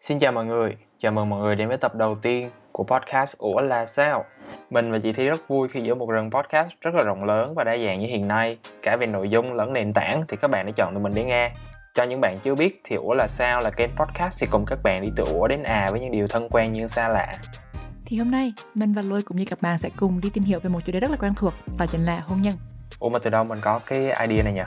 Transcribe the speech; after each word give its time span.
Xin 0.00 0.18
chào 0.18 0.32
mọi 0.32 0.46
người, 0.46 0.76
chào 0.98 1.12
mừng 1.12 1.28
mọi 1.28 1.40
người 1.40 1.56
đến 1.56 1.68
với 1.68 1.76
tập 1.76 1.94
đầu 1.94 2.14
tiên 2.14 2.50
của 2.72 2.84
podcast 2.84 3.38
Ủa 3.38 3.60
là 3.60 3.86
sao? 3.86 4.24
Mình 4.70 4.92
và 4.92 4.98
chị 4.98 5.12
Thi 5.12 5.26
rất 5.26 5.48
vui 5.48 5.68
khi 5.68 5.80
giữa 5.80 5.94
một 5.94 6.10
rừng 6.10 6.30
podcast 6.30 6.68
rất 6.80 6.94
là 6.94 7.02
rộng 7.02 7.24
lớn 7.24 7.54
và 7.54 7.64
đa 7.64 7.76
dạng 7.78 8.00
như 8.00 8.06
hiện 8.06 8.28
nay, 8.28 8.58
cả 8.82 8.96
về 8.96 9.06
nội 9.06 9.28
dung 9.28 9.52
lẫn 9.52 9.72
nền 9.72 9.92
tảng 9.92 10.22
thì 10.28 10.36
các 10.36 10.50
bạn 10.50 10.66
đã 10.66 10.72
chọn 10.76 10.94
tụi 10.94 11.02
mình 11.02 11.12
để 11.14 11.24
nghe. 11.24 11.52
Cho 11.94 12.04
những 12.04 12.20
bạn 12.20 12.36
chưa 12.42 12.54
biết 12.54 12.80
thì 12.84 12.96
Ủa 12.96 13.14
là 13.14 13.26
sao 13.28 13.60
là 13.60 13.70
kênh 13.70 13.90
podcast 13.96 14.40
thì 14.40 14.46
cùng 14.50 14.64
các 14.66 14.78
bạn 14.82 15.02
đi 15.02 15.08
từ 15.16 15.24
Ủa 15.32 15.48
đến 15.48 15.62
À 15.62 15.88
với 15.90 16.00
những 16.00 16.12
điều 16.12 16.26
thân 16.26 16.48
quen 16.50 16.72
như 16.72 16.86
xa 16.86 17.08
lạ. 17.08 17.34
Thì 18.04 18.16
hôm 18.16 18.30
nay, 18.30 18.52
mình 18.74 18.94
và 18.94 19.02
Lôi 19.02 19.22
cũng 19.22 19.36
như 19.36 19.44
các 19.44 19.62
bạn 19.62 19.78
sẽ 19.78 19.90
cùng 19.96 20.20
đi 20.20 20.30
tìm 20.30 20.44
hiểu 20.44 20.60
về 20.60 20.70
một 20.70 20.80
chủ 20.84 20.92
đề 20.92 21.00
rất 21.00 21.10
là 21.10 21.16
quen 21.16 21.34
thuộc, 21.36 21.54
đó 21.78 21.86
chính 21.86 22.04
là 22.04 22.22
hôn 22.26 22.42
nhân. 22.42 22.54
Ủa 22.98 23.08
mà 23.08 23.18
từ 23.18 23.30
đâu 23.30 23.44
mình 23.44 23.58
có 23.62 23.80
cái 23.86 24.28
idea 24.28 24.42
này 24.42 24.52
nhỉ? 24.52 24.62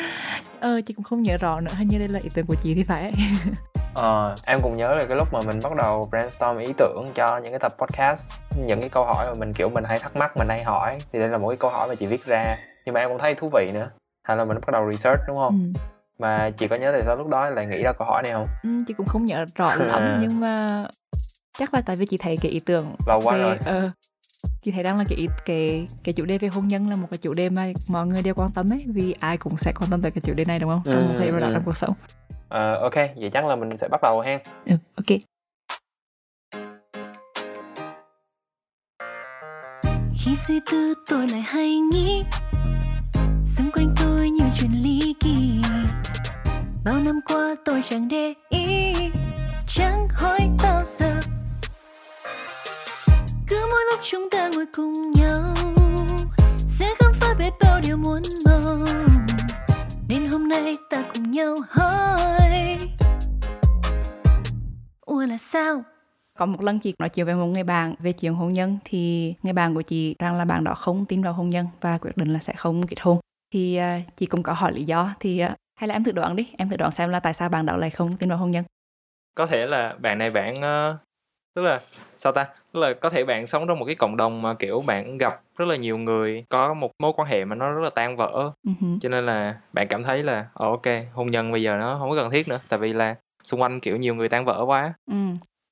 ờ, 0.60 0.80
chị 0.86 0.94
cũng 0.94 1.04
không 1.04 1.22
nhớ 1.22 1.36
rõ 1.40 1.60
nữa, 1.60 1.72
hình 1.76 1.88
như 1.88 1.98
đây 1.98 2.08
là 2.08 2.20
ý 2.22 2.30
tưởng 2.34 2.46
của 2.46 2.56
chị 2.62 2.74
thì 2.74 2.84
phải. 2.84 3.10
Ờ, 3.94 4.34
em 4.46 4.60
cũng 4.62 4.76
nhớ 4.76 4.94
là 4.94 5.04
cái 5.08 5.16
lúc 5.16 5.32
mà 5.32 5.40
mình 5.46 5.60
bắt 5.62 5.72
đầu 5.76 6.08
brainstorm 6.10 6.58
ý 6.58 6.72
tưởng 6.78 7.04
cho 7.14 7.38
những 7.38 7.50
cái 7.50 7.58
tập 7.58 7.72
podcast 7.78 8.28
những 8.66 8.80
cái 8.80 8.88
câu 8.88 9.04
hỏi 9.04 9.26
mà 9.26 9.32
mình 9.38 9.52
kiểu 9.52 9.68
mình 9.68 9.84
hay 9.84 9.98
thắc 9.98 10.16
mắc 10.16 10.36
mình 10.36 10.48
hay 10.48 10.64
hỏi 10.64 10.98
thì 11.12 11.18
đây 11.18 11.28
là 11.28 11.38
một 11.38 11.48
cái 11.48 11.56
câu 11.56 11.70
hỏi 11.70 11.88
mà 11.88 11.94
chị 11.94 12.06
viết 12.06 12.24
ra. 12.24 12.56
Nhưng 12.84 12.94
mà 12.94 13.00
em 13.00 13.08
cũng 13.08 13.18
thấy 13.18 13.34
thú 13.34 13.50
vị 13.52 13.70
nữa 13.72 13.90
hay 14.22 14.36
là 14.36 14.44
mình 14.44 14.56
bắt 14.66 14.72
đầu 14.72 14.92
research 14.92 15.20
đúng 15.28 15.36
không? 15.36 15.72
Ừ. 15.74 15.80
mà 16.18 16.50
chị 16.50 16.68
có 16.68 16.76
nhớ 16.76 16.92
tại 16.92 17.02
sao 17.04 17.16
lúc 17.16 17.28
đó 17.28 17.50
lại 17.50 17.66
nghĩ 17.66 17.82
ra 17.82 17.92
câu 17.92 18.08
hỏi 18.08 18.22
này 18.22 18.32
không? 18.32 18.46
Ừ, 18.62 18.68
chị 18.86 18.94
cũng 18.94 19.06
không 19.06 19.24
nhớ 19.24 19.44
rõ 19.54 19.74
lắm 19.78 20.08
nhưng 20.20 20.40
mà 20.40 20.84
chắc 21.58 21.74
là 21.74 21.80
tại 21.86 21.96
vì 21.96 22.06
chị 22.06 22.16
thấy 22.18 22.36
cái 22.42 22.52
ý 22.52 22.60
tưởng 22.66 22.94
lâu 23.06 23.20
quá 23.24 23.36
về, 23.36 23.42
rồi. 23.42 23.58
ờ, 23.64 23.90
chị 24.62 24.72
thấy 24.72 24.82
đang 24.82 24.98
là 24.98 25.04
cái 25.08 25.26
cái 25.44 25.86
cái 26.04 26.12
chủ 26.12 26.24
đề 26.24 26.38
về 26.38 26.48
hôn 26.48 26.68
nhân 26.68 26.90
là 26.90 26.96
một 26.96 27.06
cái 27.10 27.18
chủ 27.18 27.32
đề 27.32 27.48
mà 27.48 27.66
mọi 27.90 28.06
người 28.06 28.22
đều 28.22 28.34
quan 28.34 28.50
tâm 28.54 28.72
ấy 28.72 28.84
vì 28.94 29.14
ai 29.20 29.36
cũng 29.36 29.56
sẽ 29.56 29.72
quan 29.80 29.90
tâm 29.90 30.02
tới 30.02 30.10
cái 30.10 30.22
chủ 30.24 30.32
đề 30.34 30.44
này 30.44 30.58
đúng 30.58 30.70
không? 30.70 30.82
Trong 30.84 30.94
Ừ, 30.94 31.00
một 31.08 31.14
thời 31.18 31.26
gian 31.26 31.40
ừ. 31.40 31.48
trong 31.52 31.62
cuộc 31.64 31.76
sống 31.76 31.94
Ờ, 32.48 32.76
ok 32.76 32.94
vậy 32.94 33.30
chắc 33.32 33.46
là 33.46 33.56
mình 33.56 33.78
sẽ 33.78 33.88
bắt 33.88 34.00
đầu 34.02 34.20
ha. 34.20 34.38
Ừ, 34.66 34.74
ok. 34.96 35.18
Khi 40.18 40.36
suy 40.36 40.60
tư 40.70 40.94
tôi 41.08 41.28
lại 41.28 41.40
hay 41.40 41.78
nghĩ 41.78 42.24
xung 43.44 43.70
quanh 43.70 43.94
tôi 44.00 44.30
nhiều 44.30 44.46
chuyện 44.58 44.70
ly 44.82 45.14
kỳ. 45.20 45.62
Bao 46.84 47.00
năm 47.04 47.20
qua 47.28 47.54
tôi 47.64 47.82
chẳng 47.82 48.08
để 48.08 48.34
ý. 48.48 48.92
Chẳng 49.66 50.08
hỏi 50.12 50.40
bao 50.62 50.82
giờ. 50.86 51.20
Cứ 53.48 53.66
mỗi 53.70 53.80
lúc 53.90 54.00
chúng 54.02 54.28
ta 54.30 54.50
ngồi 54.54 54.66
cùng 54.76 55.12
nhau 55.12 55.54
sẽ 56.56 56.94
khám 56.98 57.12
phá 57.20 57.34
biết 57.38 57.50
bao 57.60 57.80
điều 57.80 57.96
muốn 57.96 58.22
mong 58.46 58.84
hôm 60.44 60.64
nay 60.64 60.74
ta 60.90 61.04
cùng 61.14 61.30
nhau 61.30 61.56
hỏi 61.68 62.78
ủa 65.00 65.20
là 65.20 65.38
sao? 65.38 65.82
Có 66.38 66.46
một 66.46 66.62
lần 66.62 66.78
chị 66.78 66.94
nói 66.98 67.08
chuyện 67.08 67.26
với 67.26 67.34
một 67.34 67.46
người 67.46 67.62
bạn 67.62 67.94
về 67.98 68.12
chuyện 68.12 68.34
hôn 68.34 68.52
nhân 68.52 68.78
thì 68.84 69.34
người 69.42 69.52
bạn 69.52 69.74
của 69.74 69.82
chị 69.82 70.16
rằng 70.18 70.36
là 70.36 70.44
bạn 70.44 70.64
đó 70.64 70.74
không 70.74 71.06
tin 71.06 71.22
vào 71.22 71.32
hôn 71.32 71.50
nhân 71.50 71.66
và 71.80 71.98
quyết 71.98 72.16
định 72.16 72.32
là 72.32 72.38
sẽ 72.38 72.52
không 72.52 72.86
kết 72.86 72.96
hôn. 73.00 73.18
Thì 73.54 73.76
à, 73.76 74.00
chị 74.16 74.26
cũng 74.26 74.42
có 74.42 74.52
hỏi 74.52 74.72
lý 74.72 74.84
do 74.84 75.14
thì 75.20 75.38
à, 75.38 75.56
hay 75.80 75.88
là 75.88 75.94
em 75.94 76.04
thử 76.04 76.12
đoán 76.12 76.36
đi 76.36 76.48
em 76.58 76.68
thử 76.68 76.76
đoán 76.76 76.92
xem 76.92 77.10
là 77.10 77.20
tại 77.20 77.34
sao 77.34 77.48
bạn 77.48 77.66
đó 77.66 77.76
lại 77.76 77.90
không 77.90 78.16
tin 78.16 78.28
vào 78.28 78.38
hôn 78.38 78.50
nhân. 78.50 78.64
Có 79.34 79.46
thể 79.46 79.66
là 79.66 79.94
bạn 79.98 80.18
này 80.18 80.30
bạn 80.30 80.62
ờ, 80.62 80.98
tức 81.54 81.62
là 81.62 81.80
sao 82.16 82.32
ta? 82.32 82.46
Tức 82.72 82.80
là 82.80 82.92
có 82.92 83.10
thể 83.10 83.24
bạn 83.24 83.46
sống 83.46 83.66
trong 83.68 83.78
một 83.78 83.84
cái 83.84 83.94
cộng 83.94 84.16
đồng 84.16 84.42
mà 84.42 84.54
kiểu 84.54 84.82
bạn 84.86 85.18
gặp 85.18 85.40
rất 85.58 85.68
là 85.68 85.76
nhiều 85.76 85.98
người 85.98 86.44
có 86.48 86.74
một 86.74 86.90
mối 86.98 87.12
quan 87.16 87.28
hệ 87.28 87.44
mà 87.44 87.54
nó 87.54 87.70
rất 87.70 87.80
là 87.84 87.90
tan 87.90 88.16
vỡ. 88.16 88.52
Uh-huh. 88.66 88.98
cho 89.00 89.08
nên 89.08 89.26
là 89.26 89.54
bạn 89.72 89.88
cảm 89.88 90.02
thấy 90.02 90.22
là 90.22 90.46
ờ, 90.54 90.66
ok 90.66 90.86
hôn 91.12 91.30
nhân 91.30 91.52
bây 91.52 91.62
giờ 91.62 91.76
nó 91.76 91.96
không 91.98 92.10
có 92.10 92.16
cần 92.16 92.30
thiết 92.30 92.48
nữa 92.48 92.60
tại 92.68 92.78
vì 92.78 92.92
là 92.92 93.16
xung 93.44 93.60
quanh 93.60 93.80
kiểu 93.80 93.96
nhiều 93.96 94.14
người 94.14 94.28
tan 94.28 94.44
vỡ 94.44 94.64
quá. 94.66 94.94
Ừ. 95.10 95.16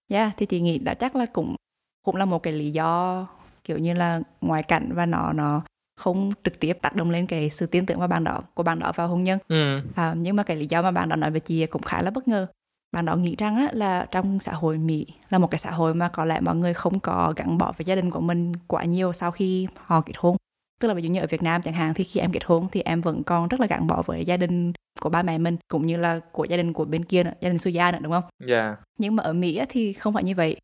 Yeah, 0.09 0.33
thì 0.37 0.47
chị 0.47 0.61
nghĩ 0.61 0.79
đã 0.79 0.95
chắc 0.95 1.17
là 1.17 1.27
cũng 1.27 1.57
cũng 2.05 2.17
là 2.17 2.25
một 2.25 2.43
cái 2.43 2.53
lý 2.53 2.71
do 2.71 3.27
kiểu 3.65 3.79
như 3.79 3.95
là 3.95 4.21
ngoại 4.41 4.63
cảnh 4.63 4.91
và 4.95 5.07
nó 5.07 5.33
nó 5.33 5.63
không 6.01 6.33
trực 6.45 6.61
tiếp 6.61 6.79
tác 6.83 6.95
động 6.95 7.11
lên 7.11 7.27
cái 7.27 7.51
sự 7.51 7.67
tin 7.67 7.87
tưởng 7.87 7.99
vào 7.99 8.09
bạn 8.09 8.25
đó 8.25 8.41
của 8.55 8.63
bạn 8.63 8.79
đó 8.79 8.93
vào 8.97 9.09
hôn 9.09 9.25
nhân. 9.25 9.39
Ừ. 9.49 9.81
À, 9.95 10.15
nhưng 10.17 10.37
mà 10.37 10.43
cái 10.43 10.57
lý 10.57 10.67
do 10.67 10.83
mà 10.83 10.91
bạn 10.91 11.09
đó 11.09 11.17
nói 11.17 11.31
với 11.31 11.41
chị 11.41 11.67
cũng 11.67 11.83
khá 11.83 12.03
là 12.03 12.11
bất 12.11 12.29
ngờ. 12.29 12.47
Bạn 12.93 13.05
đó 13.05 13.17
nghĩ 13.17 13.37
rằng 13.37 13.57
á, 13.57 13.69
là 13.73 14.07
trong 14.11 14.39
xã 14.39 14.53
hội 14.53 14.79
Mỹ 14.79 15.07
là 15.31 15.39
một 15.39 15.51
cái 15.51 15.59
xã 15.59 15.71
hội 15.71 15.95
mà 15.95 16.09
có 16.09 16.25
lẽ 16.25 16.41
mọi 16.41 16.57
người 16.57 16.75
không 16.75 17.01
có 17.01 17.35
gắn 17.37 17.59
bó 17.59 17.73
với 17.77 17.85
gia 17.85 17.95
đình 17.95 18.11
của 18.11 18.21
mình 18.21 18.53
quá 18.67 18.85
nhiều 18.85 19.13
sau 19.13 19.31
khi 19.31 19.67
họ 19.77 20.01
kết 20.01 20.13
hôn. 20.17 20.37
Tức 20.81 20.89
là 20.89 20.95
ví 20.95 21.03
dụ 21.03 21.11
như 21.11 21.21
ở 21.21 21.27
Việt 21.31 21.43
Nam 21.43 21.63
chẳng 21.63 21.75
hạn 21.75 21.95
thì 21.95 22.05
khi 22.05 22.21
em 22.21 22.33
kết 22.33 22.45
hôn 22.45 22.69
thì 22.73 22.81
em 22.81 23.01
vẫn 23.01 23.23
còn 23.23 23.49
rất 23.49 23.61
là 23.61 23.67
gắn 23.67 23.87
bó 23.87 24.03
với 24.07 24.25
gia 24.25 24.37
đình 24.37 24.73
của 25.01 25.09
ba 25.09 25.23
mẹ 25.23 25.39
mình 25.39 25.57
cũng 25.69 25.87
như 25.87 25.97
là 25.97 26.21
của 26.33 26.45
gia 26.45 26.57
đình 26.57 26.73
của 26.73 26.85
bên 26.85 27.05
kia 27.05 27.23
nữa, 27.23 27.33
gia 27.41 27.49
đình 27.49 27.59
gia 27.75 27.93
nữa 27.93 27.99
đúng 28.03 28.13
không? 28.13 28.25
dạ 28.45 28.77
Nhưng 28.99 29.17
mà 29.17 29.23
ở 29.23 29.33
Mỹ 29.33 29.57
á, 29.57 29.67
thì 29.69 29.93
không 29.93 30.15
phải 30.15 30.25
như 30.25 30.35
vậy. 30.35 30.57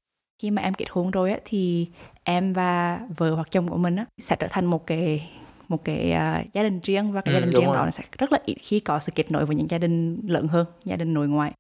Khi 0.43 0.51
mà 0.51 0.63
em 0.63 0.75
kết 0.75 0.87
hôn 0.91 1.11
rồi 1.11 1.31
á, 1.33 1.39
thì 1.45 1.89
em 2.25 2.53
và 2.53 3.01
vợ 3.17 3.35
hoặc 3.35 3.49
chồng 3.51 3.69
của 3.69 3.77
mình 3.77 3.97
á, 3.97 4.07
sẽ 4.19 4.37
trở 4.39 4.47
thành 4.51 4.65
một 4.67 4.87
cái 4.87 5.31
một 5.69 5.85
cái 5.85 6.13
uh, 6.13 6.53
gia 6.53 6.63
đình 6.63 6.81
riêng 6.83 7.13
và 7.13 7.21
cái 7.21 7.35
Ừ, 7.35 7.37
gia 7.37 7.41
đình 7.41 7.51
riêng 7.51 7.67
rồi. 7.67 7.77
đó 7.77 7.91
sẽ 7.91 8.05
rất 8.19 8.33
là 8.33 8.39
ít 8.45 8.55
khi 8.61 8.81
có 8.81 8.99
sự 9.01 9.13
kết 9.15 9.31
nối 9.31 9.47
với 9.47 9.57
những 9.57 9.71
gia 9.71 9.79
đình 9.79 10.21
lớn 10.27 10.49
hơn 10.49 10.67
gia 10.85 10.97
đình 10.97 11.15
nội 11.15 11.29
ngoại 11.29 11.53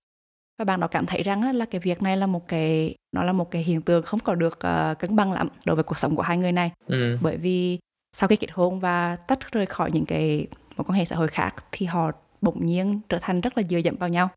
và 0.59 0.65
bạn 0.65 0.81
đó 0.81 0.87
cảm 0.87 1.07
thấy 1.07 1.23
rằng 1.23 1.43
á, 1.43 1.53
là 1.53 1.65
cái 1.65 1.81
việc 1.81 2.03
này 2.03 2.17
là 2.17 2.27
một 2.27 2.49
cái 2.49 2.95
nó 3.13 3.23
là 3.23 3.33
một 3.33 3.51
cái 3.51 3.63
hiện 3.63 3.83
tượng 3.83 4.03
không 4.03 4.21
có 4.21 4.35
được 4.35 4.59
uh, 4.93 4.99
cân 4.99 5.17
bằng 5.17 5.33
lắm 5.33 5.49
đối 5.65 5.77
với 5.77 5.85
cuộc 5.85 5.99
sống 5.99 6.17
của 6.17 6.23
hai 6.23 6.37
người 6.39 6.53
này. 6.53 6.73
Ừ. 6.87 7.19
Bởi 7.21 7.37
vì 7.37 7.79
sau 8.17 8.29
khi 8.29 8.37
kết 8.37 8.51
hôn 8.53 8.81
và 8.81 9.17
tách 9.17 9.53
rời 9.53 9.67
khỏi 9.67 9.91
những 9.93 10.07
cái 10.07 10.47
mối 10.77 10.85
quan 10.89 10.99
hệ 10.99 11.05
xã 11.05 11.17
hội 11.17 11.29
khác 11.29 11.55
thì 11.73 11.87
họ 11.87 12.11
bỗng 12.41 12.67
nhiên 12.67 13.01
trở 13.09 13.19
thành 13.21 13.41
rất 13.41 13.59
là 13.59 13.65
dựa 13.71 13.79
dẫm 13.79 13.97
vào 13.97 14.09
nhau. 14.09 14.29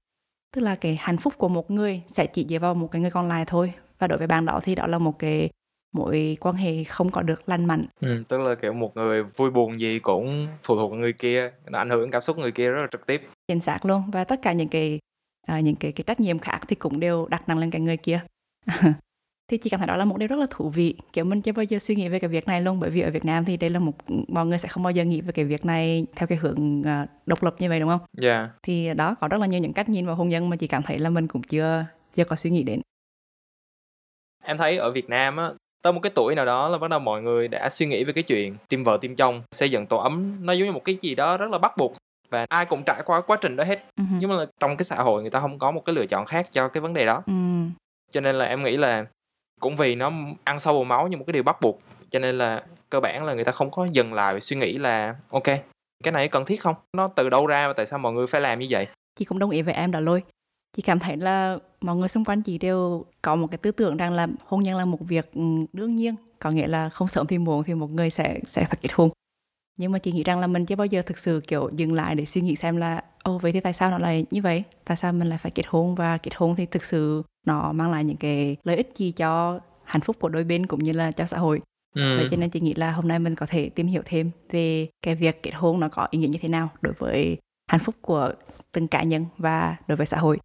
Tức 0.56 0.62
là 0.62 0.76
cái 0.76 0.98
hạnh 1.00 1.18
phúc 1.18 1.34
của 1.38 1.48
một 1.48 1.72
người 1.72 2.02
sẽ 2.08 2.26
chỉ 2.26 2.46
dựa 2.50 2.60
vào 2.60 2.74
một 2.74 2.88
cái 2.92 3.02
người 3.02 3.12
còn 3.12 3.28
lại 3.28 3.46
thôi. 3.48 3.74
Và 4.00 4.08
đối 4.08 4.18
với 4.18 4.28
bạn 4.28 4.46
đó 4.46 4.60
thì 4.64 4.76
đó 4.76 4.88
là 4.88 4.98
một 4.98 5.20
cái 5.20 5.50
mối 5.96 6.38
quan 6.40 6.56
hệ 6.56 6.84
không 6.84 7.12
có 7.12 7.22
được 7.22 7.50
lành 7.50 7.66
mạnh. 7.66 7.86
Ừ 8.00 8.24
tức 8.30 8.40
là 8.42 8.56
kiểu 8.56 8.74
một 8.74 8.98
người 8.98 9.24
vui 9.24 9.52
buồn 9.52 9.80
gì 9.80 10.00
cũng 10.00 10.48
phụ 10.64 10.76
thuộc 10.76 10.92
vào 10.92 11.00
người 11.00 11.14
kia 11.14 11.52
nó 11.70 11.78
ảnh 11.78 11.90
hưởng 11.90 12.12
cảm 12.12 12.22
xúc 12.22 12.38
người 12.38 12.52
kia 12.52 12.70
rất 12.70 12.82
là 12.82 12.88
trực 12.92 13.06
tiếp. 13.06 13.22
Chính 13.48 13.60
xác 13.60 13.86
luôn. 13.86 14.04
Và 14.12 14.24
tất 14.24 14.42
cả 14.42 14.54
những 14.54 14.70
cái 14.70 15.00
à, 15.48 15.60
những 15.60 15.76
cái 15.76 15.92
cái 15.92 16.04
trách 16.08 16.20
nhiệm 16.20 16.40
khác 16.40 16.60
thì 16.68 16.76
cũng 16.76 17.00
đều 17.00 17.28
đặt 17.30 17.50
nặng 17.50 17.58
lên 17.58 17.72
cái 17.72 17.82
người 17.82 17.98
kia. 17.98 18.20
Thì 19.52 19.58
chị 19.58 19.70
cảm 19.70 19.80
thấy 19.80 19.88
đó 19.88 19.96
là 19.96 20.06
một 20.06 20.18
điều 20.18 20.28
rất 20.28 20.40
là 20.40 20.48
thú 20.50 20.70
vị. 20.70 20.96
Kiểu 21.14 21.26
mình 21.26 21.42
chưa 21.42 21.52
bao 21.52 21.64
giờ 21.64 21.80
suy 21.80 21.96
nghĩ 21.96 22.10
về 22.10 22.20
cái 22.20 22.30
việc 22.30 22.48
này 22.48 22.62
luôn 22.62 22.80
bởi 22.80 22.90
vì 22.90 23.02
ở 23.02 23.12
Việt 23.12 23.26
Nam 23.26 23.46
thì 23.46 23.58
đây 23.58 23.70
là 23.70 23.80
một 23.80 23.92
mọi 24.28 24.46
người 24.46 24.58
sẽ 24.58 24.68
không 24.68 24.84
bao 24.84 24.92
giờ 24.92 25.04
nghĩ 25.04 25.22
về 25.22 25.32
cái 25.32 25.46
việc 25.46 25.66
này 25.66 26.06
theo 26.16 26.28
cái 26.28 26.38
hướng 26.38 26.84
à, 26.84 27.08
độc 27.26 27.44
lập 27.44 27.56
như 27.60 27.70
vậy 27.70 27.80
đúng 27.80 27.90
không? 27.90 28.00
Dạ. 28.18 28.50
Thì 28.64 28.94
đó 28.94 29.16
có 29.22 29.28
rất 29.28 29.42
là 29.42 29.48
nhiều 29.48 29.60
những 29.60 29.74
cách 29.74 29.90
nhìn 29.90 30.06
vào 30.06 30.16
hôn 30.16 30.30
nhân 30.30 30.50
mà 30.50 30.56
chị 30.56 30.68
cảm 30.68 30.84
thấy 30.84 31.00
là 31.00 31.10
mình 31.10 31.28
cũng 31.28 31.44
chưa 31.44 31.86
chưa 32.16 32.24
có 32.24 32.36
suy 32.36 32.50
nghĩ 32.50 32.64
đến. 32.64 32.82
Em 34.44 34.58
thấy 34.58 34.78
ở 34.78 34.92
Việt 34.92 35.10
Nam 35.10 35.38
á 35.38 35.50
tới 35.82 35.94
một 35.94 36.00
cái 36.00 36.12
tuổi 36.16 36.36
nào 36.36 36.46
đó 36.46 36.70
là 36.70 36.78
bắt 36.78 36.90
đầu 36.90 37.00
mọi 37.00 37.22
người 37.22 37.48
đã 37.48 37.70
suy 37.70 37.86
nghĩ 37.86 38.04
về 38.04 38.14
cái 38.14 38.24
chuyện 38.24 38.56
tìm 38.70 38.84
vợ 38.84 38.98
tìm 39.02 39.16
chồng 39.16 39.42
xây 39.52 39.72
dựng 39.72 39.86
tổ 39.86 39.98
ấm. 39.98 40.46
Nó 40.46 40.54
giống 40.54 40.68
như 40.68 40.72
một 40.72 40.84
cái 40.84 40.98
gì 41.02 41.16
đó 41.16 41.38
rất 41.38 41.52
là 41.52 41.58
bắt 41.58 41.78
buộc 41.78 41.94
và 42.32 42.46
ai 42.50 42.66
cũng 42.66 42.84
trải 42.84 43.02
qua 43.06 43.22
quá 43.22 43.38
trình 43.42 43.56
đó 43.56 43.64
hết. 43.64 43.86
Uh-huh. 43.98 44.18
nhưng 44.20 44.30
mà 44.30 44.36
là 44.36 44.46
trong 44.60 44.78
cái 44.78 44.86
xã 44.86 44.96
hội 44.96 45.22
người 45.22 45.32
ta 45.32 45.40
không 45.40 45.60
có 45.60 45.72
một 45.72 45.86
cái 45.86 45.96
lựa 45.96 46.06
chọn 46.06 46.26
khác 46.26 46.48
cho 46.52 46.68
cái 46.68 46.82
vấn 46.82 46.94
đề 46.94 47.06
đó. 47.06 47.24
Ừ. 47.26 47.34
cho 48.12 48.22
nên 48.22 48.36
là 48.36 48.46
em 48.46 48.64
nghĩ 48.64 48.78
là 48.78 49.06
cũng 49.60 49.76
vì 49.76 49.96
nó 49.96 50.12
ăn 50.44 50.60
sâu 50.60 50.74
vào 50.74 50.84
máu 50.84 51.08
như 51.08 51.18
một 51.18 51.24
cái 51.28 51.34
điều 51.34 51.44
bắt 51.44 51.62
buộc 51.62 51.80
cho 52.10 52.20
nên 52.20 52.38
là 52.38 52.64
cơ 52.90 53.00
bản 53.00 53.24
là 53.24 53.34
người 53.34 53.44
ta 53.44 53.52
không 53.52 53.72
có 53.72 53.86
dừng 53.86 54.14
lại 54.14 54.34
và 54.34 54.40
suy 54.40 54.56
nghĩ 54.56 54.78
là 54.78 55.16
ok 55.30 55.48
cái 56.04 56.12
này 56.12 56.28
cần 56.28 56.46
thiết 56.46 56.62
không? 56.62 56.76
Nó 56.98 57.08
từ 57.08 57.30
đâu 57.30 57.48
ra 57.48 57.68
và 57.68 57.74
tại 57.74 57.86
sao 57.86 58.00
mọi 58.00 58.14
người 58.14 58.28
phải 58.28 58.42
làm 58.42 58.60
như 58.60 58.68
vậy? 58.70 58.88
Chị 59.20 59.26
cũng 59.26 59.40
đồng 59.40 59.50
ý 59.50 59.62
với 59.62 59.74
em 59.74 59.92
đó 59.92 60.00
lôi. 60.00 60.24
Chị 60.78 60.82
cảm 60.82 61.00
thấy 61.00 61.18
là 61.18 61.58
mọi 61.82 61.96
người 61.96 62.10
xung 62.10 62.26
quanh 62.26 62.42
chị 62.42 62.58
đều 62.58 63.06
có 63.22 63.36
một 63.36 63.48
cái 63.52 63.58
tư 63.58 63.72
tưởng 63.72 63.98
rằng 63.98 64.14
là 64.14 64.28
hôn 64.46 64.64
nhân 64.64 64.78
là 64.78 64.86
một 64.86 65.00
việc 65.02 65.34
ừ, 65.34 65.42
đương 65.74 65.96
nhiên. 65.96 66.16
Có 66.40 66.52
nghĩa 66.52 66.68
là 66.68 66.90
không 66.90 67.08
sớm 67.08 67.28
thì 67.28 67.38
muộn 67.38 67.64
thì 67.64 67.74
một 67.74 67.92
người 67.92 68.10
sẽ 68.10 68.40
sẽ 68.48 68.66
phải 68.66 68.78
kết 68.82 68.90
hôn 68.94 69.10
nhưng 69.78 69.92
mà 69.92 70.00
chị 70.00 70.12
nghĩ 70.12 70.24
rằng 70.24 70.40
là 70.40 70.48
mình 70.48 70.66
chưa 70.66 70.76
bao 70.76 70.86
giờ 70.86 71.02
thực 71.02 71.18
sự 71.18 71.42
kiểu 71.48 71.70
dừng 71.76 71.94
lại 71.94 72.16
để 72.16 72.26
suy 72.26 72.42
nghĩ 72.42 72.56
xem 72.56 72.78
là 72.78 73.04
ô 73.24 73.38
vậy 73.38 73.52
thì 73.52 73.60
tại 73.60 73.74
sao 73.74 73.92
nó 73.92 73.98
lại 73.98 74.26
như 74.32 74.42
vậy 74.42 74.64
tại 74.86 74.98
sao 74.98 75.14
mình 75.14 75.30
lại 75.30 75.38
phải 75.38 75.52
kết 75.52 75.64
hôn 75.68 75.96
và 75.96 76.18
kết 76.18 76.32
hôn 76.36 76.56
thì 76.56 76.66
thực 76.66 76.84
sự 76.84 77.24
nó 77.48 77.72
mang 77.72 77.92
lại 77.92 78.04
những 78.04 78.18
cái 78.18 78.58
lợi 78.64 78.76
ích 78.76 78.94
gì 78.98 79.12
cho 79.12 79.60
hạnh 79.84 80.02
phúc 80.02 80.16
của 80.20 80.30
đôi 80.30 80.44
bên 80.44 80.66
cũng 80.68 80.84
như 80.84 80.92
là 80.92 81.12
cho 81.12 81.26
xã 81.26 81.38
hội 81.38 81.62
ừ. 81.96 82.18
Vậy 82.18 82.28
cho 82.32 82.38
nên 82.38 82.50
chị 82.50 82.60
nghĩ 82.60 82.74
là 82.74 82.92
hôm 82.92 83.08
nay 83.08 83.20
mình 83.20 83.36
có 83.36 83.46
thể 83.46 83.70
tìm 83.70 83.88
hiểu 83.88 84.02
thêm 84.06 84.32
về 84.50 84.88
cái 85.02 85.16
việc 85.16 85.44
kết 85.44 85.52
hôn 85.54 85.80
nó 85.80 85.90
có 85.90 86.08
ý 86.12 86.20
nghĩa 86.20 86.28
như 86.28 86.40
thế 86.42 86.50
nào 86.50 86.70
đối 86.82 86.94
với 86.94 87.38
hạnh 87.68 87.82
phúc 87.82 87.96
của 88.02 88.34
từng 88.72 88.88
cá 88.88 89.04
nhân 89.04 89.26
và 89.38 89.76
đối 89.88 89.96
với 89.96 90.06
xã 90.08 90.18
hội. 90.18 90.40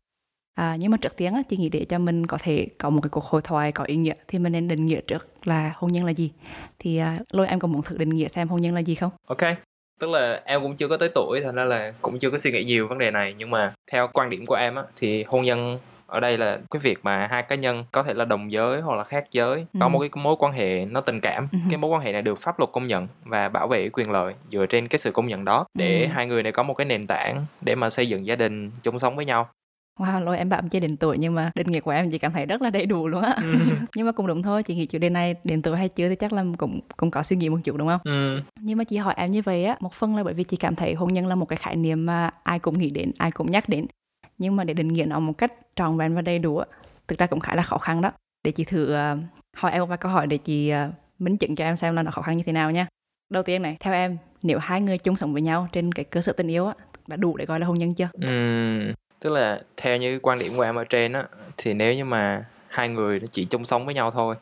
À, 0.56 0.76
nhưng 0.80 0.90
mà 0.90 0.96
trước 0.96 1.16
tiên 1.16 1.34
á, 1.34 1.42
chị 1.48 1.56
nghĩ 1.56 1.68
để 1.68 1.84
cho 1.84 1.98
mình 1.98 2.26
có 2.26 2.38
thể 2.40 2.66
có 2.78 2.90
một 2.90 3.00
cái 3.02 3.10
cuộc 3.10 3.24
hội 3.24 3.40
thoại 3.44 3.72
có 3.72 3.84
ý 3.84 3.96
nghĩa 3.96 4.14
thì 4.28 4.38
mình 4.38 4.52
nên 4.52 4.68
định 4.68 4.86
nghĩa 4.86 5.00
trước 5.00 5.26
là 5.44 5.72
hôn 5.76 5.92
nhân 5.92 6.04
là 6.04 6.10
gì. 6.10 6.30
Thì 6.78 6.96
à, 6.96 7.16
lôi 7.30 7.46
em 7.48 7.58
có 7.58 7.68
muốn 7.68 7.82
thử 7.82 7.96
định 7.98 8.08
nghĩa 8.10 8.28
xem 8.28 8.48
hôn 8.48 8.60
nhân 8.60 8.74
là 8.74 8.80
gì 8.80 8.94
không? 8.94 9.10
ok 9.28 9.38
tức 10.00 10.10
là 10.10 10.42
em 10.44 10.62
cũng 10.62 10.76
chưa 10.76 10.88
có 10.88 10.96
tới 10.96 11.08
tuổi 11.14 11.40
thành 11.44 11.54
ra 11.54 11.64
là 11.64 11.92
cũng 12.02 12.18
chưa 12.18 12.30
có 12.30 12.38
suy 12.38 12.52
nghĩ 12.52 12.64
nhiều 12.64 12.88
vấn 12.88 12.98
đề 12.98 13.10
này 13.10 13.34
nhưng 13.38 13.50
mà 13.50 13.74
theo 13.92 14.08
quan 14.12 14.30
điểm 14.30 14.46
của 14.46 14.54
em 14.54 14.74
á 14.74 14.82
thì 14.96 15.24
hôn 15.24 15.44
nhân 15.44 15.78
ở 16.06 16.20
đây 16.20 16.38
là 16.38 16.58
cái 16.70 16.80
việc 16.80 16.98
mà 17.02 17.26
hai 17.30 17.42
cá 17.42 17.56
nhân 17.56 17.84
có 17.92 18.02
thể 18.02 18.14
là 18.14 18.24
đồng 18.24 18.52
giới 18.52 18.80
hoặc 18.80 18.96
là 18.96 19.04
khác 19.04 19.24
giới 19.30 19.66
có 19.80 19.86
Ừ. 19.86 19.88
một 19.88 19.98
cái 19.98 20.10
mối 20.14 20.36
quan 20.38 20.52
hệ 20.52 20.84
nó 20.84 21.00
tình 21.00 21.20
cảm 21.20 21.48
Ừ. 21.52 21.58
cái 21.70 21.78
mối 21.78 21.90
quan 21.90 22.02
hệ 22.02 22.12
này 22.12 22.22
được 22.22 22.38
pháp 22.38 22.58
luật 22.58 22.70
công 22.72 22.86
nhận 22.86 23.08
và 23.24 23.48
bảo 23.48 23.68
vệ 23.68 23.88
quyền 23.88 24.10
lợi 24.10 24.34
dựa 24.52 24.66
trên 24.66 24.88
cái 24.88 24.98
sự 24.98 25.10
công 25.10 25.26
nhận 25.28 25.44
đó 25.44 25.66
để 25.74 26.02
Ừ. 26.02 26.08
hai 26.12 26.26
người 26.26 26.42
này 26.42 26.52
có 26.52 26.62
một 26.62 26.74
cái 26.74 26.84
nền 26.84 27.06
tảng 27.06 27.46
để 27.60 27.74
mà 27.74 27.90
xây 27.90 28.08
dựng 28.08 28.26
gia 28.26 28.36
đình 28.36 28.70
chung 28.82 28.98
sống 28.98 29.16
với 29.16 29.24
nhau 29.24 29.48
Wow, 29.98 30.24
lỗi 30.24 30.38
em 30.38 30.48
bảo 30.48 30.60
em 30.60 30.68
chưa 30.68 30.80
đến 30.80 30.96
tuổi 30.96 31.18
nhưng 31.18 31.34
mà 31.34 31.50
định 31.54 31.66
nghĩa 31.70 31.80
của 31.80 31.90
em 31.90 32.10
chỉ 32.10 32.18
cảm 32.18 32.32
thấy 32.32 32.46
rất 32.46 32.62
là 32.62 32.70
đầy 32.70 32.86
đủ 32.86 33.08
luôn 33.08 33.22
á. 33.22 33.36
Ừ. 33.42 33.54
nhưng 33.96 34.06
mà 34.06 34.12
cũng 34.12 34.26
đúng 34.26 34.42
thôi, 34.42 34.62
chị 34.62 34.74
nghĩ 34.74 34.86
chủ 34.86 34.98
đề 34.98 35.10
này 35.10 35.34
đến 35.44 35.62
tuổi 35.62 35.76
hay 35.76 35.88
chưa 35.88 36.08
thì 36.08 36.16
chắc 36.16 36.32
là 36.32 36.44
cũng 36.58 36.80
cũng 36.96 37.10
có 37.10 37.22
suy 37.22 37.36
nghĩ 37.36 37.48
một 37.48 37.58
chút 37.64 37.76
đúng 37.76 37.88
không? 37.88 38.00
ừ. 38.04 38.40
Nhưng 38.60 38.78
mà 38.78 38.84
chị 38.84 38.96
hỏi 38.96 39.14
em 39.16 39.30
như 39.30 39.42
vậy 39.42 39.64
á, 39.64 39.76
một 39.80 39.92
phần 39.92 40.16
là 40.16 40.24
bởi 40.24 40.34
vì 40.34 40.44
chị 40.44 40.56
cảm 40.56 40.74
thấy 40.74 40.94
hôn 40.94 41.12
nhân 41.12 41.26
là 41.26 41.34
một 41.34 41.46
cái 41.46 41.56
khái 41.56 41.76
niệm 41.76 42.06
mà 42.06 42.30
ai 42.42 42.58
cũng 42.58 42.78
nghĩ 42.78 42.90
đến, 42.90 43.12
ai 43.18 43.30
cũng 43.30 43.50
nhắc 43.50 43.68
đến. 43.68 43.86
Nhưng 44.38 44.56
mà 44.56 44.64
để 44.64 44.74
định 44.74 44.88
nghĩa 44.88 45.04
nó 45.04 45.20
một 45.20 45.32
cách 45.38 45.52
tròn 45.76 45.96
vẹn 45.96 46.14
và 46.14 46.22
đầy 46.22 46.38
đủ 46.38 46.58
á, 46.58 46.66
thực 47.08 47.18
ra 47.18 47.26
cũng 47.26 47.40
khá 47.40 47.54
là 47.54 47.62
khó 47.62 47.78
khăn 47.78 48.02
đó. 48.02 48.12
Để 48.44 48.50
chị 48.50 48.64
thử 48.64 48.94
uh, 48.94 49.18
hỏi 49.56 49.72
em 49.72 49.80
một 49.80 49.86
vài 49.86 49.98
câu 49.98 50.12
hỏi 50.12 50.26
để 50.26 50.38
chị 50.38 50.72
uh, 50.72 50.94
minh 51.18 51.36
chứng 51.36 51.56
cho 51.56 51.64
em 51.64 51.76
xem 51.76 51.96
là 51.96 52.02
nó 52.02 52.10
khó 52.10 52.22
khăn 52.22 52.36
như 52.36 52.42
thế 52.46 52.52
nào 52.52 52.70
nha. 52.70 52.86
Đầu 53.30 53.42
tiên 53.42 53.62
này, 53.62 53.76
theo 53.80 53.94
em, 53.94 54.16
nếu 54.42 54.58
hai 54.58 54.80
người 54.80 54.98
chung 54.98 55.16
sống 55.16 55.32
với 55.32 55.42
nhau 55.42 55.68
trên 55.72 55.92
cái 55.92 56.04
cơ 56.04 56.20
sở 56.22 56.32
tình 56.32 56.48
yêu 56.48 56.66
á, 56.66 56.74
đã 57.06 57.16
đủ 57.16 57.36
để 57.36 57.46
gọi 57.46 57.60
là 57.60 57.66
hôn 57.66 57.78
nhân 57.78 57.94
chưa? 57.94 58.08
Ừm, 58.12 58.92
tức 59.20 59.30
là 59.30 59.60
theo 59.76 59.96
như 59.96 60.18
quan 60.22 60.38
điểm 60.38 60.56
của 60.56 60.62
em 60.62 60.74
ở 60.74 60.84
trên 60.84 61.12
á 61.12 61.24
thì 61.56 61.74
nếu 61.74 61.94
như 61.94 62.04
mà 62.04 62.44
hai 62.68 62.88
người 62.88 63.20
chỉ 63.30 63.44
chung 63.44 63.64
sống 63.64 63.86
với 63.86 63.94
nhau 63.94 64.10
thôi 64.10 64.34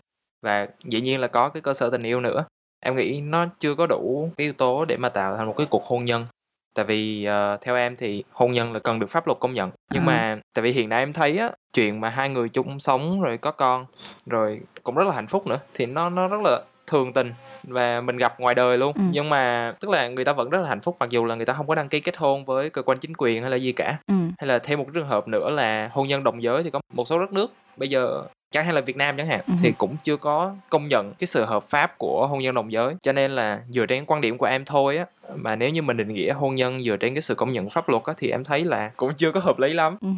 và 0.43 0.69
dĩ 0.85 1.01
nhiên 1.01 1.21
là 1.21 1.27
có 1.27 1.49
cái 1.49 1.61
cơ 1.61 1.75
sở 1.75 1.91
tình 1.91 2.03
yêu 2.03 2.21
nữa 2.21 2.45
em 2.81 2.97
nghĩ 2.97 3.21
nó 3.21 3.47
chưa 3.59 3.75
có 3.75 3.87
đủ 3.87 4.31
cái 4.37 4.45
yếu 4.45 4.53
tố 4.53 4.85
để 4.85 4.97
mà 4.97 5.09
tạo 5.09 5.37
thành 5.37 5.47
một 5.47 5.55
cái 5.59 5.67
cuộc 5.71 5.85
hôn 5.85 6.05
nhân 6.05 6.27
tại 6.75 6.85
vì 6.85 7.25
ờ, 7.25 7.59
theo 7.61 7.77
em 7.77 7.97
thì 7.97 8.25
hôn 8.33 8.53
nhân 8.53 8.73
là 8.73 8.79
cần 8.79 8.99
được 8.99 9.07
pháp 9.11 9.27
luật 9.27 9.39
công 9.41 9.55
nhận 9.55 9.71
nhưng 9.93 10.03
À. 10.03 10.07
mà 10.07 10.41
tại 10.55 10.63
vì 10.63 10.73
hiện 10.73 10.89
nay 10.89 10.99
em 10.99 11.13
thấy 11.13 11.39
á 11.39 11.51
chuyện 11.73 12.01
mà 12.01 12.09
hai 12.09 12.29
người 12.29 12.49
chung 12.49 12.81
sống 12.81 13.21
rồi 13.21 13.39
có 13.39 13.51
con 13.51 13.87
rồi 14.27 14.61
cũng 14.83 14.95
rất 14.95 15.07
là 15.07 15.15
hạnh 15.15 15.27
phúc 15.27 15.47
nữa 15.47 15.59
thì 15.75 15.87
nó 15.87 16.11
nó 16.11 16.29
rất 16.29 16.41
là 16.45 16.61
thường 16.87 17.13
tình 17.13 17.33
và 17.63 18.01
mình 18.01 18.17
gặp 18.17 18.41
ngoài 18.41 18.55
đời 18.55 18.79
luôn 18.79 18.93
Ừ. 18.97 19.03
nhưng 19.13 19.29
mà 19.31 19.75
tức 19.81 19.91
là 19.91 20.09
người 20.09 20.25
ta 20.25 20.33
vẫn 20.33 20.51
rất 20.51 20.61
là 20.63 20.69
hạnh 20.69 20.81
phúc 20.81 20.97
mặc 21.01 21.11
dù 21.11 21.25
là 21.25 21.35
người 21.35 21.47
ta 21.47 21.53
không 21.53 21.67
có 21.67 21.75
đăng 21.75 21.89
ký 21.89 22.01
kết 22.01 22.17
hôn 22.17 22.45
với 22.45 22.71
cơ 22.71 22.83
quan 22.83 22.99
chính 22.99 23.13
quyền 23.19 23.43
hay 23.43 23.51
là 23.51 23.57
gì 23.57 23.73
cả 23.73 23.99
Ừ. 24.07 24.15
hay 24.39 24.49
là 24.49 24.59
thêm 24.59 24.79
một 24.79 24.87
trường 24.95 25.07
hợp 25.07 25.29
nữa 25.29 25.51
là 25.51 25.91
hôn 25.93 26.07
nhân 26.09 26.25
đồng 26.25 26.43
giới 26.43 26.63
thì 26.63 26.71
có 26.71 26.81
một 26.95 27.09
số 27.09 27.19
đất 27.19 27.33
nước 27.33 27.53
bây 27.77 27.89
giờ 27.89 28.23
chẳng 28.51 28.65
hay 28.65 28.75
là 28.75 28.81
Việt 28.81 28.97
Nam 28.97 29.17
chẳng 29.17 29.27
hạn 29.27 29.41
Ừ. 29.47 29.55
thì 29.59 29.73
cũng 29.79 29.97
chưa 30.03 30.17
có 30.17 30.55
công 30.71 30.89
nhận 30.89 31.13
cái 31.19 31.27
sự 31.27 31.45
hợp 31.45 31.63
pháp 31.63 31.99
của 31.99 32.27
hôn 32.27 32.39
nhân 32.39 32.55
đồng 32.55 32.73
giới 32.73 32.95
cho 33.01 33.13
nên 33.13 33.31
là 33.31 33.61
dựa 33.69 33.87
trên 33.87 34.05
quan 34.07 34.21
điểm 34.21 34.39
của 34.39 34.47
em 34.47 34.65
thôi 34.65 34.97
á 34.97 35.07
mà 35.35 35.57
nếu 35.57 35.71
như 35.71 35.83
mình 35.83 35.97
định 35.97 36.09
nghĩa 36.13 36.33
hôn 36.33 36.55
nhân 36.55 36.81
dựa 36.81 36.97
trên 36.97 37.15
cái 37.15 37.23
sự 37.23 37.35
công 37.35 37.53
nhận 37.53 37.71
pháp 37.71 37.89
luật 37.89 38.03
á 38.05 38.13
thì 38.17 38.31
em 38.31 38.45
thấy 38.45 38.65
là 38.65 38.91
cũng 38.97 39.11
chưa 39.17 39.33
có 39.33 39.41
hợp 39.41 39.59
lý 39.59 39.73
lắm 39.73 39.97
Ừ 40.01 40.09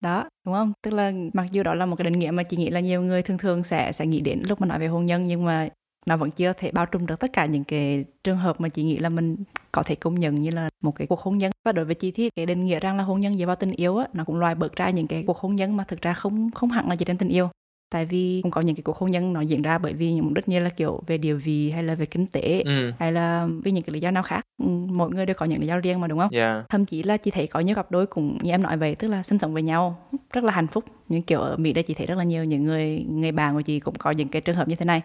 đó 0.00 0.28
đúng 0.46 0.54
không 0.54 0.72
tức 0.82 0.90
là 0.94 1.12
mặc 1.32 1.46
dù 1.52 1.62
đó 1.62 1.74
là 1.74 1.86
một 1.86 1.96
cái 1.96 2.04
định 2.04 2.18
nghĩa 2.18 2.30
mà 2.30 2.42
chị 2.42 2.56
nghĩ 2.56 2.70
là 2.70 2.80
nhiều 2.80 3.02
người 3.02 3.22
thường 3.22 3.38
thường 3.38 3.64
sẽ 3.64 3.92
sẽ 3.92 4.06
nghĩ 4.06 4.20
đến 4.20 4.42
lúc 4.48 4.60
mà 4.60 4.66
nói 4.66 4.78
về 4.78 4.86
hôn 4.86 5.06
nhân 5.06 5.26
nhưng 5.26 5.44
mà 5.44 5.68
nó 6.06 6.16
vẫn 6.16 6.30
chưa 6.30 6.52
thể 6.52 6.70
bao 6.70 6.86
trùm 6.86 7.06
được 7.06 7.20
tất 7.20 7.32
cả 7.32 7.46
những 7.46 7.64
cái 7.64 8.04
trường 8.24 8.36
hợp 8.36 8.60
mà 8.60 8.68
chị 8.68 8.82
nghĩ 8.82 8.98
là 8.98 9.08
mình 9.08 9.36
có 9.72 9.82
thể 9.82 9.94
công 9.94 10.14
nhận 10.14 10.42
như 10.42 10.50
là 10.50 10.68
một 10.82 10.96
cái 10.96 11.06
cuộc 11.06 11.20
hôn 11.20 11.38
nhân. 11.38 11.52
Và 11.64 11.72
đối 11.72 11.84
với 11.84 11.94
chị 11.94 12.10
thì 12.10 12.30
cái 12.36 12.46
định 12.46 12.64
nghĩa 12.64 12.80
rằng 12.80 12.96
là 12.96 13.04
hôn 13.04 13.20
nhân 13.20 13.38
dựa 13.38 13.46
vào 13.46 13.56
tình 13.56 13.72
yêu 13.72 13.96
á 13.96 14.06
nó 14.12 14.24
cũng 14.24 14.38
loại 14.38 14.54
bớt 14.54 14.76
ra 14.76 14.90
những 14.90 15.06
cái 15.06 15.24
cuộc 15.26 15.38
hôn 15.38 15.56
nhân 15.56 15.76
mà 15.76 15.84
thực 15.84 16.02
ra 16.02 16.12
không 16.12 16.50
không 16.50 16.70
hẳn 16.70 16.88
là 16.88 16.96
dựa 16.96 17.04
trên 17.04 17.18
tình 17.18 17.28
yêu. 17.28 17.48
Tại 17.92 18.04
vì 18.04 18.40
cũng 18.42 18.50
có 18.50 18.60
những 18.60 18.76
cái 18.76 18.82
cuộc 18.82 18.96
hôn 18.96 19.10
nhân 19.10 19.32
nó 19.32 19.40
diễn 19.40 19.62
ra 19.62 19.78
bởi 19.78 19.92
vì 19.92 20.12
những 20.12 20.24
mục 20.24 20.34
đích 20.34 20.48
như 20.48 20.60
là 20.60 20.70
kiểu 20.70 21.02
về 21.06 21.18
địa 21.18 21.34
vị 21.34 21.70
hay 21.70 21.82
là 21.82 21.94
về 21.94 22.06
kinh 22.06 22.26
tế 22.26 22.62
ừ. 22.64 22.92
hay 22.98 23.12
là 23.12 23.48
vì 23.64 23.70
những 23.70 23.84
cái 23.84 23.94
lý 23.94 24.00
do 24.00 24.10
nào 24.10 24.22
khác. 24.22 24.40
Ừ, 24.62 24.68
mỗi 24.68 25.10
người 25.10 25.26
đều 25.26 25.34
có 25.34 25.46
những 25.46 25.60
lý 25.60 25.66
do 25.66 25.78
riêng 25.78 26.00
mà 26.00 26.06
đúng 26.06 26.18
không? 26.18 26.32
Dạ. 26.32 26.64
Thậm 26.68 26.84
chí 26.84 27.02
là 27.02 27.16
chị 27.16 27.30
thấy 27.30 27.46
có 27.46 27.60
nhiều 27.60 27.74
cặp 27.74 27.90
đôi 27.90 28.06
cũng 28.06 28.38
như 28.42 28.50
em 28.50 28.62
nói 28.62 28.76
vậy 28.76 28.94
tức 28.94 29.08
là 29.08 29.22
sinh 29.22 29.38
sống 29.38 29.52
với 29.52 29.62
nhau 29.62 29.98
rất 30.32 30.44
là 30.44 30.52
hạnh 30.52 30.66
phúc. 30.66 30.84
Những 31.08 31.22
kiểu 31.22 31.40
ở 31.40 31.56
mỹ 31.56 31.72
đây 31.72 31.82
chị 31.82 31.94
thấy 31.94 32.06
rất 32.06 32.18
là 32.18 32.24
nhiều 32.24 32.44
những 32.44 32.64
người 32.64 33.06
người 33.10 33.32
bạn 33.32 33.54
của 33.54 33.62
chị 33.62 33.80
cũng 33.80 33.94
có 33.94 34.10
những 34.10 34.28
cái 34.28 34.42
trường 34.42 34.56
hợp 34.56 34.68
như 34.68 34.74
thế 34.74 34.84
này 34.84 35.02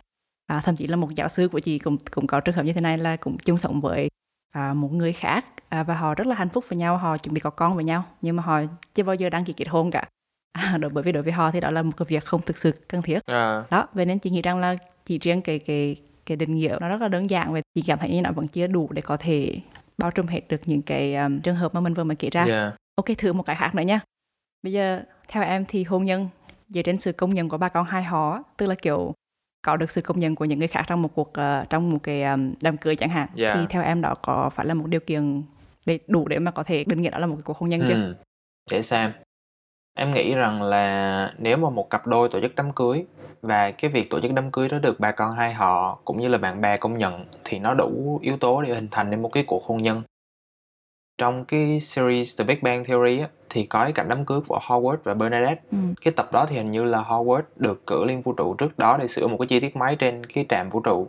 à, 0.48 0.62
thậm 0.66 0.76
chí 0.76 0.88
là 0.88 0.96
một 0.96 1.16
giáo 1.16 1.28
sư 1.28 1.48
của 1.48 1.60
chị 1.60 1.80
cũng 1.80 1.98
cũng 2.12 2.28
có 2.28 2.40
trường 2.40 2.56
hợp 2.56 2.64
như 2.64 2.74
thế 2.74 2.82
này 2.82 2.98
là 2.98 3.16
cũng 3.16 3.38
chung 3.38 3.58
sống 3.58 3.82
với 3.82 4.10
à, 4.54 4.74
một 4.74 4.92
người 4.92 5.14
khác. 5.14 5.46
À, 5.70 5.84
và 5.84 5.94
họ 5.94 6.16
rất 6.16 6.28
là 6.28 6.36
hạnh 6.36 6.50
phúc 6.50 6.66
với 6.68 6.78
nhau 6.78 6.98
họ 6.98 7.18
chuẩn 7.18 7.34
bị 7.34 7.40
có 7.40 7.50
con 7.50 7.76
với 7.76 7.84
nhau 7.84 8.06
nhưng 8.22 8.36
mà 8.36 8.44
họ 8.44 8.62
chưa 8.96 9.04
bao 9.04 9.16
giờ 9.16 9.30
đăng 9.30 9.46
ký 9.46 9.54
kết 9.54 9.68
hôn 9.68 9.92
cả. 9.92 10.04
À, 10.52 10.78
đối 10.82 10.92
bởi 10.92 11.04
vì 11.04 11.12
đối 11.12 11.24
với 11.24 11.32
họ 11.32 11.52
thì 11.52 11.60
đó 11.60 11.72
là 11.72 11.84
một 11.84 11.92
cái 11.98 12.06
việc 12.10 12.26
không 12.26 12.42
thực 12.42 12.58
sự 12.58 12.72
cần 12.88 13.02
thiết. 13.02 13.20
À, 13.26 13.64
đó 13.70 13.88
vậy 13.94 14.06
nên 14.06 14.20
chị 14.20 14.30
nghĩ 14.30 14.42
rằng 14.42 14.60
là 14.60 14.76
chỉ 15.06 15.20
riêng 15.20 15.42
cái 15.42 15.60
cái 15.60 15.96
cái 16.26 16.38
định 16.38 16.56
nghĩa 16.56 16.78
nó 16.82 16.88
rất 16.88 17.02
là 17.02 17.08
đơn 17.08 17.30
giản 17.30 17.54
và 17.54 17.62
chị 17.76 17.84
cảm 17.88 18.00
thấy 18.00 18.10
như 18.10 18.22
nó 18.22 18.32
vẫn 18.32 18.48
chưa 18.48 18.68
đủ 18.68 18.90
để 18.92 19.02
có 19.02 19.18
thể 19.18 19.60
bao 19.98 20.12
trùm 20.12 20.28
hết 20.28 20.42
được 20.50 20.62
những 20.66 20.82
cái 20.82 21.16
um, 21.16 21.40
trường 21.40 21.56
hợp 21.56 21.74
mà 21.74 21.82
mình 21.82 21.94
vừa 21.94 22.04
mới 22.04 22.16
kể 22.16 22.30
ra. 22.30 22.46
Dạ 22.48 22.72
ok 22.98 23.18
thử 23.18 23.34
một 23.34 23.44
cái 23.44 23.56
khác 23.56 23.76
nữa 23.76 23.84
nha. 23.84 24.00
Bây 24.64 24.74
giờ 24.74 25.02
theo 25.28 25.44
em 25.44 25.66
thì 25.68 25.84
hôn 25.84 26.06
nhân 26.06 26.28
dựa 26.68 26.82
trên 26.82 27.00
sự 27.00 27.12
công 27.12 27.34
nhận 27.34 27.50
của 27.50 27.58
ba 27.58 27.70
con 27.70 27.86
hai 27.86 28.04
họ 28.04 28.44
tức 28.58 28.68
là 28.68 28.76
kiểu 28.76 29.14
có 29.68 29.78
được 29.78 29.92
sự 29.92 30.02
công 30.02 30.20
nhận 30.20 30.36
của 30.36 30.46
những 30.46 30.60
người 30.60 30.68
khác 30.68 30.84
trong 30.88 31.02
một 31.02 31.10
cuộc 31.16 31.34
ờ, 31.34 31.66
trong 31.70 31.90
một 31.90 32.00
cái 32.04 32.24
um, 32.24 32.54
đám 32.62 32.78
cưới 32.78 32.96
chẳng 32.96 33.10
hạn 33.10 33.28
Dạ. 33.36 33.54
thì 33.56 33.66
theo 33.70 33.84
em 33.84 34.02
đó 34.02 34.16
có 34.22 34.50
phải 34.50 34.66
là 34.66 34.74
một 34.74 34.88
điều 34.88 35.00
kiện 35.00 35.44
để 35.86 36.00
đủ 36.08 36.28
để 36.28 36.40
mà 36.40 36.52
có 36.52 36.64
thể 36.64 36.84
định 36.84 37.02
nghĩa 37.02 37.10
đó 37.10 37.18
là 37.20 37.28
một 37.28 37.36
cái 37.36 37.44
cuộc 37.46 37.58
hôn 37.58 37.70
nhân 37.70 37.82
chưa 37.88 37.94
Ừ. 37.94 38.16
Để 38.72 38.82
xem. 38.82 39.12
Em 39.94 40.12
nghĩ 40.12 40.36
rằng 40.36 40.62
là 40.62 41.34
nếu 41.38 41.58
mà 41.58 41.70
một 41.70 41.90
cặp 41.90 42.08
đôi 42.08 42.30
tổ 42.30 42.42
chức 42.42 42.56
đám 42.56 42.72
cưới 42.72 43.06
và 43.42 43.72
cái 43.72 43.92
việc 43.92 44.10
tổ 44.10 44.20
chức 44.20 44.34
đám 44.34 44.52
cưới 44.52 44.70
đó 44.70 44.80
được 44.80 45.00
bà 45.00 45.12
con 45.12 45.32
hai 45.32 45.54
họ 45.54 46.00
cũng 46.06 46.20
như 46.20 46.28
là 46.28 46.38
bạn 46.38 46.62
bè 46.62 46.78
công 46.78 46.98
nhận 46.98 47.26
thì 47.44 47.60
nó 47.60 47.74
đủ 47.74 48.20
yếu 48.22 48.38
tố 48.38 48.62
để 48.62 48.76
hình 48.76 48.88
thành 48.92 49.10
nên 49.10 49.22
một 49.22 49.30
cái 49.34 49.44
cuộc 49.48 49.64
hôn 49.64 49.82
nhân. 49.82 50.02
Trong 51.18 51.46
cái 51.46 51.80
series 51.80 52.38
The 52.40 52.44
Big 52.46 52.58
Bang 52.62 52.84
Theory 52.86 53.20
á, 53.20 53.28
thì 53.50 53.66
có 53.66 53.84
cái 53.84 53.92
cảnh 53.92 54.10
đám 54.10 54.26
cưới 54.26 54.40
của 54.48 54.60
Howard 54.68 54.98
và 55.04 55.14
Bernadette. 55.14 55.62
ừ. 55.72 55.78
Cái 56.02 56.14
tập 56.18 56.30
đó 56.32 56.46
thì 56.50 56.56
hình 56.58 56.72
như 56.72 56.84
là 56.86 57.02
Howard 57.04 57.42
được 57.56 57.88
cử 57.88 58.06
lên 58.06 58.22
vũ 58.22 58.34
trụ 58.34 58.54
trước 58.54 58.78
đó 58.80 58.98
để 58.98 59.08
sửa 59.08 59.28
một 59.28 59.38
cái 59.40 59.48
chi 59.48 59.60
tiết 59.60 59.76
máy 59.76 59.96
trên 59.96 60.26
cái 60.26 60.46
trạm 60.50 60.70
vũ 60.70 60.80
trụ. 60.80 61.08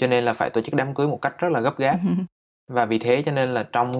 Cho 0.00 0.06
nên 0.06 0.24
là 0.24 0.32
phải 0.32 0.50
tổ 0.50 0.60
chức 0.60 0.74
đám 0.74 0.94
cưới 0.94 1.06
một 1.06 1.22
cách 1.22 1.38
rất 1.38 1.48
là 1.52 1.60
gấp 1.60 1.78
gáp 1.78 1.98
và 2.70 2.84
vì 2.84 2.98
thế 2.98 3.22
cho 3.26 3.32
nên 3.32 3.54
là 3.54 3.62
trong 3.72 3.92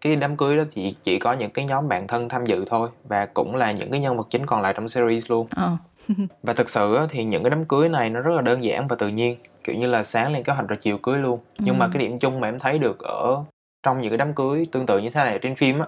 cái 0.00 0.16
đám 0.16 0.36
cưới 0.36 0.56
đó 0.56 0.64
thì 0.72 0.96
chỉ 1.02 1.18
có 1.18 1.32
những 1.32 1.50
cái 1.50 1.64
nhóm 1.64 1.88
bạn 1.88 2.06
thân 2.06 2.28
tham 2.28 2.46
dự 2.46 2.64
thôi 2.70 2.88
và 3.04 3.26
cũng 3.26 3.56
là 3.56 3.72
những 3.72 3.90
cái 3.90 4.00
nhân 4.00 4.16
vật 4.16 4.26
chính 4.30 4.46
còn 4.46 4.62
lại 4.62 4.72
trong 4.76 4.88
series 4.88 5.30
luôn 5.30 5.46
Ờ. 5.50 5.76
và 6.42 6.52
thực 6.52 6.68
sự 6.68 6.98
thì 7.10 7.24
những 7.24 7.42
cái 7.42 7.50
đám 7.50 7.64
cưới 7.64 7.88
này 7.88 8.10
nó 8.10 8.20
rất 8.20 8.34
là 8.34 8.42
đơn 8.42 8.64
giản 8.64 8.88
và 8.88 8.96
tự 8.96 9.08
nhiên 9.08 9.36
kiểu 9.64 9.76
như 9.76 9.86
là 9.86 10.04
sáng 10.04 10.32
lên 10.32 10.42
kế 10.42 10.52
hoạch 10.52 10.68
rồi 10.68 10.76
chiều 10.80 10.98
cưới 10.98 11.18
luôn 11.18 11.38
nhưng 11.58 11.78
mà 11.78 11.84
Ừ. 11.84 11.90
cái 11.94 12.00
điểm 12.02 12.18
chung 12.18 12.40
mà 12.40 12.48
em 12.48 12.58
thấy 12.58 12.78
được 12.78 12.98
ở 12.98 13.44
trong 13.84 13.98
những 13.98 14.10
cái 14.10 14.18
đám 14.18 14.34
cưới 14.34 14.66
tương 14.72 14.86
tự 14.86 14.98
như 14.98 15.10
thế 15.10 15.24
này 15.24 15.32
ở 15.32 15.38
trên 15.38 15.54
phim 15.54 15.78
á 15.78 15.86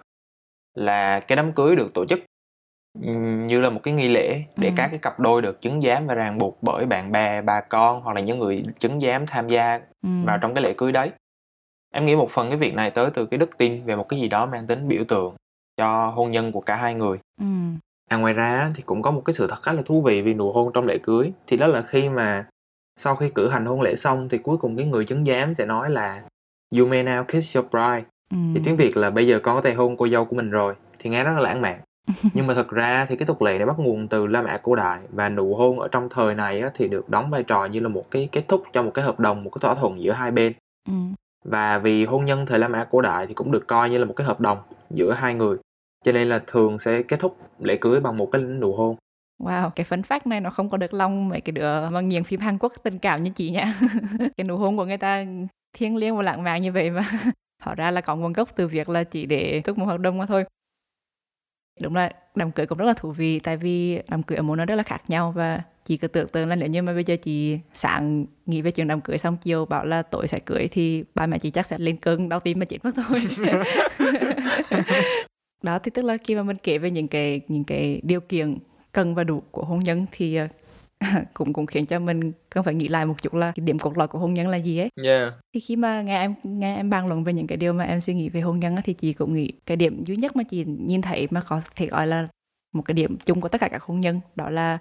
là 0.74 1.20
cái 1.20 1.36
đám 1.36 1.52
cưới 1.52 1.76
được 1.76 1.94
tổ 1.94 2.04
chức 2.06 2.20
như 3.48 3.60
là 3.60 3.70
một 3.70 3.80
cái 3.82 3.94
nghi 3.94 4.08
lễ 4.08 4.42
để 4.56 4.68
Ừ. 4.68 4.74
các 4.76 4.88
cái 4.88 4.98
cặp 4.98 5.20
đôi 5.20 5.42
được 5.42 5.60
chứng 5.62 5.82
giám 5.82 6.06
và 6.06 6.14
ràng 6.14 6.38
buộc 6.38 6.58
bởi 6.62 6.86
bạn 6.86 7.12
bè 7.12 7.42
bà 7.42 7.60
con 7.60 8.00
hoặc 8.00 8.12
là 8.12 8.20
những 8.20 8.38
người 8.38 8.64
chứng 8.78 9.00
giám 9.00 9.26
tham 9.26 9.48
gia 9.48 9.80
Ừ. 10.02 10.08
vào 10.26 10.38
trong 10.38 10.54
cái 10.54 10.62
lễ 10.64 10.74
cưới 10.76 10.92
đấy 10.92 11.10
em 11.94 12.06
nghĩ 12.06 12.16
một 12.16 12.30
phần 12.30 12.48
cái 12.48 12.58
việc 12.58 12.74
này 12.74 12.90
tới 12.90 13.10
từ 13.14 13.26
cái 13.26 13.38
đức 13.38 13.58
tin 13.58 13.84
về 13.84 13.96
một 13.96 14.08
cái 14.08 14.20
gì 14.20 14.28
đó 14.28 14.46
mang 14.46 14.66
tính 14.66 14.88
biểu 14.88 15.04
tượng 15.08 15.34
cho 15.76 16.06
hôn 16.08 16.30
nhân 16.30 16.52
của 16.52 16.60
cả 16.60 16.76
hai 16.76 16.94
người 16.94 17.18
Ừ. 17.40 17.46
à 18.10 18.16
ngoài 18.16 18.32
ra 18.34 18.70
thì 18.74 18.82
cũng 18.86 19.02
có 19.02 19.10
một 19.10 19.22
cái 19.24 19.34
sự 19.34 19.46
thật 19.46 19.62
khá 19.62 19.72
là 19.72 19.82
thú 19.86 20.02
vị 20.02 20.22
về 20.22 20.34
nụ 20.34 20.52
hôn 20.52 20.70
trong 20.74 20.86
lễ 20.86 20.98
cưới 21.02 21.32
thì 21.46 21.56
đó 21.56 21.66
là 21.66 21.82
khi 21.82 22.08
mà 22.08 22.46
sau 22.96 23.16
khi 23.16 23.30
cử 23.34 23.48
hành 23.48 23.66
hôn 23.66 23.80
lễ 23.80 23.96
xong 23.96 24.28
thì 24.28 24.38
cuối 24.38 24.56
cùng 24.56 24.76
cái 24.76 24.86
người 24.86 25.04
chứng 25.04 25.24
giám 25.24 25.54
sẽ 25.54 25.66
nói 25.66 25.90
là 25.90 26.22
you 26.78 26.86
may 26.86 27.04
now 27.04 27.24
kiss 27.24 27.56
your 27.56 27.68
bride. 27.70 28.04
Ừ. 28.30 28.36
thì 28.54 28.60
tiếng 28.64 28.76
việt 28.76 28.96
là 28.96 29.10
bây 29.10 29.26
giờ 29.26 29.40
con 29.42 29.56
có 29.56 29.62
thể 29.62 29.74
hôn 29.74 29.96
cô 29.96 30.08
dâu 30.08 30.24
của 30.24 30.36
mình 30.36 30.50
rồi. 30.50 30.74
Thì 30.98 31.10
nghe 31.10 31.24
rất 31.24 31.32
là 31.32 31.40
lãng 31.40 31.60
mạn. 31.60 31.80
Nhưng 32.34 32.46
mà 32.46 32.54
thực 32.54 32.70
ra 32.70 33.06
thì 33.08 33.16
cái 33.16 33.26
tục 33.26 33.42
lệ 33.42 33.58
này 33.58 33.66
bắt 33.66 33.78
nguồn 33.78 34.08
từ 34.08 34.26
La 34.26 34.42
Mã 34.42 34.56
cổ 34.56 34.74
đại 34.74 35.00
và 35.12 35.28
nụ 35.28 35.54
hôn 35.54 35.80
ở 35.80 35.88
trong 35.88 36.08
thời 36.08 36.34
này 36.34 36.60
á, 36.60 36.70
thì 36.74 36.88
được 36.88 37.08
đóng 37.08 37.30
vai 37.30 37.42
trò 37.42 37.64
như 37.64 37.80
là 37.80 37.88
một 37.88 38.10
cái 38.10 38.28
kết 38.32 38.48
thúc 38.48 38.62
cho 38.72 38.82
một 38.82 38.90
cái 38.94 39.04
hợp 39.04 39.20
đồng 39.20 39.44
một 39.44 39.50
cái 39.50 39.60
thỏa 39.60 39.74
thuận 39.74 40.02
giữa 40.02 40.12
hai 40.12 40.30
bên. 40.30 40.52
Ừ. 40.88 40.94
và 41.44 41.78
vì 41.78 42.04
hôn 42.04 42.24
nhân 42.24 42.46
thời 42.46 42.58
La 42.58 42.68
Mã 42.68 42.84
cổ 42.84 43.00
đại 43.00 43.26
thì 43.26 43.34
cũng 43.34 43.52
được 43.52 43.66
coi 43.66 43.90
như 43.90 43.98
là 43.98 44.04
một 44.04 44.14
cái 44.16 44.26
hợp 44.26 44.40
đồng 44.40 44.58
giữa 44.90 45.12
hai 45.12 45.34
người. 45.34 45.56
Cho 46.04 46.12
nên 46.12 46.28
là 46.28 46.42
thường 46.46 46.78
sẽ 46.78 47.02
kết 47.02 47.20
thúc 47.20 47.36
lễ 47.60 47.76
cưới 47.76 48.00
bằng 48.00 48.16
một 48.16 48.28
cái 48.32 48.42
nụ 48.42 48.72
hôn 48.72 48.96
Wow, 49.38 49.70
cái 49.70 49.86
fun 49.88 50.02
fact 50.02 50.20
này 50.24 50.40
nó 50.40 50.50
không 50.50 50.70
có 50.70 50.76
được 50.76 50.94
lòng 50.94 51.28
mấy 51.28 51.40
cái 51.40 51.52
đứa 51.52 51.90
mà 51.90 52.00
nghiền 52.00 52.24
phim 52.24 52.40
Hàn 52.40 52.58
Quốc 52.58 52.72
tình 52.82 52.98
cảm 52.98 53.22
như 53.22 53.30
chị 53.30 53.50
nha. 53.50 53.74
cái 54.36 54.44
nụ 54.44 54.56
hôn 54.56 54.76
của 54.76 54.84
người 54.84 54.98
ta 54.98 55.24
thiêng 55.72 55.96
liêng 55.96 56.16
và 56.16 56.22
lãng 56.22 56.42
mạn 56.42 56.62
như 56.62 56.72
vậy 56.72 56.90
mà. 56.90 57.04
Họ 57.62 57.74
ra 57.74 57.90
là 57.90 58.00
có 58.00 58.16
nguồn 58.16 58.32
gốc 58.32 58.48
từ 58.56 58.68
việc 58.68 58.88
là 58.88 59.04
chỉ 59.04 59.26
để 59.26 59.60
thúc 59.64 59.78
một 59.78 59.86
hợp 59.86 59.96
đồng 60.00 60.18
mà 60.18 60.26
thôi. 60.26 60.44
Đúng 61.80 61.94
là 61.94 62.12
đám 62.34 62.52
cưới 62.52 62.66
cũng 62.66 62.78
rất 62.78 62.84
là 62.84 62.94
thú 62.94 63.10
vị 63.12 63.38
tại 63.38 63.56
vì 63.56 64.02
đám 64.08 64.22
cưới 64.22 64.36
ở 64.36 64.42
mỗi 64.42 64.56
nơi 64.56 64.66
rất 64.66 64.74
là 64.74 64.82
khác 64.82 65.02
nhau 65.08 65.32
và 65.32 65.62
chị 65.84 65.96
cứ 65.96 66.08
tưởng 66.08 66.28
tượng 66.28 66.48
là 66.48 66.56
nếu 66.56 66.68
như 66.68 66.82
mà 66.82 66.92
bây 66.92 67.04
giờ 67.04 67.16
chị 67.22 67.58
sáng 67.74 68.26
nghĩ 68.46 68.62
về 68.62 68.70
chuyện 68.70 68.88
đám 68.88 69.00
cưới 69.00 69.18
xong 69.18 69.36
chiều 69.36 69.64
bảo 69.64 69.84
là 69.84 70.02
tối 70.02 70.28
sẽ 70.28 70.38
cưới 70.38 70.68
thì 70.70 71.04
ba 71.14 71.26
mẹ 71.26 71.38
chị 71.38 71.50
chắc 71.50 71.66
sẽ 71.66 71.78
lên 71.78 71.96
cơn 71.96 72.28
đau 72.28 72.40
tim 72.40 72.58
mà 72.58 72.64
chết 72.64 72.78
mất 72.84 72.90
thôi. 72.96 73.20
đó 75.62 75.78
thì 75.78 75.90
tức 75.90 76.04
là 76.04 76.16
khi 76.16 76.34
mà 76.34 76.42
mình 76.42 76.56
kể 76.62 76.78
về 76.78 76.90
những 76.90 77.08
cái 77.08 77.40
những 77.48 77.64
cái 77.64 78.00
điều 78.04 78.20
kiện 78.20 78.58
cần 78.96 79.14
và 79.14 79.24
đủ 79.24 79.42
của 79.50 79.64
hôn 79.64 79.78
nhân 79.78 80.06
thì 80.12 80.36
ờ, 80.36 80.46
cũng 81.34 81.52
cũng 81.52 81.66
khiến 81.66 81.86
cho 81.86 81.98
mình 81.98 82.32
cần 82.50 82.64
phải 82.64 82.74
nghĩ 82.74 82.88
lại 82.88 83.06
một 83.06 83.14
chút 83.22 83.34
là 83.34 83.52
cái 83.56 83.64
điểm 83.66 83.78
cốt 83.78 83.98
lõi 83.98 84.08
của 84.08 84.18
hôn 84.18 84.34
nhân 84.34 84.48
là 84.48 84.56
gì 84.56 84.78
ấy 84.78 84.88
yeah 85.04 85.32
thì 85.54 85.60
khi 85.60 85.76
mà 85.76 86.02
nghe 86.02 86.18
em 86.20 86.34
nghe 86.42 86.76
em 86.76 86.90
bàn 86.90 87.06
luận 87.06 87.24
về 87.24 87.32
những 87.32 87.46
cái 87.46 87.56
điều 87.56 87.72
mà 87.72 87.84
em 87.84 88.00
suy 88.00 88.14
nghĩ 88.14 88.28
về 88.28 88.40
hôn 88.40 88.60
nhân 88.60 88.76
á, 88.76 88.82
thì 88.84 88.92
chị 88.92 89.12
cũng 89.12 89.34
nghĩ 89.34 89.52
cái 89.66 89.76
điểm 89.76 90.04
duy 90.04 90.16
nhất 90.16 90.36
mà 90.36 90.42
chị 90.42 90.64
nhìn 90.64 91.02
thấy 91.02 91.28
mà 91.30 91.40
có 91.40 91.60
thể 91.76 91.86
gọi 91.86 92.06
là 92.06 92.28
một 92.74 92.82
cái 92.82 92.92
điểm 92.94 93.16
chung 93.26 93.40
của 93.40 93.48
tất 93.48 93.60
cả 93.60 93.68
các 93.68 93.82
hôn 93.82 94.00
nhân 94.00 94.20
đó 94.36 94.50
là 94.50 94.78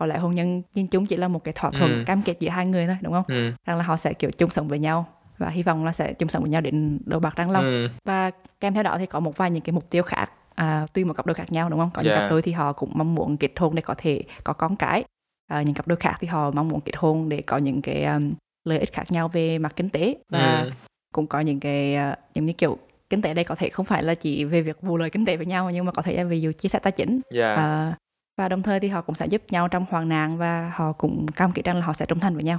có 0.00 0.06
lẽ 0.06 0.18
hôn 0.18 0.34
nhân 0.34 0.62
nhìn 0.74 0.86
chung 0.86 1.06
chỉ 1.06 1.16
là 1.16 1.28
một 1.28 1.44
cái 1.44 1.54
thỏa 1.56 1.70
thuận 1.70 1.90
Ừ. 1.92 2.04
cam 2.06 2.22
kết 2.22 2.36
giữa 2.40 2.48
hai 2.48 2.66
người 2.66 2.86
thôi 2.86 2.96
đúng 3.00 3.12
không 3.12 3.24
ừ. 3.28 3.52
rằng 3.66 3.76
là 3.76 3.84
họ 3.84 3.96
sẽ 3.96 4.12
kiểu 4.12 4.30
chung 4.30 4.50
sống 4.50 4.68
với 4.68 4.78
nhau 4.78 5.06
và 5.38 5.48
hy 5.48 5.62
vọng 5.62 5.84
là 5.84 5.92
sẽ 5.92 6.12
chung 6.12 6.28
sống 6.28 6.42
với 6.42 6.50
nhau 6.50 6.60
đến 6.60 6.98
đầu 7.06 7.20
bạc 7.20 7.36
răng 7.36 7.50
long 7.50 7.64
Ừ. 7.64 7.88
và 8.04 8.30
kèm 8.60 8.74
theo 8.74 8.82
đó 8.82 8.96
thì 8.98 9.06
có 9.06 9.20
một 9.20 9.36
vài 9.36 9.50
những 9.50 9.62
cái 9.62 9.72
mục 9.72 9.90
tiêu 9.90 10.02
khác 10.02 10.30
à, 10.58 10.86
tùy 10.92 11.04
một 11.04 11.12
cặp 11.14 11.26
đôi 11.26 11.34
khác 11.34 11.52
nhau 11.52 11.68
đúng 11.68 11.78
không 11.78 11.90
có 11.94 12.02
những 12.02 12.12
Dạ. 12.12 12.20
cặp 12.20 12.30
đôi 12.30 12.42
thì 12.42 12.52
họ 12.52 12.72
cũng 12.72 12.90
mong 12.94 13.14
muốn 13.14 13.36
kết 13.36 13.50
hôn 13.56 13.74
để 13.74 13.82
có 13.82 13.94
thể 13.98 14.22
có 14.44 14.52
con 14.52 14.76
cái 14.76 15.04
à, 15.50 15.62
những 15.62 15.74
cặp 15.74 15.86
đôi 15.88 15.96
khác 15.96 16.16
thì 16.20 16.26
họ 16.26 16.50
mong 16.50 16.68
muốn 16.68 16.80
kết 16.80 16.96
hôn 16.96 17.28
để 17.28 17.42
có 17.42 17.56
những 17.56 17.82
cái 17.82 18.04
um, 18.04 18.34
lợi 18.64 18.78
ích 18.78 18.92
khác 18.92 19.10
nhau 19.12 19.28
về 19.28 19.58
mặt 19.58 19.72
kinh 19.76 19.90
tế 19.90 20.16
và 20.32 20.60
Ừ. 20.62 20.70
cũng 21.14 21.26
có 21.26 21.40
những 21.40 21.60
cái 21.60 21.96
uh, 22.12 22.18
giống 22.34 22.46
như 22.46 22.52
kiểu 22.52 22.78
kinh 23.10 23.22
tế 23.22 23.34
đây 23.34 23.44
có 23.44 23.54
thể 23.54 23.68
không 23.68 23.84
phải 23.86 24.02
là 24.02 24.14
chỉ 24.14 24.44
về 24.44 24.62
việc 24.62 24.82
bù 24.82 24.96
lời 24.96 25.10
kinh 25.10 25.24
tế 25.24 25.36
với 25.36 25.46
nhau 25.46 25.70
nhưng 25.70 25.84
mà 25.84 25.92
có 25.92 26.02
thể 26.02 26.16
là 26.16 26.24
ví 26.24 26.40
dụ 26.40 26.52
chia 26.52 26.68
sẻ 26.68 26.78
tài 26.78 26.92
chính 26.92 27.20
Dạ. 27.32 27.54
À, 27.54 27.94
và 28.38 28.48
đồng 28.48 28.62
thời 28.62 28.80
thì 28.80 28.88
họ 28.88 29.00
cũng 29.02 29.14
sẽ 29.14 29.26
giúp 29.26 29.42
nhau 29.50 29.68
trong 29.68 29.84
hoạn 29.90 30.08
nạn 30.08 30.38
và 30.38 30.72
họ 30.74 30.92
cũng 30.92 31.26
cam 31.28 31.52
kết 31.52 31.64
rằng 31.64 31.76
là 31.76 31.82
họ 31.86 31.92
sẽ 31.92 32.06
trung 32.06 32.18
thành 32.20 32.34
với 32.34 32.42
nhau 32.44 32.58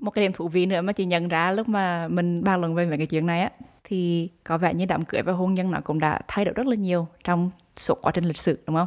một 0.00 0.10
cái 0.10 0.24
điểm 0.24 0.32
thú 0.32 0.48
vị 0.48 0.66
nữa 0.66 0.80
mà 0.80 0.92
chị 0.92 1.04
nhận 1.04 1.28
ra 1.28 1.50
lúc 1.52 1.68
mà 1.68 2.08
mình 2.08 2.44
bàn 2.44 2.60
luận 2.60 2.74
về 2.74 2.86
mấy 2.86 2.96
cái 2.98 3.06
chuyện 3.06 3.26
này 3.26 3.40
á 3.40 3.50
thì 3.88 4.28
có 4.44 4.58
vẻ 4.58 4.74
như 4.74 4.84
đám 4.86 5.04
cưới 5.04 5.22
và 5.22 5.32
hôn 5.32 5.54
nhân 5.54 5.70
nó 5.70 5.80
cũng 5.84 6.00
đã 6.00 6.20
thay 6.28 6.44
đổi 6.44 6.54
rất 6.54 6.66
là 6.66 6.74
nhiều 6.74 7.06
trong 7.24 7.50
suốt 7.76 7.98
quá 8.02 8.12
trình 8.12 8.24
lịch 8.24 8.38
sử 8.38 8.58
đúng 8.66 8.76
không? 8.76 8.86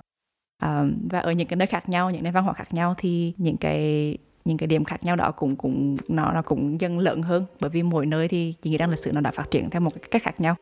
À, 0.61 0.83
và 1.09 1.19
ở 1.19 1.31
những 1.31 1.47
cái 1.47 1.57
nơi 1.57 1.67
khác 1.67 1.89
nhau 1.89 2.11
những 2.11 2.23
nền 2.23 2.33
văn 2.33 2.43
hóa 2.43 2.53
khác 2.53 2.73
nhau 2.73 2.95
thì 2.97 3.33
những 3.37 3.57
cái 3.57 4.17
những 4.45 4.57
cái 4.57 4.67
điểm 4.67 4.83
khác 4.83 5.03
nhau 5.03 5.15
đó 5.15 5.31
cũng 5.31 5.55
cũng 5.55 5.97
nó 6.07 6.31
nó 6.33 6.41
cũng 6.41 6.81
dần 6.81 6.99
lớn 6.99 7.21
hơn. 7.21 7.45
Bởi 7.59 7.69
vì 7.69 7.83
mỗi 7.83 8.05
nơi 8.05 8.27
thì 8.27 8.53
chị 8.61 8.69
nghĩ 8.69 8.77
rằng 8.77 8.89
lịch 8.89 8.99
sử 8.99 9.11
nó 9.11 9.21
đã 9.21 9.31
phát 9.31 9.51
triển 9.51 9.69
theo 9.69 9.81
một 9.81 9.93
cái 9.93 10.09
cách 10.11 10.23
khác 10.23 10.41
nhau. 10.41 10.55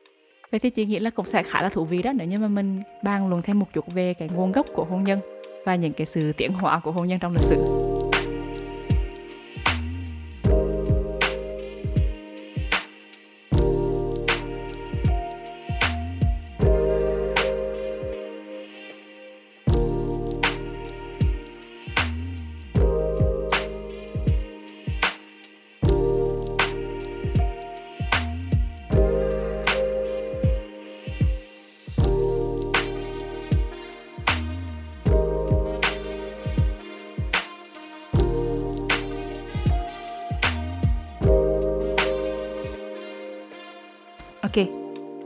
Vậy 0.51 0.59
thì 0.59 0.69
chị 0.69 0.85
nghĩ 0.85 0.99
là 0.99 1.09
cũng 1.09 1.25
sẽ 1.25 1.43
khá 1.43 1.61
là 1.61 1.69
thú 1.69 1.85
vị 1.85 2.01
đó 2.01 2.11
nếu 2.13 2.27
như 2.27 2.39
mà 2.39 2.47
mình 2.47 2.81
bàn 3.03 3.29
luận 3.29 3.41
thêm 3.41 3.59
một 3.59 3.67
chút 3.73 3.93
về 3.93 4.13
cái 4.13 4.29
nguồn 4.29 4.51
gốc 4.51 4.65
của 4.75 4.83
hôn 4.83 5.03
nhân 5.03 5.19
và 5.65 5.75
những 5.75 5.93
cái 5.93 6.05
sự 6.05 6.33
tiến 6.33 6.53
hóa 6.53 6.79
của 6.79 6.91
hôn 6.91 7.07
nhân 7.07 7.19
trong 7.19 7.31
lịch 7.33 7.43
sử. 7.43 7.88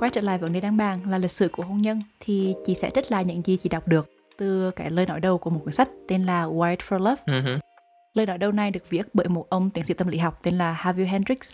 Quay 0.03 0.09
trở 0.11 0.21
lại 0.21 0.37
vấn 0.37 0.53
đề 0.53 0.59
đáng 0.59 0.77
bàn 0.77 1.09
là 1.09 1.17
lịch 1.17 1.31
sử 1.31 1.47
của 1.47 1.63
hôn 1.63 1.81
nhân 1.81 2.01
thì 2.19 2.55
chị 2.65 2.75
sẽ 2.75 2.89
trích 2.95 3.11
lại 3.11 3.25
những 3.25 3.41
gì 3.41 3.57
chị 3.57 3.69
đọc 3.69 3.87
được 3.87 4.09
từ 4.37 4.71
cái 4.71 4.89
lời 4.89 5.05
nói 5.05 5.19
đầu 5.19 5.37
của 5.37 5.49
một 5.49 5.61
cuốn 5.63 5.73
sách 5.73 5.89
tên 6.07 6.23
là 6.25 6.45
Wired 6.45 6.77
for 6.77 6.99
Love. 6.99 7.21
Ừ. 7.25 7.57
Lời 8.13 8.25
nói 8.25 8.37
đầu 8.37 8.51
này 8.51 8.71
được 8.71 8.89
viết 8.89 9.07
bởi 9.13 9.27
một 9.27 9.49
ông 9.49 9.69
tiến 9.69 9.85
sĩ 9.85 9.93
tâm 9.93 10.07
lý 10.07 10.17
học 10.17 10.39
tên 10.43 10.57
là 10.57 10.71
Harvey 10.71 11.05
Hendricks. 11.05 11.53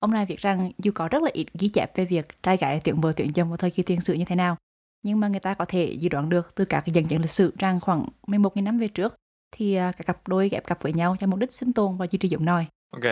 Ông 0.00 0.10
này 0.10 0.26
viết 0.26 0.38
rằng 0.38 0.70
dù 0.78 0.90
có 0.94 1.08
rất 1.08 1.22
là 1.22 1.30
ít 1.34 1.46
ghi 1.54 1.68
chép 1.68 1.96
về 1.96 2.04
việc 2.04 2.42
trai 2.42 2.56
gái 2.56 2.80
tuyển 2.84 3.00
vợ 3.00 3.12
tuyển 3.16 3.32
chồng 3.32 3.48
vào 3.48 3.56
thời 3.56 3.70
kỳ 3.70 3.82
tiền 3.82 4.00
sử 4.00 4.14
như 4.14 4.24
thế 4.24 4.36
nào, 4.36 4.56
nhưng 5.04 5.20
mà 5.20 5.28
người 5.28 5.40
ta 5.40 5.54
có 5.54 5.64
thể 5.64 5.84
dự 6.00 6.08
đoán 6.08 6.28
được 6.28 6.54
từ 6.54 6.64
các 6.64 6.80
cái 6.80 6.92
dẫn 6.92 7.04
chứng 7.04 7.20
lịch 7.20 7.30
sử 7.30 7.52
rằng 7.58 7.80
khoảng 7.80 8.04
11.000 8.26 8.64
năm 8.64 8.78
về 8.78 8.88
trước 8.88 9.14
thì 9.56 9.74
à, 9.74 9.92
các 9.96 10.06
cặp 10.06 10.28
đôi 10.28 10.48
ghép 10.48 10.66
cặp 10.66 10.82
với 10.82 10.92
nhau 10.92 11.16
cho 11.20 11.26
mục 11.26 11.38
đích 11.38 11.52
sinh 11.52 11.72
tồn 11.72 11.96
và 11.96 12.06
duy 12.10 12.18
trì 12.18 12.28
giống 12.28 12.44
nòi. 12.44 12.66
Ok. 12.92 13.02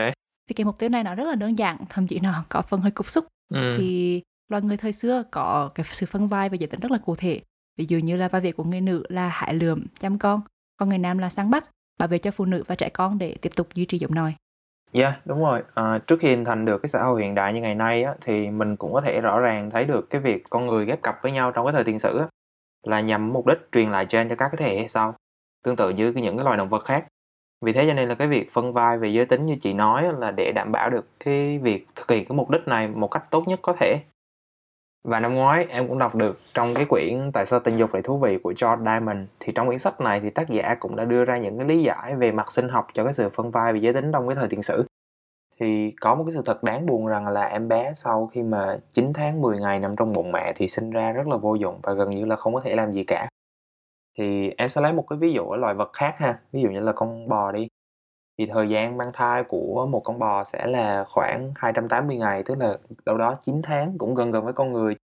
Vì 0.48 0.54
cái 0.56 0.64
mục 0.64 0.78
tiêu 0.78 0.88
này 0.88 1.04
nó 1.04 1.14
rất 1.14 1.24
là 1.24 1.34
đơn 1.34 1.58
giản, 1.58 1.76
thậm 1.88 2.06
chí 2.06 2.18
nó 2.20 2.44
có 2.48 2.62
phần 2.62 2.80
hơi 2.80 2.90
cục 2.90 3.10
xúc 3.10 3.24
Ừ. 3.54 3.76
thì 3.78 4.22
loài 4.48 4.62
người 4.62 4.76
thời 4.76 4.92
xưa 4.92 5.22
có 5.30 5.70
cái 5.74 5.86
sự 5.90 6.06
phân 6.06 6.28
vai 6.28 6.48
và 6.48 6.56
giới 6.56 6.68
tính 6.68 6.80
rất 6.80 6.90
là 6.90 6.98
cụ 6.98 7.14
thể 7.14 7.40
ví 7.76 7.86
dụ 7.88 7.98
như 7.98 8.16
là 8.16 8.28
vai 8.28 8.40
việc 8.40 8.56
của 8.56 8.64
người 8.64 8.80
nữ 8.80 9.04
là 9.08 9.28
hại 9.28 9.54
lượm 9.54 9.86
chăm 10.00 10.18
con 10.18 10.40
còn 10.76 10.88
người 10.88 10.98
nam 10.98 11.18
là 11.18 11.30
săn 11.30 11.50
bắt 11.50 11.64
bảo 11.98 12.08
vệ 12.08 12.18
cho 12.18 12.30
phụ 12.30 12.44
nữ 12.44 12.64
và 12.66 12.74
trẻ 12.74 12.88
con 12.88 13.18
để 13.18 13.36
tiếp 13.40 13.50
tục 13.56 13.68
duy 13.74 13.84
trì 13.84 13.98
giống 13.98 14.14
nòi 14.14 14.34
Dạ, 14.92 15.20
đúng 15.24 15.40
rồi. 15.40 15.62
À, 15.74 15.98
trước 16.06 16.20
khi 16.20 16.28
hình 16.28 16.44
thành 16.44 16.64
được 16.64 16.78
cái 16.82 16.88
xã 16.88 17.02
hội 17.02 17.22
hiện 17.22 17.34
đại 17.34 17.52
như 17.52 17.60
ngày 17.60 17.74
nay 17.74 18.02
á, 18.02 18.14
thì 18.20 18.50
mình 18.50 18.76
cũng 18.76 18.92
có 18.92 19.00
thể 19.00 19.20
rõ 19.20 19.40
ràng 19.40 19.70
thấy 19.70 19.84
được 19.84 20.10
cái 20.10 20.20
việc 20.20 20.44
con 20.50 20.66
người 20.66 20.86
ghép 20.86 21.02
cặp 21.02 21.22
với 21.22 21.32
nhau 21.32 21.52
trong 21.52 21.66
cái 21.66 21.72
thời 21.72 21.84
tiền 21.84 21.98
sử 21.98 22.18
á, 22.18 22.26
là 22.82 23.00
nhằm 23.00 23.32
mục 23.32 23.46
đích 23.46 23.58
truyền 23.72 23.90
lại 23.90 24.06
gen 24.10 24.28
cho 24.28 24.34
các 24.34 24.48
cái 24.48 24.56
thế 24.56 24.78
hệ 24.78 24.88
sau. 24.88 25.14
Tương 25.64 25.76
tự 25.76 25.90
như 25.90 26.12
những 26.12 26.36
cái 26.36 26.44
loài 26.44 26.56
động 26.56 26.68
vật 26.68 26.84
khác. 26.84 27.06
Vì 27.64 27.72
thế 27.72 27.86
cho 27.86 27.94
nên 27.94 28.08
là 28.08 28.14
cái 28.14 28.28
việc 28.28 28.50
phân 28.50 28.72
vai 28.72 28.98
về 28.98 29.08
giới 29.08 29.26
tính 29.26 29.46
như 29.46 29.56
chị 29.60 29.72
nói 29.72 30.12
là 30.18 30.30
để 30.30 30.52
đảm 30.52 30.72
bảo 30.72 30.90
được 30.90 31.06
cái 31.20 31.58
việc 31.58 31.86
thực 31.94 32.10
hiện 32.10 32.24
cái 32.28 32.36
mục 32.36 32.50
đích 32.50 32.68
này 32.68 32.88
một 32.88 33.08
cách 33.08 33.24
tốt 33.30 33.48
nhất 33.48 33.58
có 33.62 33.72
thể. 33.72 34.00
Và 35.06 35.20
năm 35.20 35.34
ngoái 35.34 35.66
em 35.68 35.88
cũng 35.88 35.98
đọc 35.98 36.14
được 36.14 36.40
trong 36.54 36.74
cái 36.74 36.84
quyển 36.84 37.30
Tại 37.32 37.46
sao 37.46 37.60
tình 37.60 37.76
dục 37.76 37.94
lại 37.94 38.02
thú 38.02 38.18
vị 38.18 38.38
của 38.42 38.54
George 38.62 38.84
Diamond 38.84 39.18
thì 39.40 39.52
trong 39.52 39.66
quyển 39.66 39.78
sách 39.78 40.00
này 40.00 40.20
thì 40.20 40.30
tác 40.30 40.48
giả 40.48 40.76
cũng 40.80 40.96
đã 40.96 41.04
đưa 41.04 41.24
ra 41.24 41.38
những 41.38 41.58
cái 41.58 41.68
lý 41.68 41.82
giải 41.82 42.16
về 42.16 42.32
mặt 42.32 42.50
sinh 42.50 42.68
học 42.68 42.86
cho 42.92 43.04
cái 43.04 43.12
sự 43.12 43.28
phân 43.28 43.50
vai 43.50 43.72
về 43.72 43.78
giới 43.78 43.92
tính 43.92 44.12
trong 44.12 44.28
cái 44.28 44.36
thời 44.36 44.48
tiền 44.48 44.62
sử. 44.62 44.84
Thì 45.60 45.90
có 46.00 46.14
một 46.14 46.24
cái 46.24 46.34
sự 46.34 46.42
thật 46.46 46.62
đáng 46.62 46.86
buồn 46.86 47.06
rằng 47.06 47.28
là 47.28 47.44
em 47.44 47.68
bé 47.68 47.92
sau 47.96 48.26
khi 48.26 48.42
mà 48.42 48.78
9 48.90 49.12
tháng 49.12 49.40
10 49.42 49.58
ngày 49.58 49.80
nằm 49.80 49.96
trong 49.96 50.12
bụng 50.12 50.32
mẹ 50.32 50.52
thì 50.56 50.68
sinh 50.68 50.90
ra 50.90 51.12
rất 51.12 51.26
là 51.28 51.36
vô 51.36 51.54
dụng 51.54 51.80
và 51.82 51.92
gần 51.92 52.10
như 52.10 52.24
là 52.24 52.36
không 52.36 52.54
có 52.54 52.60
thể 52.64 52.76
làm 52.76 52.92
gì 52.92 53.04
cả. 53.04 53.28
Thì 54.18 54.50
em 54.56 54.68
sẽ 54.68 54.80
lấy 54.80 54.92
một 54.92 55.04
cái 55.10 55.18
ví 55.18 55.32
dụ 55.32 55.42
ở 55.42 55.56
loài 55.56 55.74
vật 55.74 55.90
khác 55.92 56.14
ha, 56.18 56.38
ví 56.52 56.62
dụ 56.62 56.68
như 56.70 56.80
là 56.80 56.92
con 56.92 57.28
bò 57.28 57.52
đi. 57.52 57.68
Thì 58.38 58.46
thời 58.46 58.68
gian 58.68 58.96
mang 58.96 59.10
thai 59.12 59.44
của 59.44 59.86
một 59.90 60.00
con 60.04 60.18
bò 60.18 60.44
sẽ 60.44 60.66
là 60.66 61.04
khoảng 61.08 61.52
280 61.56 62.16
ngày, 62.16 62.42
tức 62.42 62.58
là 62.58 62.78
đâu 63.06 63.18
đó 63.18 63.34
9 63.40 63.62
tháng 63.62 63.98
cũng 63.98 64.14
gần 64.14 64.30
gần 64.30 64.44
với 64.44 64.52
con 64.52 64.72
người. 64.72 64.96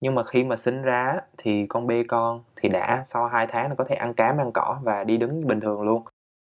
Nhưng 0.00 0.14
mà 0.14 0.24
khi 0.24 0.44
mà 0.44 0.56
sinh 0.56 0.82
ra 0.82 1.20
thì 1.38 1.66
con 1.66 1.86
bê 1.86 2.04
con 2.08 2.42
thì 2.56 2.68
đã 2.68 3.02
sau 3.06 3.26
2 3.26 3.46
tháng 3.46 3.68
nó 3.68 3.74
có 3.78 3.84
thể 3.84 3.94
ăn 3.94 4.14
cám 4.14 4.40
ăn 4.40 4.50
cỏ 4.54 4.78
và 4.82 5.04
đi 5.04 5.16
đứng 5.16 5.46
bình 5.46 5.60
thường 5.60 5.82
luôn. 5.82 6.02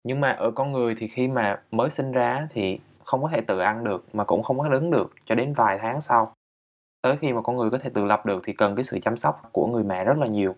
Nhưng 0.07 0.21
mà 0.21 0.31
ở 0.31 0.50
con 0.50 0.73
người 0.73 0.95
thì 0.99 1.09
khi 1.09 1.28
mà 1.28 1.62
mới 1.71 1.90
sinh 1.90 2.12
ra 2.12 2.49
thì 2.50 2.78
không 3.05 3.23
có 3.23 3.28
thể 3.28 3.40
tự 3.40 3.59
ăn 3.59 3.85
được 3.85 4.05
mà 4.12 4.25
cũng 4.25 4.43
không 4.43 4.59
có 4.59 4.69
đứng 4.69 4.90
được 4.90 5.12
cho 5.25 5.35
đến 5.35 5.52
vài 5.52 5.78
tháng 5.78 6.00
sau. 6.00 6.33
Tới 7.02 7.16
khi 7.16 7.33
mà 7.33 7.40
con 7.43 7.57
người 7.57 7.71
có 7.71 7.78
thể 7.78 7.90
tự 7.95 8.05
lập 8.05 8.26
được 8.26 8.43
thì 8.45 8.52
cần 8.52 8.76
cái 8.76 8.85
sự 8.85 8.99
chăm 9.02 9.16
sóc 9.16 9.40
của 9.52 9.66
người 9.66 9.85
mẹ 9.85 10.05
rất 10.05 10.19
là 10.19 10.26
nhiều. 10.26 10.55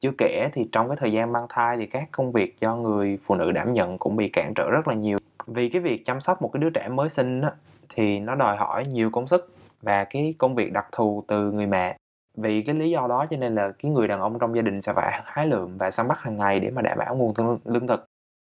Chưa 0.00 0.10
kể 0.18 0.48
thì 0.52 0.68
trong 0.72 0.88
cái 0.88 0.96
thời 0.96 1.12
gian 1.12 1.32
mang 1.32 1.46
thai 1.48 1.76
thì 1.76 1.86
các 1.86 2.08
công 2.12 2.32
việc 2.32 2.60
do 2.60 2.76
người 2.76 3.18
phụ 3.24 3.34
nữ 3.34 3.52
đảm 3.52 3.72
nhận 3.72 3.98
cũng 3.98 4.16
bị 4.16 4.28
cản 4.28 4.54
trở 4.54 4.70
rất 4.70 4.88
là 4.88 4.94
nhiều. 4.94 5.18
Vì 5.46 5.68
cái 5.68 5.80
việc 5.80 6.04
chăm 6.04 6.20
sóc 6.20 6.42
một 6.42 6.50
cái 6.52 6.60
đứa 6.60 6.70
trẻ 6.70 6.88
mới 6.88 7.08
sinh 7.08 7.40
á, 7.40 7.50
thì 7.88 8.20
nó 8.20 8.34
đòi 8.34 8.56
hỏi 8.56 8.86
nhiều 8.86 9.10
công 9.10 9.26
sức 9.26 9.54
và 9.82 10.04
cái 10.04 10.34
công 10.38 10.54
việc 10.54 10.72
đặc 10.72 10.86
thù 10.92 11.24
từ 11.28 11.52
người 11.52 11.66
mẹ. 11.66 11.96
Vì 12.36 12.62
cái 12.62 12.74
lý 12.74 12.90
do 12.90 13.06
đó 13.08 13.26
cho 13.30 13.36
nên 13.36 13.54
là 13.54 13.72
cái 13.82 13.92
người 13.92 14.08
đàn 14.08 14.20
ông 14.20 14.38
trong 14.38 14.56
gia 14.56 14.62
đình 14.62 14.82
sẽ 14.82 14.92
phải 14.92 15.20
hái 15.24 15.46
lượm 15.46 15.78
và 15.78 15.90
săn 15.90 16.08
bắt 16.08 16.18
hàng 16.18 16.36
ngày 16.36 16.60
để 16.60 16.70
mà 16.70 16.82
đảm 16.82 16.98
bảo 16.98 17.16
nguồn 17.16 17.34
lương- 17.36 17.58
lương 17.64 17.86
thực. 17.86 18.04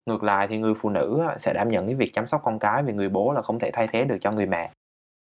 Ngược 0.05 0.23
lại 0.23 0.47
thì 0.47 0.57
người 0.57 0.73
phụ 0.77 0.89
nữ 0.89 1.21
sẽ 1.39 1.53
đảm 1.53 1.69
nhận 1.69 1.85
cái 1.85 1.95
việc 1.95 2.13
chăm 2.13 2.27
sóc 2.27 2.41
con 2.43 2.59
cái 2.59 2.83
vì 2.83 2.93
người 2.93 3.09
bố 3.09 3.31
là 3.31 3.41
không 3.41 3.59
thể 3.59 3.71
thay 3.73 3.87
thế 3.87 4.03
được 4.03 4.17
cho 4.21 4.31
người 4.31 4.45
mẹ. 4.45 4.71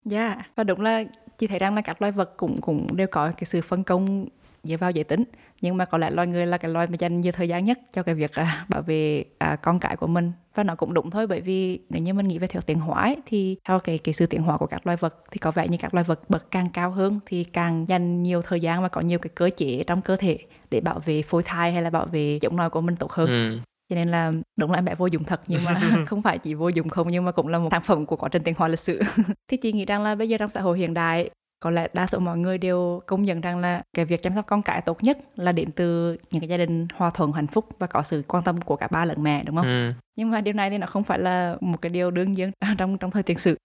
Dạ, 0.04 0.37
và 0.56 0.64
đúng 0.64 0.80
là 0.80 1.02
chị 1.38 1.47
thấy 1.47 1.59
rằng 1.59 1.75
là 1.75 1.83
các 1.83 2.02
loài 2.02 2.12
vật 2.12 2.37
cũng 2.37 2.61
cũng 2.61 2.87
đều 2.97 3.06
có 3.11 3.33
cái 3.37 3.44
sự 3.44 3.61
phân 3.61 3.85
công 3.85 4.26
dựa 4.64 4.76
vào 4.76 4.90
giới 4.90 5.04
tính. 5.04 5.25
Nhưng 5.61 5.76
mà 5.76 5.85
có 5.85 5.99
lẽ 5.99 6.11
loài 6.11 6.26
người 6.26 6.47
là 6.47 6.59
cái 6.59 6.71
loài 6.71 6.87
mà 6.90 6.97
dành 6.99 7.21
nhiều 7.21 7.33
thời 7.33 7.49
gian 7.49 7.64
nhất 7.64 7.78
cho 7.92 8.02
cái 8.02 8.14
việc 8.14 8.35
à, 8.35 8.64
bảo 8.68 8.83
vệ 8.83 9.25
à, 9.38 9.56
con 9.56 9.78
cái 9.78 9.97
của 9.97 10.06
mình. 10.06 10.33
Và 10.54 10.62
nó 10.62 10.75
cũng 10.75 10.94
đúng 10.94 11.11
thôi 11.11 11.26
bởi 11.26 11.40
vì 11.40 11.80
nếu 11.90 12.02
như 12.02 12.14
mình 12.14 12.28
nghĩ 12.28 12.38
về 12.38 12.47
theo 12.47 12.62
tiến 12.62 12.78
hóa 12.78 13.02
ấy, 13.02 13.16
thì 13.26 13.56
theo 13.68 13.78
cái 13.78 13.99
cái 13.99 14.14
sự 14.14 14.26
tiến 14.26 14.42
hóa 14.42 14.59
của 14.59 14.66
các 14.66 14.87
loài 14.87 14.97
vật 14.97 15.25
thì 15.30 15.38
có 15.38 15.50
vẻ 15.50 15.68
như 15.68 15.76
các 15.80 15.94
loài 15.94 16.04
vật 16.04 16.30
bậc 16.30 16.50
càng 16.50 16.68
cao 16.73 16.90
hơn 16.90 17.21
thì 17.26 17.44
càng 17.44 17.88
dành 17.88 18.23
nhiều 18.23 18.42
thời 18.42 18.61
gian 18.61 18.83
và 18.83 18.88
có 18.88 19.00
nhiều 19.00 19.18
cái 19.18 19.30
cơ 19.35 19.50
chế 19.56 19.85
trong 19.87 20.02
cơ 20.02 20.16
thể 20.16 20.38
để 20.71 20.80
bảo 20.80 20.99
vệ 20.99 21.23
phôi 21.23 21.42
thai 21.42 21.73
hay 21.73 21.83
là 21.83 21.90
bảo 21.90 22.06
vệ 22.06 22.38
giống 22.42 22.56
nòi 22.56 22.71
của 22.71 22.80
mình 22.80 22.97
tốt 22.97 23.12
hơn. 23.12 23.28
Ừ. 23.28 23.59
cho 23.88 23.97
nên 23.97 24.09
là 24.09 24.33
đúng 24.56 24.71
là 24.71 24.78
em 24.78 24.85
bé 24.85 24.94
vô 24.94 25.06
dụng 25.06 25.25
thật 25.25 25.40
nhưng 25.47 25.61
mà 25.64 25.75
không 26.06 26.23
phải 26.23 26.38
chỉ 26.38 26.54
vô 26.54 26.68
dụng 26.68 26.88
không 26.88 27.06
nhưng 27.11 27.25
mà 27.25 27.33
cũng 27.33 27.49
là 27.49 27.59
một 27.59 27.68
sản 27.71 27.83
phẩm 27.83 28.06
của 28.06 28.16
quá 28.16 28.28
trình 28.28 28.42
tiến 28.42 28.54
hóa 28.59 28.68
lịch 28.68 28.80
sử. 28.80 29.00
Thì 29.49 29.56
chị 29.56 29.73
nghĩ 29.73 29.85
rằng 29.85 30.02
là 30.02 30.14
bây 30.14 30.28
giờ 30.28 30.38
trong 30.38 30.50
xã 30.50 30.61
hội 30.61 30.78
hiện 30.78 30.94
đại 30.94 31.30
có 31.64 31.71
lẽ 31.71 31.88
đa 31.92 32.06
số 32.06 32.18
mọi 32.18 32.38
người 32.38 32.59
đều 32.59 33.02
công 33.06 33.23
nhận 33.23 33.40
rằng 33.40 33.59
là 33.59 33.83
cái 33.97 34.04
việc 34.04 34.23
chăm 34.23 34.35
sóc 34.35 34.47
con 34.47 34.62
cái 34.62 34.80
tốt 34.80 35.02
nhất 35.02 35.18
là 35.37 35.52
đến 35.52 35.71
từ 35.73 36.16
những 36.30 36.40
cái 36.40 36.49
gia 36.49 36.56
đình 36.56 36.87
hòa 36.94 37.11
thuận 37.11 37.33
hạnh 37.33 37.47
phúc 37.47 37.66
và 37.78 37.87
có 37.87 38.02
sự 38.02 38.23
quan 38.28 38.42
tâm 38.44 38.61
của 38.61 38.76
cả 38.76 38.88
ba 38.90 39.04
lẫn 39.04 39.23
mẹ 39.23 39.42
đúng 39.44 39.56
không 39.56 39.66
Ừ. 39.66 39.92
nhưng 40.16 40.30
mà 40.30 40.40
điều 40.40 40.54
này 40.54 40.71
thì 40.71 40.78
nó 40.78 40.87
không 40.87 41.04
phải 41.04 41.18
là 41.18 41.56
một 41.61 41.83
cái 41.83 41.90
điều 41.90 42.11
đương 42.11 42.33
nhiên 42.35 42.50
trong 42.78 42.99
trong 42.99 43.11
thời 43.11 43.23
tiền 43.23 43.38
sử 43.38 43.56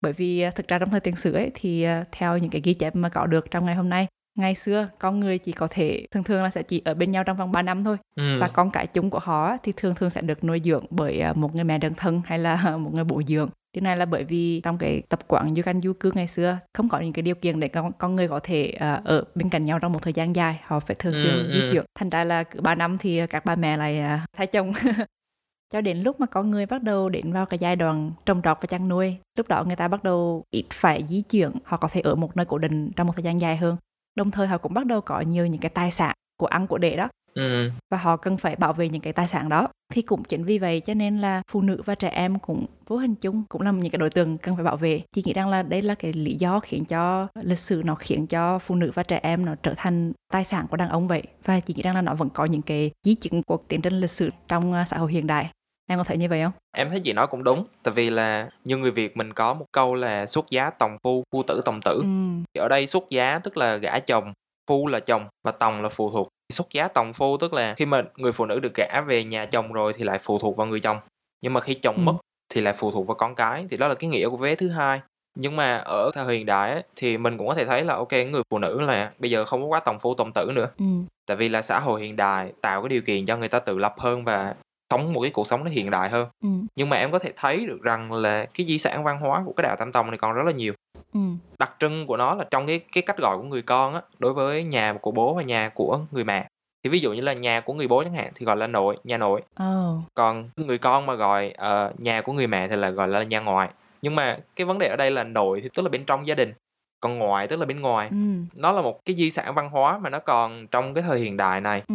bởi 0.00 0.12
vì 0.12 0.40
à, 0.40 0.50
thực 0.50 0.68
ra 0.68 0.78
trong 0.78 0.90
thời 0.90 1.00
tiền 1.00 1.16
sử 1.16 1.32
ấy 1.32 1.50
thì 1.54 1.82
à, 1.82 2.04
theo 2.12 2.38
những 2.38 2.50
cái 2.50 2.60
ghi 2.64 2.74
chép 2.74 2.96
mà 2.96 3.08
có 3.08 3.26
được 3.26 3.50
trong 3.50 3.64
ngày 3.66 3.74
hôm 3.74 3.88
nay 3.88 4.06
ngày 4.38 4.54
xưa 4.54 4.88
con 4.98 5.20
người 5.20 5.38
chỉ 5.38 5.52
có 5.52 5.66
thể 5.70 6.06
thường 6.10 6.22
thường 6.24 6.42
là 6.42 6.50
sẽ 6.50 6.62
chỉ 6.62 6.82
ở 6.84 6.94
bên 6.94 7.10
nhau 7.10 7.24
trong 7.24 7.36
vòng 7.36 7.52
3 7.52 7.62
năm 7.62 7.84
thôi 7.84 7.96
Ừ. 8.16 8.38
và 8.40 8.48
con 8.48 8.70
cái 8.70 8.86
chung 8.86 9.10
của 9.10 9.18
họ 9.18 9.56
thì 9.62 9.72
thường 9.76 9.94
thường 9.94 10.10
sẽ 10.10 10.20
được 10.20 10.44
nuôi 10.44 10.60
dưỡng 10.64 10.84
bởi 10.90 11.20
à, 11.20 11.32
một 11.32 11.54
người 11.54 11.64
mẹ 11.64 11.78
đơn 11.78 11.92
thân 11.96 12.22
hay 12.26 12.38
là 12.38 12.76
một 12.80 12.90
người 12.94 13.04
bố 13.04 13.22
dưỡng 13.26 13.48
điều 13.76 13.82
này 13.82 13.96
là 13.96 14.04
bởi 14.04 14.24
vì 14.24 14.60
trong 14.64 14.78
cái 14.78 15.02
tập 15.08 15.18
quán 15.28 15.54
du 15.56 15.62
canh 15.62 15.80
du 15.80 15.92
cư 15.92 16.12
ngày 16.14 16.26
xưa 16.26 16.58
không 16.74 16.88
có 16.88 17.00
những 17.00 17.12
cái 17.12 17.22
điều 17.22 17.34
kiện 17.34 17.60
để 17.60 17.68
con, 17.68 17.92
con 17.98 18.16
người 18.16 18.28
có 18.28 18.40
thể 18.42 18.70
à, 18.70 19.02
ở 19.04 19.24
bên 19.34 19.48
cạnh 19.48 19.64
nhau 19.64 19.78
trong 19.78 19.92
một 19.92 20.02
thời 20.02 20.12
gian 20.12 20.36
dài 20.36 20.60
họ 20.64 20.80
phải 20.80 20.96
thường 20.98 21.14
xuyên 21.22 21.32
Ừ, 21.32 21.50
di 21.52 21.60
ừ. 21.60 21.68
chuyển. 21.72 21.84
Thành 21.98 22.10
ra 22.10 22.24
là 22.24 22.42
cứ 22.44 22.60
3 22.60 22.74
năm 22.74 22.98
thì 22.98 23.26
các 23.26 23.44
bà 23.44 23.56
mẹ 23.56 23.76
lại 23.76 23.98
à, 23.98 24.26
thay 24.36 24.46
chồng. 24.46 24.72
Cho 25.72 25.80
đến 25.80 25.98
lúc 25.98 26.20
mà 26.20 26.26
con 26.26 26.50
người 26.50 26.66
bắt 26.66 26.82
đầu 26.82 27.08
đến 27.08 27.32
vào 27.32 27.46
cái 27.46 27.58
giai 27.58 27.76
đoạn 27.76 28.12
trồng 28.26 28.42
trọt 28.42 28.58
và 28.60 28.66
chăn 28.66 28.88
nuôi 28.88 29.16
lúc 29.38 29.48
đó 29.48 29.64
người 29.64 29.76
ta 29.76 29.88
bắt 29.88 30.04
đầu 30.04 30.44
ít 30.50 30.64
phải 30.72 31.04
di 31.08 31.22
chuyển 31.22 31.50
họ 31.64 31.76
có 31.76 31.88
thể 31.92 32.00
ở 32.00 32.14
một 32.14 32.36
nơi 32.36 32.46
cố 32.46 32.58
định 32.58 32.90
trong 32.96 33.06
một 33.06 33.12
thời 33.16 33.22
gian 33.22 33.40
dài 33.40 33.56
hơn. 33.56 33.76
Đồng 34.16 34.30
thời 34.30 34.46
họ 34.46 34.58
cũng 34.58 34.74
bắt 34.74 34.86
đầu 34.86 35.00
có 35.00 35.20
nhiều 35.20 35.46
những 35.46 35.60
cái 35.60 35.70
tài 35.70 35.90
sản 35.90 36.14
của 36.36 36.46
ăn 36.46 36.66
của 36.66 36.78
để 36.78 36.96
đó. 36.96 37.08
Ừ. 37.36 37.70
và 37.90 37.98
họ 37.98 38.16
cần 38.16 38.36
phải 38.36 38.56
bảo 38.56 38.72
vệ 38.72 38.88
những 38.88 39.02
cái 39.02 39.12
tài 39.12 39.28
sản 39.28 39.48
đó. 39.48 39.68
Thì 39.92 40.02
cũng 40.02 40.24
chính 40.24 40.44
vì 40.44 40.58
vậy 40.58 40.80
cho 40.80 40.94
nên 40.94 41.20
là 41.20 41.42
phụ 41.50 41.60
nữ 41.60 41.82
và 41.84 41.94
trẻ 41.94 42.08
em 42.08 42.38
cũng 42.38 42.66
vô 42.86 42.96
hình 42.96 43.14
chung 43.14 43.42
cũng 43.48 43.62
là 43.62 43.70
những 43.70 43.90
cái 43.90 43.98
đối 43.98 44.10
tượng 44.10 44.38
cần 44.38 44.54
phải 44.56 44.64
bảo 44.64 44.76
vệ. 44.76 45.02
Chị 45.12 45.22
nghĩ 45.24 45.32
rằng 45.32 45.48
là 45.48 45.62
đây 45.62 45.82
là 45.82 45.94
cái 45.94 46.12
lý 46.12 46.34
do 46.34 46.60
khiến 46.60 46.84
cho 46.84 47.28
lịch 47.42 47.58
sử 47.58 47.82
nó 47.84 47.94
khiến 47.94 48.26
cho 48.26 48.58
phụ 48.58 48.74
nữ 48.74 48.90
và 48.94 49.02
trẻ 49.02 49.20
em 49.22 49.44
nó 49.44 49.54
trở 49.62 49.74
thành 49.76 50.12
tài 50.32 50.44
sản 50.44 50.66
của 50.70 50.76
đàn 50.76 50.88
ông 50.88 51.08
vậy. 51.08 51.22
Và 51.44 51.60
chị 51.60 51.74
nghĩ 51.74 51.82
rằng 51.82 51.94
là 51.94 52.02
nó 52.02 52.14
vẫn 52.14 52.30
có 52.30 52.44
những 52.44 52.62
cái 52.62 52.90
di 53.02 53.14
chứng 53.14 53.42
của 53.42 53.58
tiến 53.68 53.82
trình 53.82 54.00
lịch 54.00 54.10
sử 54.10 54.30
trong 54.48 54.72
à, 54.72 54.84
xã 54.84 54.98
hội 54.98 55.12
hiện 55.12 55.26
đại. 55.26 55.50
Em 55.88 55.98
có 55.98 56.04
thấy 56.04 56.16
như 56.16 56.28
vậy 56.28 56.42
không? 56.42 56.52
Em 56.76 56.90
thấy 56.90 57.00
chị 57.00 57.12
nói 57.12 57.26
cũng 57.26 57.44
đúng. 57.44 57.64
Tại 57.82 57.94
vì 57.94 58.10
là 58.10 58.48
như 58.64 58.76
người 58.76 58.90
việt 58.90 59.16
mình 59.16 59.32
có 59.32 59.54
một 59.54 59.64
câu 59.72 59.94
là 59.94 60.26
xuất 60.26 60.50
giá 60.50 60.70
tòng 60.70 60.96
phu 61.02 61.22
phu 61.32 61.42
tử 61.42 61.60
tòng 61.64 61.80
tử. 61.84 62.00
Ừ. 62.02 62.60
ở 62.62 62.68
đây 62.68 62.86
xuất 62.86 63.10
giá 63.10 63.38
tức 63.38 63.56
là 63.56 63.76
gả 63.76 63.98
chồng 63.98 64.32
phu 64.66 64.86
là 64.86 65.00
chồng 65.00 65.26
và 65.44 65.52
tòng 65.52 65.82
là 65.82 65.88
phụ 65.88 66.10
thuộc 66.10 66.28
xuất 66.52 66.66
giá 66.70 66.88
tòng 66.88 67.12
phu 67.12 67.36
tức 67.36 67.54
là 67.54 67.74
khi 67.74 67.86
mà 67.86 68.02
người 68.16 68.32
phụ 68.32 68.46
nữ 68.46 68.60
được 68.60 68.74
gả 68.74 69.00
về 69.06 69.24
nhà 69.24 69.46
chồng 69.46 69.72
rồi 69.72 69.92
thì 69.92 70.04
lại 70.04 70.18
phụ 70.18 70.38
thuộc 70.38 70.56
vào 70.56 70.66
người 70.66 70.80
chồng 70.80 70.98
nhưng 71.40 71.52
mà 71.52 71.60
khi 71.60 71.74
chồng 71.74 71.96
Ừ. 71.96 72.00
mất 72.02 72.16
thì 72.54 72.60
lại 72.60 72.74
phụ 72.76 72.90
thuộc 72.90 73.06
vào 73.06 73.14
con 73.14 73.34
cái 73.34 73.66
thì 73.70 73.76
đó 73.76 73.88
là 73.88 73.94
cái 73.94 74.10
nghĩa 74.10 74.28
của 74.28 74.36
vế 74.36 74.54
thứ 74.54 74.68
hai 74.68 75.00
nhưng 75.38 75.56
mà 75.56 75.76
ở 75.76 76.10
thời 76.14 76.36
hiện 76.36 76.46
đại 76.46 76.70
ấy, 76.72 76.82
thì 76.96 77.18
mình 77.18 77.38
cũng 77.38 77.48
có 77.48 77.54
thể 77.54 77.64
thấy 77.64 77.84
là 77.84 77.94
ok 77.94 78.12
người 78.12 78.42
phụ 78.50 78.58
nữ 78.58 78.80
là 78.80 79.12
bây 79.18 79.30
giờ 79.30 79.44
không 79.44 79.60
có 79.62 79.66
quá 79.66 79.80
tòng 79.80 79.98
phu 79.98 80.14
tòng 80.14 80.32
tử 80.32 80.50
nữa 80.54 80.68
Ừ. 80.78 80.84
tại 81.26 81.36
vì 81.36 81.48
là 81.48 81.62
xã 81.62 81.80
hội 81.80 82.02
hiện 82.02 82.16
đại 82.16 82.52
tạo 82.60 82.82
cái 82.82 82.88
điều 82.88 83.02
kiện 83.02 83.26
cho 83.26 83.36
người 83.36 83.48
ta 83.48 83.58
tự 83.58 83.78
lập 83.78 83.94
hơn 83.98 84.24
và 84.24 84.54
sống 84.90 85.12
một 85.12 85.20
cái 85.20 85.30
cuộc 85.30 85.46
sống 85.46 85.64
nó 85.64 85.70
hiện 85.70 85.90
đại 85.90 86.08
hơn 86.08 86.28
Ừ. 86.42 86.48
nhưng 86.76 86.88
mà 86.88 86.96
em 86.96 87.12
có 87.12 87.18
thể 87.18 87.32
thấy 87.36 87.66
được 87.66 87.82
rằng 87.82 88.12
là 88.12 88.46
cái 88.54 88.66
di 88.66 88.78
sản 88.78 89.04
văn 89.04 89.18
hóa 89.20 89.42
của 89.46 89.52
cái 89.52 89.62
đạo 89.62 89.76
Tam 89.76 89.92
Tông 89.92 90.10
này 90.10 90.18
còn 90.18 90.32
rất 90.32 90.42
là 90.46 90.52
nhiều 90.52 90.72
Ừ. 91.14 91.20
đặc 91.58 91.72
trưng 91.80 92.06
của 92.06 92.16
nó 92.16 92.34
là 92.34 92.44
trong 92.50 92.66
cái 92.66 92.80
cái 92.92 93.02
cách 93.02 93.18
gọi 93.18 93.36
của 93.36 93.42
người 93.42 93.62
con 93.62 93.94
á 93.94 94.00
đối 94.18 94.32
với 94.32 94.62
nhà 94.62 94.92
của 95.00 95.10
bố 95.10 95.34
và 95.34 95.42
nhà 95.42 95.68
của 95.74 95.98
người 96.10 96.24
mẹ 96.24 96.48
thì 96.84 96.90
ví 96.90 96.98
dụ 97.00 97.12
như 97.12 97.20
là 97.20 97.32
nhà 97.32 97.60
của 97.60 97.72
người 97.74 97.88
bố 97.88 98.02
chẳng 98.04 98.14
hạn 98.14 98.32
thì 98.34 98.46
gọi 98.46 98.56
là 98.56 98.66
nội 98.66 98.96
nhà 99.04 99.18
nội 99.18 99.42
Oh. 99.62 100.00
còn 100.14 100.50
người 100.56 100.78
con 100.78 101.06
mà 101.06 101.14
gọi 101.14 101.50
ờ, 101.56 101.92
nhà 101.98 102.20
của 102.22 102.32
người 102.32 102.46
mẹ 102.46 102.68
thì 102.68 102.76
là 102.76 102.90
gọi 102.90 103.08
là 103.08 103.22
nhà 103.22 103.40
ngoại 103.40 103.68
nhưng 104.02 104.14
mà 104.14 104.38
cái 104.56 104.64
vấn 104.64 104.78
đề 104.78 104.86
ở 104.88 104.96
đây 104.96 105.10
là 105.10 105.24
nội 105.24 105.60
thì 105.62 105.68
tức 105.74 105.82
là 105.82 105.88
bên 105.88 106.04
trong 106.04 106.26
gia 106.26 106.34
đình 106.34 106.52
còn 107.00 107.18
ngoại 107.18 107.46
tức 107.48 107.56
là 107.60 107.66
bên 107.66 107.80
ngoài 107.80 108.08
Ừ. 108.10 108.16
nó 108.56 108.72
là 108.72 108.82
một 108.82 109.04
cái 109.04 109.16
di 109.16 109.30
sản 109.30 109.54
văn 109.54 109.68
hóa 109.70 109.98
mà 109.98 110.10
nó 110.10 110.18
còn 110.18 110.66
trong 110.66 110.94
cái 110.94 111.02
thời 111.08 111.20
hiện 111.20 111.36
đại 111.36 111.60
này 111.60 111.82
Ừ. 111.88 111.94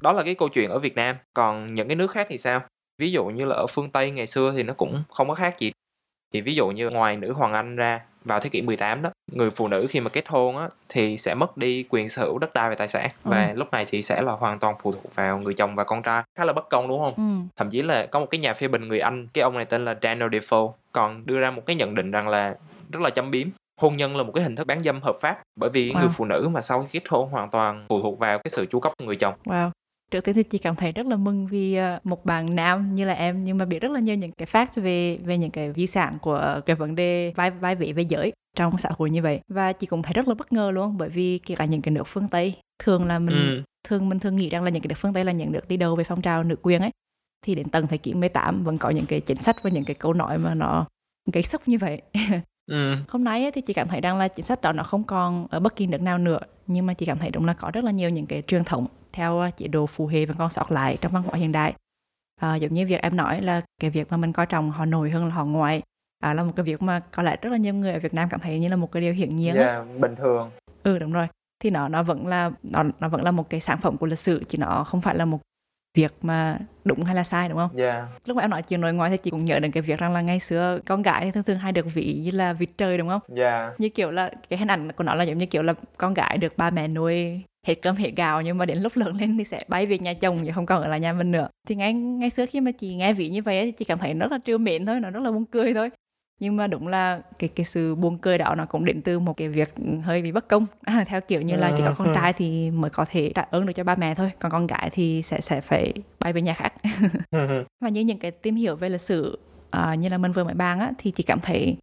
đó 0.00 0.12
là 0.12 0.22
cái 0.22 0.34
câu 0.34 0.48
chuyện 0.48 0.70
ở 0.70 0.78
Việt 0.78 0.96
Nam 0.96 1.16
còn 1.34 1.74
những 1.74 1.88
cái 1.88 1.96
nước 1.96 2.10
khác 2.10 2.26
thì 2.30 2.38
sao 2.38 2.60
ví 2.98 3.12
dụ 3.12 3.24
như 3.24 3.44
là 3.44 3.54
ở 3.54 3.66
phương 3.66 3.90
Tây 3.90 4.10
ngày 4.10 4.26
xưa 4.26 4.52
thì 4.56 4.62
nó 4.62 4.72
cũng 4.74 5.02
không 5.10 5.28
có 5.28 5.34
khác 5.34 5.58
gì 5.58 5.72
thì 6.34 6.40
ví 6.40 6.54
dụ 6.54 6.68
như 6.68 6.90
ngoài 6.90 7.16
nữ 7.16 7.32
hoàng 7.32 7.52
Anh 7.52 7.76
ra 7.76 8.00
vào 8.24 8.40
thế 8.40 8.50
kỷ 8.50 8.62
18 8.62 9.02
đó 9.02 9.10
người 9.32 9.50
phụ 9.50 9.68
nữ 9.68 9.86
khi 9.90 10.00
mà 10.00 10.08
kết 10.08 10.28
hôn 10.28 10.56
á 10.58 10.68
thì 10.88 11.16
sẽ 11.16 11.34
mất 11.34 11.56
đi 11.56 11.84
quyền 11.88 12.08
sở 12.08 12.22
hữu 12.24 12.38
đất 12.38 12.54
đai 12.54 12.68
và 12.68 12.74
tài 12.74 12.88
sản 12.88 13.10
và 13.24 13.46
Ừ. 13.46 13.54
lúc 13.56 13.70
này 13.72 13.84
thì 13.88 14.02
sẽ 14.02 14.22
là 14.22 14.32
hoàn 14.32 14.58
toàn 14.58 14.74
phụ 14.82 14.92
thuộc 14.92 15.14
vào 15.14 15.38
người 15.38 15.54
chồng 15.54 15.74
và 15.74 15.84
con 15.84 16.02
trai 16.02 16.22
khá 16.38 16.44
là 16.44 16.52
bất 16.52 16.68
công 16.70 16.88
đúng 16.88 16.98
không 17.00 17.14
Ừ. 17.16 17.46
thậm 17.56 17.70
chí 17.70 17.82
là 17.82 18.06
có 18.06 18.20
một 18.20 18.26
cái 18.30 18.38
nhà 18.40 18.54
phê 18.54 18.68
bình 18.68 18.88
người 18.88 19.00
Anh 19.00 19.26
cái 19.32 19.42
ông 19.42 19.54
này 19.54 19.64
tên 19.64 19.84
là 19.84 19.94
Daniel 20.02 20.28
Defoe 20.28 20.72
còn 20.92 21.26
đưa 21.26 21.40
ra 21.40 21.50
một 21.50 21.62
cái 21.66 21.76
nhận 21.76 21.94
định 21.94 22.10
rằng 22.10 22.28
là 22.28 22.54
rất 22.92 23.00
là 23.02 23.10
châm 23.10 23.30
biếm 23.30 23.48
hôn 23.80 23.96
nhân 23.96 24.16
là 24.16 24.22
một 24.22 24.32
cái 24.34 24.44
hình 24.44 24.56
thức 24.56 24.66
bán 24.66 24.80
dâm 24.82 25.00
hợp 25.00 25.16
pháp 25.20 25.42
bởi 25.60 25.70
vì 25.70 25.90
Wow. 25.92 26.00
người 26.00 26.08
phụ 26.08 26.24
nữ 26.24 26.48
mà 26.52 26.60
sau 26.60 26.82
khi 26.82 26.98
kết 26.98 27.08
hôn 27.08 27.30
hoàn 27.30 27.50
toàn 27.50 27.86
phụ 27.88 28.00
thuộc 28.02 28.18
vào 28.18 28.38
cái 28.38 28.50
sự 28.50 28.66
chu 28.66 28.80
cấp 28.80 28.92
của 28.98 29.04
người 29.04 29.16
chồng 29.16 29.34
Wow. 29.44 29.70
Trước 30.10 30.24
tiên 30.24 30.34
thì 30.34 30.42
chị 30.42 30.58
cảm 30.58 30.74
thấy 30.74 30.92
rất 30.92 31.06
là 31.06 31.16
mừng 31.16 31.46
vì 31.46 31.74
ờ, 31.74 31.98
một 32.04 32.24
bạn 32.24 32.54
nam 32.54 32.94
như 32.94 33.04
là 33.04 33.14
em 33.14 33.44
nhưng 33.44 33.58
mà 33.58 33.64
biết 33.64 33.78
rất 33.78 33.90
là 33.90 34.00
nhiều 34.00 34.14
những 34.14 34.32
cái 34.38 34.46
fact 34.46 34.82
về 34.82 35.16
về 35.24 35.38
những 35.38 35.50
cái 35.50 35.72
di 35.76 35.86
sản 35.86 36.18
của 36.22 36.60
cái 36.66 36.76
vấn 36.76 36.94
đề 36.94 37.32
vai 37.36 37.50
vai 37.50 37.74
vế 37.74 37.92
về 37.92 38.02
giới 38.02 38.32
trong 38.56 38.78
xã 38.78 38.88
hội 38.98 39.10
như 39.10 39.22
vậy 39.22 39.40
và 39.48 39.72
chị 39.72 39.86
cũng 39.86 40.02
thấy 40.02 40.12
rất 40.12 40.28
là 40.28 40.34
bất 40.34 40.52
ngờ 40.52 40.70
luôn 40.70 40.98
bởi 40.98 41.08
vì 41.08 41.38
kể 41.38 41.54
cả 41.54 41.64
những 41.64 41.82
cái 41.82 41.92
nước 41.92 42.04
phương 42.06 42.28
Tây 42.28 42.54
thường 42.82 43.06
là 43.06 43.18
mình 43.18 43.36
ừ. 43.56 43.62
thường 43.88 44.08
mình 44.08 44.18
thường 44.18 44.36
nghĩ 44.36 44.50
rằng 44.50 44.62
là 44.64 44.70
những 44.70 44.82
cái 44.82 44.88
nước 44.88 44.94
phương 44.98 45.12
Tây 45.12 45.24
là 45.24 45.32
những 45.32 45.52
nước 45.52 45.68
đi 45.68 45.76
đầu 45.76 45.96
về 45.96 46.04
phong 46.04 46.22
trào 46.22 46.42
nữ 46.42 46.56
quyền 46.62 46.80
ấy 46.80 46.90
thì 47.46 47.54
đến 47.54 47.68
tận 47.68 47.86
thế 47.86 47.96
kỷ 47.96 48.14
18 48.14 48.64
vẫn 48.64 48.78
có 48.78 48.90
những 48.90 49.06
cái 49.06 49.20
chính 49.20 49.38
sách 49.38 49.62
và 49.62 49.70
những 49.70 49.84
cái 49.84 49.94
câu 49.94 50.12
nói 50.12 50.38
mà 50.38 50.54
nó 50.54 50.86
gây 51.32 51.42
sốc 51.42 51.68
như 51.68 51.78
vậy 51.78 52.02
Ừ. 52.70 52.94
hôm 53.08 53.24
nay 53.24 53.42
ấy, 53.42 53.50
thì 53.50 53.60
chị 53.60 53.72
cảm 53.72 53.88
thấy 53.88 54.00
rằng 54.00 54.18
là 54.18 54.28
chính 54.28 54.44
sách 54.44 54.60
đó 54.60 54.72
nó 54.72 54.82
không 54.82 55.04
còn 55.04 55.46
ở 55.50 55.60
bất 55.60 55.76
kỳ 55.76 55.86
nước 55.86 56.00
nào 56.02 56.18
nữa 56.18 56.38
nhưng 56.66 56.86
mà 56.86 56.94
chị 56.94 57.06
cảm 57.06 57.18
thấy 57.18 57.30
đúng 57.30 57.46
là 57.46 57.52
có 57.52 57.70
rất 57.70 57.84
là 57.84 57.90
nhiều 57.90 58.10
những 58.10 58.26
cái 58.26 58.42
truyền 58.42 58.64
thống 58.64 58.86
theo 59.12 59.38
ờ, 59.38 59.50
chế 59.50 59.68
độ 59.68 59.86
phù 59.86 60.06
hệ 60.06 60.26
vẫn 60.26 60.36
còn 60.36 60.50
sót 60.50 60.72
lại 60.72 60.98
trong 61.00 61.12
văn 61.12 61.22
hóa 61.22 61.38
hiện 61.38 61.52
đại 61.52 61.74
à, 62.40 62.54
giống 62.54 62.74
như 62.74 62.86
việc 62.86 63.02
em 63.02 63.16
nói 63.16 63.42
là 63.42 63.60
cái 63.80 63.90
việc 63.90 64.10
mà 64.10 64.16
mình 64.16 64.32
coi 64.32 64.46
trọng 64.46 64.70
họ 64.70 64.84
nội 64.84 65.10
hơn 65.10 65.24
là 65.24 65.34
họ 65.34 65.44
ngoại 65.44 65.82
à, 66.20 66.34
là 66.34 66.42
một 66.42 66.52
cái 66.56 66.64
việc 66.64 66.82
mà 66.82 67.00
có 67.00 67.22
lẽ 67.22 67.36
rất 67.42 67.50
là 67.50 67.56
nhiều 67.56 67.74
người 67.74 67.92
ở 67.92 67.98
Việt 67.98 68.14
Nam 68.14 68.28
cảm 68.28 68.40
thấy 68.40 68.58
như 68.58 68.68
là 68.68 68.76
một 68.76 68.92
cái 68.92 69.02
điều 69.02 69.12
hiển 69.12 69.36
nhiên. 69.36 69.54
Yeah, 69.56 69.86
bình 70.00 70.16
thường 70.16 70.50
ừ 70.82 70.98
đúng 70.98 71.12
rồi 71.12 71.26
thì 71.60 71.70
nó 71.70 71.88
nó 71.88 72.02
vẫn 72.02 72.26
là 72.26 72.50
nó 72.62 72.84
nó 73.00 73.08
vẫn 73.08 73.22
là 73.24 73.30
một 73.30 73.50
cái 73.50 73.60
sản 73.60 73.78
phẩm 73.78 73.96
của 73.96 74.06
lịch 74.06 74.18
sử 74.18 74.44
chứ 74.48 74.58
nó 74.58 74.84
không 74.84 75.00
phải 75.00 75.14
là 75.14 75.24
một 75.24 75.38
việc 75.94 76.12
mà 76.22 76.58
đúng 76.84 77.02
hay 77.04 77.14
là 77.14 77.24
sai 77.24 77.48
đúng 77.48 77.58
không 77.58 77.76
yeah. 77.76 78.04
lúc 78.24 78.36
mà 78.36 78.42
em 78.42 78.50
nói 78.50 78.62
chuyện 78.62 78.80
nội 78.80 78.92
ngoại 78.92 79.10
thì 79.10 79.16
chị 79.16 79.30
cũng 79.30 79.44
nhớ 79.44 79.58
đến 79.58 79.72
cái 79.72 79.82
việc 79.82 79.98
rằng 79.98 80.12
là 80.12 80.20
ngày 80.20 80.40
xưa 80.40 80.78
con 80.86 81.02
gái 81.02 81.24
thì 81.24 81.30
thường 81.30 81.44
thường 81.44 81.56
hay 81.56 81.72
được 81.72 81.86
ví 81.94 82.20
như 82.24 82.30
là 82.30 82.52
vịt 82.52 82.70
trời 82.78 82.98
đúng 82.98 83.08
không 83.08 83.20
Yeah. 83.36 83.80
như 83.80 83.88
kiểu 83.88 84.10
là 84.10 84.30
cái 84.48 84.58
hình 84.58 84.68
ảnh 84.68 84.92
của 84.92 85.04
nó 85.04 85.14
là 85.14 85.24
giống 85.24 85.38
như 85.38 85.46
kiểu 85.46 85.62
là 85.62 85.74
con 85.96 86.14
gái 86.14 86.38
được 86.38 86.56
ba 86.56 86.70
mẹ 86.70 86.88
nuôi 86.88 87.42
hết 87.66 87.74
cơm 87.82 87.96
hết 87.96 88.10
gạo 88.16 88.42
nhưng 88.42 88.58
mà 88.58 88.66
đến 88.66 88.78
lúc 88.78 88.96
lớn 88.96 89.16
lên 89.20 89.38
thì 89.38 89.44
sẽ 89.44 89.64
bay 89.68 89.86
về 89.86 89.98
nhà 89.98 90.14
chồng 90.14 90.38
chứ 90.46 90.52
không 90.54 90.66
còn 90.66 90.82
ở 90.82 90.88
lại 90.88 91.00
nhà 91.00 91.12
mình 91.12 91.30
nữa 91.30 91.48
thì 91.68 91.74
ngay 91.74 91.92
ngày 91.92 92.30
xưa 92.30 92.46
khi 92.46 92.60
mà 92.60 92.70
chị 92.70 92.94
nghe 92.94 93.12
vị 93.12 93.28
như 93.28 93.42
vậy 93.42 93.58
ấy, 93.58 93.66
thì 93.66 93.72
chị 93.72 93.84
cảm 93.84 93.98
thấy 93.98 94.14
rất 94.14 94.32
là 94.32 94.38
trêu 94.44 94.58
mến 94.58 94.86
thôi 94.86 95.00
nó 95.00 95.10
rất 95.10 95.20
là 95.20 95.30
buồn 95.30 95.44
cười 95.44 95.74
thôi 95.74 95.90
nhưng 96.40 96.56
mà 96.56 96.66
đúng 96.66 96.88
là 96.88 97.20
cái 97.38 97.48
cái 97.48 97.64
sự 97.64 97.94
buồn 97.94 98.18
cười 98.18 98.38
đó 98.38 98.54
nó 98.54 98.66
cũng 98.66 98.84
đến 98.84 99.02
từ 99.02 99.18
một 99.18 99.36
cái 99.36 99.48
việc 99.48 99.74
hơi 100.04 100.22
bị 100.22 100.32
bất 100.32 100.48
công. 100.48 100.66
À, 100.84 101.04
theo 101.08 101.20
kiểu 101.20 101.42
như 101.42 101.56
là 101.56 101.72
chỉ 101.76 101.82
có 101.86 101.94
con 101.98 102.14
trai 102.14 102.32
thì 102.32 102.70
mới 102.70 102.90
có 102.90 103.04
thể 103.04 103.32
trả 103.34 103.42
ơn 103.42 103.66
được 103.66 103.72
cho 103.72 103.84
ba 103.84 103.94
mẹ 103.94 104.14
thôi 104.14 104.30
còn 104.38 104.52
con 104.52 104.66
gái 104.66 104.90
thì 104.92 105.22
sẽ 105.22 105.40
sẽ 105.40 105.60
phải 105.60 105.92
bay 106.20 106.32
về 106.32 106.42
nhà 106.42 106.54
khác. 106.54 106.72
Và 107.80 107.88
như 107.88 108.00
những 108.00 108.18
cái 108.18 108.30
tìm 108.30 108.54
hiểu 108.54 108.76
về 108.76 108.88
lịch 108.88 109.00
sử 109.00 109.38
à, 109.70 109.94
như 109.94 110.08
là 110.08 110.18
mình 110.18 110.32
vừa 110.32 110.44
mới 110.44 110.54
bàn 110.54 110.80
á 110.80 110.92
thì 110.98 111.10
chị 111.10 111.22
cảm 111.22 111.40
thấy 111.40 111.76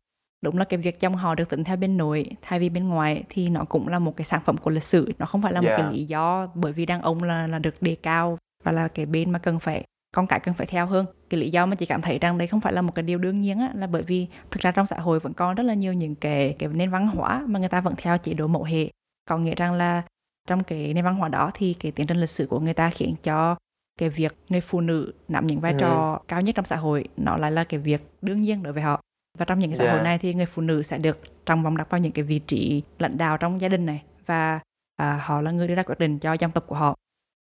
đúng 0.43 0.57
là 0.57 0.65
cái 0.65 0.77
việc 0.77 0.99
dòng 0.99 1.15
họ 1.15 1.35
được 1.35 1.49
tính 1.49 1.63
theo 1.63 1.77
bên 1.77 1.97
nội 1.97 2.25
thay 2.41 2.59
vì 2.59 2.69
bên 2.69 2.87
ngoài 2.87 3.23
thì 3.29 3.49
nó 3.49 3.63
cũng 3.63 3.87
là 3.87 3.99
một 3.99 4.17
cái 4.17 4.25
sản 4.25 4.41
phẩm 4.45 4.57
của 4.57 4.71
lịch 4.71 4.83
sử. 4.83 5.11
Nó 5.19 5.25
không 5.25 5.41
phải 5.41 5.53
là 5.53 5.61
một 5.61 5.67
Yeah. 5.67 5.81
cái 5.81 5.93
lý 5.93 6.03
do 6.05 6.47
bởi 6.55 6.73
vì 6.73 6.85
đàn 6.85 7.01
ông 7.01 7.23
là 7.23 7.47
là 7.47 7.59
được 7.59 7.81
đề 7.81 7.95
cao 7.95 8.37
và 8.63 8.71
là 8.71 8.87
cái 8.87 9.05
bên 9.05 9.31
mà 9.31 9.39
cần 9.39 9.59
phải 9.59 9.83
con 10.15 10.27
cái 10.27 10.39
cần 10.39 10.53
phải 10.55 10.67
theo 10.67 10.85
hơn. 10.85 11.05
Cái 11.29 11.39
lý 11.39 11.49
do 11.49 11.65
mà 11.65 11.75
chị 11.75 11.85
cảm 11.85 12.01
thấy 12.01 12.19
rằng 12.19 12.37
đây 12.37 12.47
không 12.47 12.61
phải 12.61 12.73
là 12.73 12.81
một 12.81 12.95
cái 12.95 13.03
điều 13.03 13.17
đương 13.17 13.41
nhiên 13.41 13.59
á 13.59 13.71
là 13.75 13.87
bởi 13.87 14.01
vì 14.01 14.27
thực 14.51 14.61
ra 14.61 14.71
trong 14.71 14.85
xã 14.85 14.99
hội 14.99 15.19
vẫn 15.19 15.33
còn 15.33 15.55
rất 15.55 15.63
là 15.63 15.73
nhiều 15.73 15.93
những 15.93 16.15
cái 16.15 16.55
cái 16.59 16.69
nền 16.69 16.89
văn 16.89 17.07
hóa 17.07 17.43
mà 17.47 17.59
người 17.59 17.69
ta 17.69 17.81
vẫn 17.81 17.93
theo 17.97 18.17
chế 18.17 18.33
độ 18.33 18.47
mẫu 18.47 18.63
hệ. 18.63 18.89
Có 19.29 19.37
nghĩa 19.37 19.55
rằng 19.55 19.73
là 19.73 20.01
trong 20.47 20.63
cái 20.63 20.93
nền 20.93 21.05
văn 21.05 21.15
hóa 21.15 21.29
đó 21.29 21.51
thì 21.53 21.73
cái 21.73 21.91
tiến 21.91 22.07
trình 22.07 22.17
lịch 22.17 22.29
sử 22.29 22.47
của 22.47 22.59
người 22.59 22.73
ta 22.73 22.89
khiến 22.89 23.15
cho 23.23 23.55
cái 23.99 24.09
việc 24.09 24.35
người 24.49 24.61
phụ 24.61 24.81
nữ 24.81 25.13
nắm 25.27 25.47
những 25.47 25.59
vai 25.59 25.71
Ừ. 25.73 25.77
trò 25.79 26.19
cao 26.27 26.41
nhất 26.41 26.55
trong 26.55 26.65
xã 26.65 26.75
hội 26.75 27.07
nó 27.17 27.37
lại 27.37 27.51
là 27.51 27.63
cái 27.63 27.79
việc 27.79 28.01
đương 28.21 28.41
nhiên 28.41 28.63
đối 28.63 28.73
với 28.73 28.83
họ. 28.83 29.01
Và 29.37 29.45
trong 29.45 29.59
những 29.59 29.69
cái 29.71 29.77
xã 29.77 29.83
hội 29.83 29.93
Yeah. 29.93 30.03
này 30.03 30.17
thì 30.17 30.33
người 30.33 30.45
phụ 30.45 30.61
nữ 30.61 30.83
sẽ 30.83 30.97
được 30.97 31.45
trong 31.45 31.63
vòng 31.63 31.77
đặt 31.77 31.89
vào 31.89 31.99
những 31.99 32.11
cái 32.11 32.23
vị 32.23 32.39
trí 32.39 32.83
lãnh 32.99 33.17
đạo 33.17 33.37
trong 33.37 33.61
gia 33.61 33.67
đình 33.67 33.85
này. 33.85 34.03
Và 34.25 34.59
à, 34.95 35.19
họ 35.23 35.41
là 35.41 35.51
người 35.51 35.67
đưa 35.67 35.75
ra 35.75 35.83
quyết 35.83 35.99
định 35.99 36.19
cho 36.19 36.33
dân 36.33 36.51
tộc 36.51 36.63
của 36.67 36.75
họ 36.75 36.95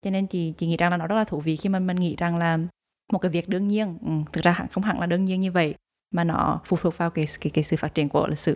cho 0.05 0.11
nên 0.11 0.27
chị 0.27 0.53
chị 0.57 0.67
nghĩ 0.67 0.77
rằng 0.77 0.91
là 0.91 0.97
nó 0.97 1.07
rất 1.07 1.15
là 1.15 1.23
thú 1.23 1.39
vị 1.39 1.55
khi 1.55 1.69
mà 1.69 1.79
mình 1.79 1.97
nghĩ 1.97 2.15
rằng 2.15 2.37
là 2.37 2.57
một 3.11 3.19
cái 3.19 3.31
việc 3.31 3.49
đương 3.49 3.67
nhiên 3.67 3.97
ừ, 4.05 4.11
thực 4.33 4.43
ra 4.43 4.51
hẳn 4.51 4.67
không 4.67 4.83
hẳn 4.83 4.99
là 4.99 5.05
đương 5.05 5.25
nhiên 5.25 5.41
như 5.41 5.51
vậy 5.51 5.75
mà 6.11 6.23
nó 6.23 6.61
phụ 6.65 6.77
thuộc 6.81 6.97
vào 6.97 7.09
cái 7.09 7.25
cái 7.41 7.51
cái 7.53 7.63
sự 7.63 7.75
phát 7.77 7.93
triển 7.95 8.09
của 8.09 8.27
lịch 8.27 8.39
sử 8.39 8.55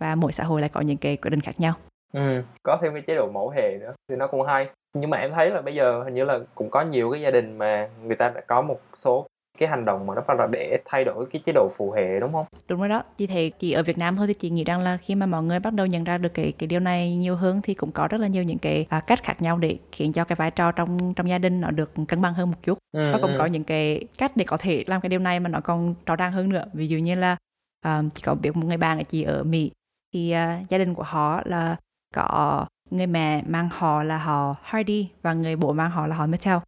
và 0.00 0.14
mỗi 0.14 0.32
xã 0.32 0.44
hội 0.44 0.60
lại 0.60 0.70
có 0.70 0.80
những 0.80 0.96
cái 0.96 1.16
quy 1.16 1.30
định 1.30 1.40
khác 1.40 1.60
nhau 1.60 1.74
Ừ. 2.12 2.42
có 2.62 2.78
thêm 2.82 2.92
cái 2.92 3.02
chế 3.02 3.14
độ 3.14 3.30
mẫu 3.34 3.50
hệ 3.50 3.76
nữa 3.80 3.94
thì 4.08 4.16
nó 4.16 4.26
cũng 4.26 4.46
hay 4.46 4.68
nhưng 4.94 5.10
mà 5.10 5.16
em 5.18 5.30
thấy 5.32 5.50
là 5.50 5.62
bây 5.62 5.74
giờ 5.74 6.02
hình 6.04 6.14
như 6.14 6.24
là 6.24 6.38
cũng 6.54 6.70
có 6.70 6.82
nhiều 6.82 7.10
cái 7.12 7.20
gia 7.20 7.30
đình 7.30 7.58
mà 7.58 7.88
người 8.02 8.16
ta 8.16 8.28
đã 8.28 8.40
có 8.46 8.62
một 8.62 8.80
số 8.94 9.26
cái 9.58 9.68
hành 9.68 9.84
động 9.84 10.06
mà 10.06 10.14
nó 10.14 10.22
bắt 10.28 10.38
đầu 10.38 10.46
để 10.46 10.78
thay 10.84 11.04
đổi 11.04 11.26
cái 11.26 11.42
chế 11.44 11.52
độ 11.52 11.68
phụ 11.76 11.90
hệ 11.90 12.20
đúng 12.20 12.32
không? 12.32 12.46
Đúng 12.68 12.80
rồi 12.80 12.88
đó. 12.88 13.02
Chị 13.16 13.26
thấy 13.26 13.50
chỉ 13.50 13.72
ở 13.72 13.82
Việt 13.82 13.98
Nam 13.98 14.16
thôi 14.16 14.26
thì 14.26 14.34
chị 14.34 14.50
nghĩ 14.50 14.64
rằng 14.64 14.80
là 14.80 14.96
khi 14.96 15.14
mà 15.14 15.26
mọi 15.26 15.42
người 15.42 15.60
bắt 15.60 15.74
đầu 15.74 15.86
nhận 15.86 16.04
ra 16.04 16.18
được 16.18 16.34
cái 16.34 16.52
cái 16.58 16.66
điều 16.66 16.80
này 16.80 17.16
nhiều 17.16 17.36
hơn 17.36 17.60
thì 17.62 17.74
cũng 17.74 17.92
có 17.92 18.08
rất 18.08 18.20
là 18.20 18.26
nhiều 18.26 18.42
những 18.42 18.58
cái 18.58 18.86
à, 18.88 19.00
cách 19.00 19.22
khác 19.22 19.42
nhau 19.42 19.58
để 19.58 19.78
khiến 19.92 20.12
cho 20.12 20.24
cái 20.24 20.36
vai 20.36 20.50
trò 20.50 20.72
trong 20.72 21.14
trong 21.14 21.28
gia 21.28 21.38
đình 21.38 21.60
nó 21.60 21.70
được 21.70 21.92
cân 22.08 22.22
bằng 22.22 22.34
hơn 22.34 22.50
một 22.50 22.56
chút. 22.62 22.78
Ừ, 22.92 23.12
và 23.12 23.18
cũng 23.22 23.32
ừ. 23.32 23.38
có 23.38 23.46
những 23.46 23.64
cái 23.64 24.04
cách 24.18 24.32
để 24.36 24.44
có 24.44 24.56
thể 24.56 24.84
làm 24.86 25.00
cái 25.00 25.08
điều 25.08 25.20
này 25.20 25.40
mà 25.40 25.48
nó 25.48 25.60
còn 25.60 25.94
rõ 26.06 26.16
ràng 26.16 26.32
hơn 26.32 26.48
nữa. 26.48 26.64
Ví 26.72 26.88
dụ 26.88 26.98
như 26.98 27.14
là 27.14 27.36
à, 27.80 28.02
chị 28.14 28.22
có 28.24 28.34
biết 28.34 28.56
một 28.56 28.66
người 28.66 28.76
bạn 28.76 28.98
của 28.98 29.04
chị 29.04 29.22
ở 29.22 29.44
Mỹ 29.44 29.70
thì 30.14 30.30
à, 30.30 30.60
gia 30.68 30.78
đình 30.78 30.94
của 30.94 31.02
họ 31.02 31.40
là 31.44 31.76
có 32.14 32.66
người 32.90 33.06
mẹ 33.06 33.42
mang 33.46 33.68
họ 33.72 34.02
là 34.02 34.18
họ 34.18 34.54
Hardy 34.62 35.08
và 35.22 35.32
người 35.32 35.56
bố 35.56 35.72
mang 35.72 35.90
họ 35.90 36.06
là 36.06 36.16
họ 36.16 36.26
Mitchell 36.26 36.58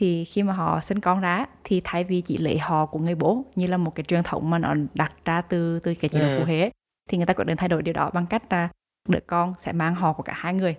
thì 0.00 0.24
khi 0.24 0.42
mà 0.42 0.52
họ 0.52 0.80
sinh 0.80 1.00
con 1.00 1.20
ra 1.20 1.46
thì 1.64 1.80
thay 1.84 2.04
vì 2.04 2.20
chỉ 2.20 2.36
lấy 2.36 2.58
họ 2.58 2.86
của 2.86 2.98
người 2.98 3.14
bố 3.14 3.44
như 3.54 3.66
là 3.66 3.76
một 3.76 3.94
cái 3.94 4.04
truyền 4.04 4.22
thống 4.22 4.50
mà 4.50 4.58
nó 4.58 4.74
đặt 4.94 5.12
ra 5.24 5.40
từ 5.40 5.78
từ 5.80 5.94
cái 5.94 6.08
chế 6.08 6.20
độ 6.20 6.26
Ừ. 6.28 6.32
phụ 6.36 6.44
hệ 6.44 6.70
thì 7.10 7.18
người 7.18 7.26
ta 7.26 7.34
quyết 7.34 7.44
định 7.44 7.56
thay 7.56 7.68
đổi 7.68 7.82
điều 7.82 7.94
đó 7.94 8.10
bằng 8.14 8.26
cách 8.26 8.42
là 8.52 8.68
đứa 9.08 9.18
con 9.26 9.54
sẽ 9.58 9.72
mang 9.72 9.94
họ 9.94 10.12
của 10.12 10.22
cả 10.22 10.32
hai 10.36 10.54
người. 10.54 10.76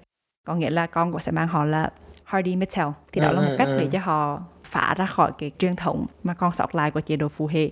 Có 0.47 0.55
nghĩa 0.55 0.69
là 0.69 0.87
con 0.87 1.11
của 1.11 1.19
sẽ 1.19 1.31
mang 1.31 1.47
họ 1.47 1.65
là 1.65 1.91
Hardy 2.23 2.55
Mitchell 2.55 2.89
thì 3.11 3.21
đó 3.21 3.29
Ừ, 3.29 3.35
là 3.35 3.41
một 3.41 3.51
ừ, 3.51 3.55
cách 3.57 3.69
để 3.77 3.87
cho 3.91 3.99
họ 3.99 4.41
phá 4.63 4.93
ra 4.97 5.05
khỏi 5.05 5.31
cái 5.37 5.51
truyền 5.57 5.75
thống 5.75 6.05
mà 6.23 6.33
còn 6.33 6.51
sót 6.53 6.75
lại 6.75 6.91
của 6.91 7.01
chế 7.01 7.15
độ 7.15 7.29
phụ 7.29 7.47
hệ 7.47 7.69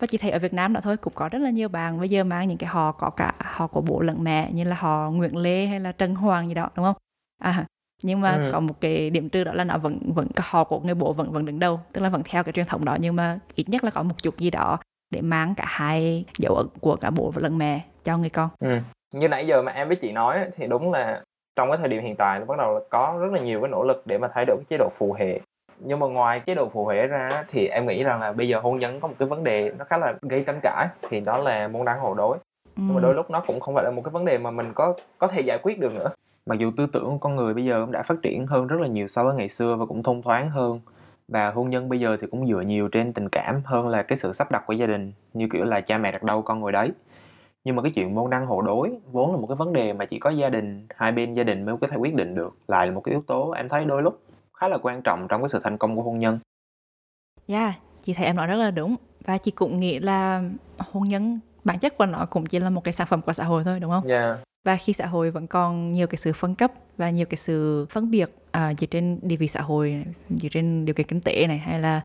và 0.00 0.06
chị 0.06 0.18
thấy 0.18 0.30
ở 0.30 0.38
Việt 0.38 0.52
Nam 0.52 0.72
đó 0.72 0.80
thôi 0.84 0.96
cũng 0.96 1.12
có 1.16 1.28
rất 1.28 1.38
là 1.38 1.50
nhiều 1.50 1.68
bạn 1.68 1.98
bây 2.00 2.08
giờ 2.08 2.24
mang 2.24 2.48
những 2.48 2.58
cái 2.58 2.68
họ 2.70 2.92
có 2.92 3.10
cả 3.10 3.32
họ 3.40 3.66
của 3.66 3.80
bố 3.80 4.00
lẫn 4.00 4.24
mẹ 4.24 4.52
như 4.52 4.64
là 4.64 4.76
họ 4.76 5.10
Nguyễn 5.10 5.36
Lê 5.36 5.66
hay 5.66 5.80
là 5.80 5.92
Trần 5.92 6.14
Hoàng 6.14 6.48
gì 6.48 6.54
đó 6.54 6.68
đúng 6.76 6.84
không? 6.84 6.96
À 7.38 7.66
nhưng 8.02 8.20
mà 8.20 8.36
Ừ. 8.36 8.48
có 8.52 8.60
một 8.60 8.74
cái 8.80 9.10
điểm 9.10 9.28
trừ 9.28 9.44
đó 9.44 9.52
là 9.54 9.64
nó 9.64 9.78
vẫn 9.78 9.98
vẫn 10.14 10.26
cái 10.36 10.46
họ 10.50 10.64
của 10.64 10.80
người 10.80 10.94
bố 10.94 11.12
vẫn 11.12 11.32
vẫn 11.32 11.44
đứng 11.44 11.58
đầu 11.58 11.80
tức 11.92 12.00
là 12.00 12.08
vẫn 12.08 12.22
theo 12.24 12.44
cái 12.44 12.52
truyền 12.52 12.66
thống 12.66 12.84
đó 12.84 12.96
nhưng 13.00 13.16
mà 13.16 13.38
ít 13.54 13.68
nhất 13.68 13.84
là 13.84 13.90
có 13.90 14.02
một 14.02 14.14
chút 14.22 14.38
gì 14.38 14.50
đó 14.50 14.78
để 15.10 15.20
mang 15.20 15.54
cả 15.54 15.64
hai 15.68 16.24
dấu 16.38 16.54
ấn 16.54 16.66
của 16.80 16.96
cả 16.96 17.10
bố 17.10 17.30
và 17.30 17.40
lẫn 17.42 17.58
mẹ 17.58 17.80
cho 18.04 18.16
người 18.18 18.30
con 18.30 18.48
Ừ. 18.60 18.78
Như 19.14 19.28
nãy 19.28 19.46
giờ 19.46 19.62
mà 19.62 19.72
em 19.72 19.88
với 19.88 19.96
chị 19.96 20.12
nói 20.12 20.38
thì 20.56 20.66
đúng 20.66 20.92
là 20.92 21.22
trong 21.56 21.68
cái 21.70 21.78
thời 21.78 21.88
điểm 21.88 22.02
hiện 22.02 22.16
tại 22.16 22.38
nó 22.38 22.44
bắt 22.44 22.58
đầu 22.58 22.74
là 22.74 22.80
có 22.90 23.18
rất 23.20 23.32
là 23.32 23.38
nhiều 23.40 23.60
cái 23.60 23.70
nỗ 23.70 23.82
lực 23.82 24.02
để 24.06 24.18
mà 24.18 24.28
thay 24.34 24.44
đổi 24.44 24.56
cái 24.56 24.64
chế 24.68 24.76
độ 24.78 24.88
phù 24.98 25.12
hệ. 25.12 25.40
Nhưng 25.78 25.98
mà 25.98 26.06
ngoài 26.06 26.40
chế 26.40 26.54
độ 26.54 26.68
phù 26.68 26.86
hệ 26.86 27.06
ra 27.06 27.44
thì 27.48 27.66
em 27.66 27.86
nghĩ 27.86 28.02
rằng 28.04 28.20
là 28.20 28.32
bây 28.32 28.48
giờ 28.48 28.60
hôn 28.60 28.78
nhân 28.78 29.00
có 29.00 29.08
một 29.08 29.14
cái 29.18 29.28
vấn 29.28 29.44
đề 29.44 29.72
nó 29.78 29.84
khá 29.84 29.98
là 29.98 30.14
gây 30.22 30.44
tranh 30.46 30.58
cãi 30.62 30.86
thì 31.08 31.20
đó 31.20 31.38
là 31.38 31.68
môn 31.68 31.84
đăng 31.84 32.00
hộ 32.00 32.14
đối. 32.14 32.38
Nhưng 32.76 32.94
mà 32.94 33.00
Ừ. 33.00 33.02
đôi 33.02 33.14
lúc 33.14 33.30
nó 33.30 33.40
cũng 33.46 33.60
không 33.60 33.74
phải 33.74 33.84
là 33.84 33.90
một 33.90 34.02
cái 34.04 34.10
vấn 34.10 34.24
đề 34.24 34.38
mà 34.38 34.50
mình 34.50 34.72
có 34.74 34.94
có 35.18 35.26
thể 35.28 35.40
giải 35.40 35.58
quyết 35.62 35.78
được 35.80 35.94
nữa. 35.94 36.08
Mặc 36.46 36.58
dù 36.58 36.70
tư 36.76 36.86
tưởng 36.86 37.04
của 37.04 37.18
con 37.18 37.36
người 37.36 37.54
bây 37.54 37.64
giờ 37.64 37.80
cũng 37.80 37.92
đã 37.92 38.02
phát 38.02 38.22
triển 38.22 38.46
hơn 38.46 38.66
rất 38.66 38.80
là 38.80 38.86
nhiều 38.86 39.08
so 39.08 39.24
với 39.24 39.34
ngày 39.34 39.48
xưa 39.48 39.76
và 39.76 39.86
cũng 39.86 40.02
thông 40.02 40.22
thoáng 40.22 40.50
hơn 40.50 40.80
và 41.28 41.50
hôn 41.50 41.70
nhân 41.70 41.88
bây 41.88 42.00
giờ 42.00 42.16
thì 42.20 42.26
cũng 42.30 42.46
dựa 42.46 42.60
nhiều 42.60 42.88
trên 42.88 43.12
tình 43.12 43.28
cảm 43.28 43.62
hơn 43.64 43.88
là 43.88 44.02
cái 44.02 44.16
sự 44.16 44.32
sắp 44.32 44.50
đặt 44.50 44.62
của 44.66 44.72
gia 44.72 44.86
đình 44.86 45.12
như 45.34 45.48
kiểu 45.52 45.64
là 45.64 45.80
cha 45.80 45.98
mẹ 45.98 46.12
đặt 46.12 46.22
đâu 46.22 46.42
con 46.42 46.60
ngồi 46.60 46.72
đấy 46.72 46.90
nhưng 47.64 47.76
mà 47.76 47.82
cái 47.82 47.92
chuyện 47.94 48.14
môn 48.14 48.30
đăng 48.30 48.46
hộ 48.46 48.62
đối 48.62 48.98
vốn 49.12 49.32
là 49.32 49.36
một 49.36 49.46
cái 49.46 49.56
vấn 49.56 49.72
đề 49.72 49.92
mà 49.92 50.04
chỉ 50.04 50.18
có 50.18 50.30
gia 50.30 50.48
đình 50.48 50.86
hai 50.96 51.12
bên 51.12 51.34
gia 51.34 51.44
đình 51.44 51.64
mới 51.64 51.76
có 51.80 51.86
thể 51.86 51.96
quyết 51.96 52.14
định 52.14 52.34
được 52.34 52.56
lại 52.68 52.86
là 52.86 52.92
một 52.92 53.00
cái 53.00 53.12
yếu 53.12 53.22
tố 53.26 53.50
em 53.50 53.68
thấy 53.68 53.84
đôi 53.84 54.02
lúc 54.02 54.22
khá 54.60 54.68
là 54.68 54.78
quan 54.82 55.02
trọng 55.02 55.26
trong 55.28 55.42
cái 55.42 55.48
sự 55.48 55.60
thành 55.64 55.78
công 55.78 55.96
của 55.96 56.02
hôn 56.02 56.18
nhân 56.18 56.38
Yeah, 57.46 57.74
chị 58.02 58.14
thấy 58.14 58.26
em 58.26 58.36
nói 58.36 58.46
rất 58.46 58.56
là 58.56 58.70
đúng 58.70 58.96
và 59.24 59.38
chị 59.38 59.50
cũng 59.50 59.80
nghĩ 59.80 59.98
là 59.98 60.42
hôn 60.78 61.08
nhân 61.08 61.40
bản 61.64 61.78
chất 61.78 61.98
của 61.98 62.06
nó 62.06 62.26
cũng 62.30 62.46
chỉ 62.46 62.58
là 62.58 62.70
một 62.70 62.84
cái 62.84 62.92
sản 62.92 63.06
phẩm 63.06 63.20
của 63.22 63.32
xã 63.32 63.44
hội 63.44 63.64
thôi 63.64 63.80
đúng 63.80 63.90
không? 63.90 64.08
yeah. 64.08 64.38
Và 64.64 64.76
khi 64.76 64.92
xã 64.92 65.06
hội 65.06 65.30
vẫn 65.30 65.46
còn 65.46 65.92
nhiều 65.92 66.06
cái 66.06 66.16
sự 66.16 66.32
phân 66.32 66.54
cấp 66.54 66.72
và 66.96 67.10
nhiều 67.10 67.26
cái 67.26 67.36
sự 67.36 67.86
phân 67.90 68.10
biệt 68.10 68.30
à, 68.50 68.74
dựa 68.74 68.86
trên 68.86 69.18
địa 69.22 69.36
vị 69.36 69.48
xã 69.48 69.60
hội, 69.60 69.90
này, 69.90 70.14
dựa 70.28 70.48
trên 70.48 70.84
điều 70.84 70.94
kiện 70.94 71.06
kinh 71.06 71.20
tế 71.20 71.46
này 71.46 71.58
hay 71.58 71.80
là 71.80 72.00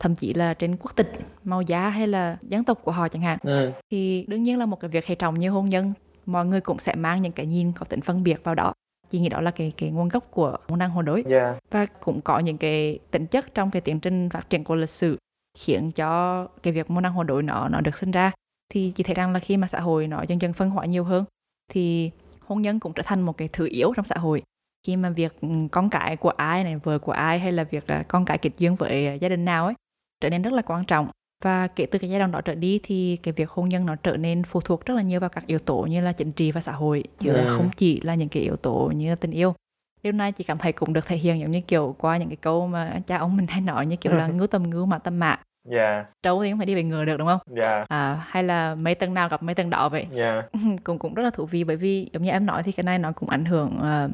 thậm 0.00 0.14
chí 0.14 0.34
là 0.34 0.54
trên 0.54 0.76
quốc 0.76 0.96
tịch, 0.96 1.12
màu 1.44 1.62
da 1.62 1.88
hay 1.88 2.06
là 2.08 2.36
dân 2.42 2.64
tộc 2.64 2.80
của 2.84 2.92
họ 2.92 3.08
chẳng 3.08 3.22
hạn 3.22 3.38
ừ. 3.42 3.72
thì 3.90 4.24
đương 4.28 4.42
nhiên 4.42 4.58
là 4.58 4.66
một 4.66 4.80
cái 4.80 4.88
việc 4.88 5.06
hệ 5.06 5.14
trọng 5.14 5.38
như 5.38 5.50
hôn 5.50 5.68
nhân 5.68 5.92
mọi 6.26 6.46
người 6.46 6.60
cũng 6.60 6.78
sẽ 6.78 6.94
mang 6.94 7.22
những 7.22 7.32
cái 7.32 7.46
nhìn 7.46 7.72
có 7.72 7.84
tính 7.84 8.00
phân 8.00 8.22
biệt 8.22 8.44
vào 8.44 8.54
đó 8.54 8.72
chị 9.10 9.20
nghĩ 9.20 9.28
đó 9.28 9.40
là 9.40 9.50
cái 9.50 9.72
cái 9.76 9.90
nguồn 9.90 10.08
gốc 10.08 10.30
của 10.30 10.56
môn 10.68 10.78
đăng 10.78 10.90
hộ 10.90 11.02
đối 11.02 11.24
yeah. 11.30 11.56
và 11.70 11.86
cũng 11.86 12.20
có 12.20 12.38
những 12.38 12.58
cái 12.58 12.98
tính 13.10 13.26
chất 13.26 13.54
trong 13.54 13.70
cái 13.70 13.82
tiến 13.82 14.00
trình 14.00 14.28
phát 14.28 14.50
triển 14.50 14.64
của 14.64 14.74
lịch 14.74 14.90
sử 14.90 15.16
khiến 15.58 15.92
cho 15.92 16.44
cái 16.62 16.72
việc 16.72 16.90
môn 16.90 17.02
đăng 17.02 17.12
hộ 17.12 17.22
đối 17.22 17.42
nó 17.42 17.68
nó 17.68 17.80
được 17.80 17.98
sinh 17.98 18.10
ra 18.10 18.32
thì 18.72 18.92
chị 18.96 19.02
thấy 19.02 19.14
rằng 19.14 19.32
là 19.32 19.38
khi 19.38 19.56
mà 19.56 19.66
xã 19.66 19.80
hội 19.80 20.06
nó 20.06 20.22
dần 20.28 20.42
dần 20.42 20.52
phân 20.52 20.70
hóa 20.70 20.84
nhiều 20.84 21.04
hơn 21.04 21.24
thì 21.70 22.10
hôn 22.40 22.62
nhân 22.62 22.80
cũng 22.80 22.92
trở 22.92 23.02
thành 23.06 23.20
một 23.20 23.36
cái 23.36 23.48
thứ 23.52 23.68
yếu 23.70 23.92
trong 23.96 24.04
xã 24.04 24.14
hội. 24.18 24.42
Khi 24.86 24.96
mà 24.96 25.10
việc 25.10 25.40
ừ, 25.40 25.48
con 25.72 25.90
cái 25.90 26.16
của 26.16 26.30
ai 26.30 26.64
này 26.64 26.76
vợ 26.76 26.98
của 26.98 27.12
ai 27.12 27.38
hay 27.38 27.52
là 27.52 27.64
việc 27.64 27.84
con 28.08 28.24
cái 28.24 28.38
kết 28.38 28.50
duyên 28.58 28.74
với 28.74 29.06
à, 29.06 29.14
gia 29.14 29.28
đình 29.28 29.44
nào 29.44 29.64
ấy 29.64 29.74
trở 30.20 30.30
nên 30.30 30.42
rất 30.42 30.52
là 30.52 30.62
quan 30.62 30.84
trọng. 30.84 31.08
Và 31.44 31.66
kể 31.66 31.86
từ 31.86 31.98
cái 31.98 32.10
giai 32.10 32.18
đoạn 32.18 32.30
đó 32.32 32.40
trở 32.40 32.54
đi 32.54 32.80
thì 32.82 33.16
cái 33.22 33.32
việc 33.32 33.50
hôn 33.50 33.68
nhân 33.68 33.86
nó 33.86 33.94
trở 33.96 34.16
nên 34.16 34.42
phụ 34.44 34.60
thuộc 34.60 34.86
rất 34.86 34.94
là 34.94 35.02
nhiều 35.02 35.20
vào 35.20 35.30
các 35.30 35.46
yếu 35.46 35.58
tố 35.58 35.82
như 35.82 36.00
là 36.00 36.12
chính 36.12 36.32
trị 36.32 36.52
và 36.52 36.60
xã 36.60 36.72
hội 36.72 37.04
chứ 37.18 37.32
Ừ. 37.34 37.46
không 37.56 37.70
chỉ 37.76 38.00
là 38.00 38.14
những 38.14 38.28
cái 38.28 38.42
yếu 38.42 38.56
tố 38.56 38.92
như 38.96 39.08
là 39.10 39.14
tình 39.14 39.30
yêu. 39.30 39.54
Điều 40.02 40.12
này 40.12 40.32
chị 40.32 40.44
cảm 40.44 40.58
thấy 40.58 40.72
cũng 40.72 40.92
được 40.92 41.06
thể 41.06 41.16
hiện 41.16 41.40
giống 41.40 41.50
như 41.50 41.60
kiểu 41.60 41.94
qua 41.98 42.16
những 42.16 42.28
cái 42.28 42.36
câu 42.36 42.66
mà 42.66 43.00
cha 43.06 43.16
ông 43.18 43.36
mình 43.36 43.46
hay 43.46 43.60
nói 43.60 43.86
như 43.86 43.96
kiểu 43.96 44.14
là 44.14 44.26
ngưu 44.36 44.46
tầm 44.46 44.70
ngưu 44.70 44.86
mã 44.86 44.98
tầm 44.98 45.18
mã 45.18 45.38
yeah. 45.70 46.06
trâu 46.22 46.42
thì 46.42 46.50
không 46.50 46.58
thể 46.58 46.64
đi 46.64 46.74
về 46.74 46.82
ngựa 46.82 47.04
được 47.04 47.16
đúng 47.16 47.28
không 47.28 47.40
yeah. 47.56 47.88
à, 47.88 48.24
hay 48.26 48.42
là 48.42 48.74
mấy 48.74 48.94
tầng 48.94 49.14
nào 49.14 49.28
gặp 49.28 49.42
mấy 49.42 49.54
tầng 49.54 49.70
đó 49.70 49.88
vậy 49.88 50.06
yeah. 50.16 50.44
cũng 50.84 50.98
cũng 50.98 51.14
rất 51.14 51.22
là 51.22 51.30
thú 51.30 51.46
vị 51.46 51.64
bởi 51.64 51.76
vì 51.76 52.10
giống 52.12 52.22
như 52.22 52.30
em 52.30 52.46
nói 52.46 52.62
thì 52.62 52.72
cái 52.72 52.84
này 52.84 52.98
nó 52.98 53.12
cũng 53.12 53.28
ảnh 53.28 53.44
hưởng 53.44 53.76
uh, 53.76 54.10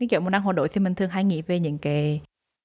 cái 0.00 0.08
kiểu 0.08 0.20
môn 0.20 0.32
đăng 0.32 0.42
hộ 0.42 0.52
đối 0.52 0.68
thì 0.68 0.80
mình 0.80 0.94
thường 0.94 1.10
hay 1.10 1.24
nghĩ 1.24 1.42
về 1.42 1.58
những 1.58 1.78
cái 1.78 2.20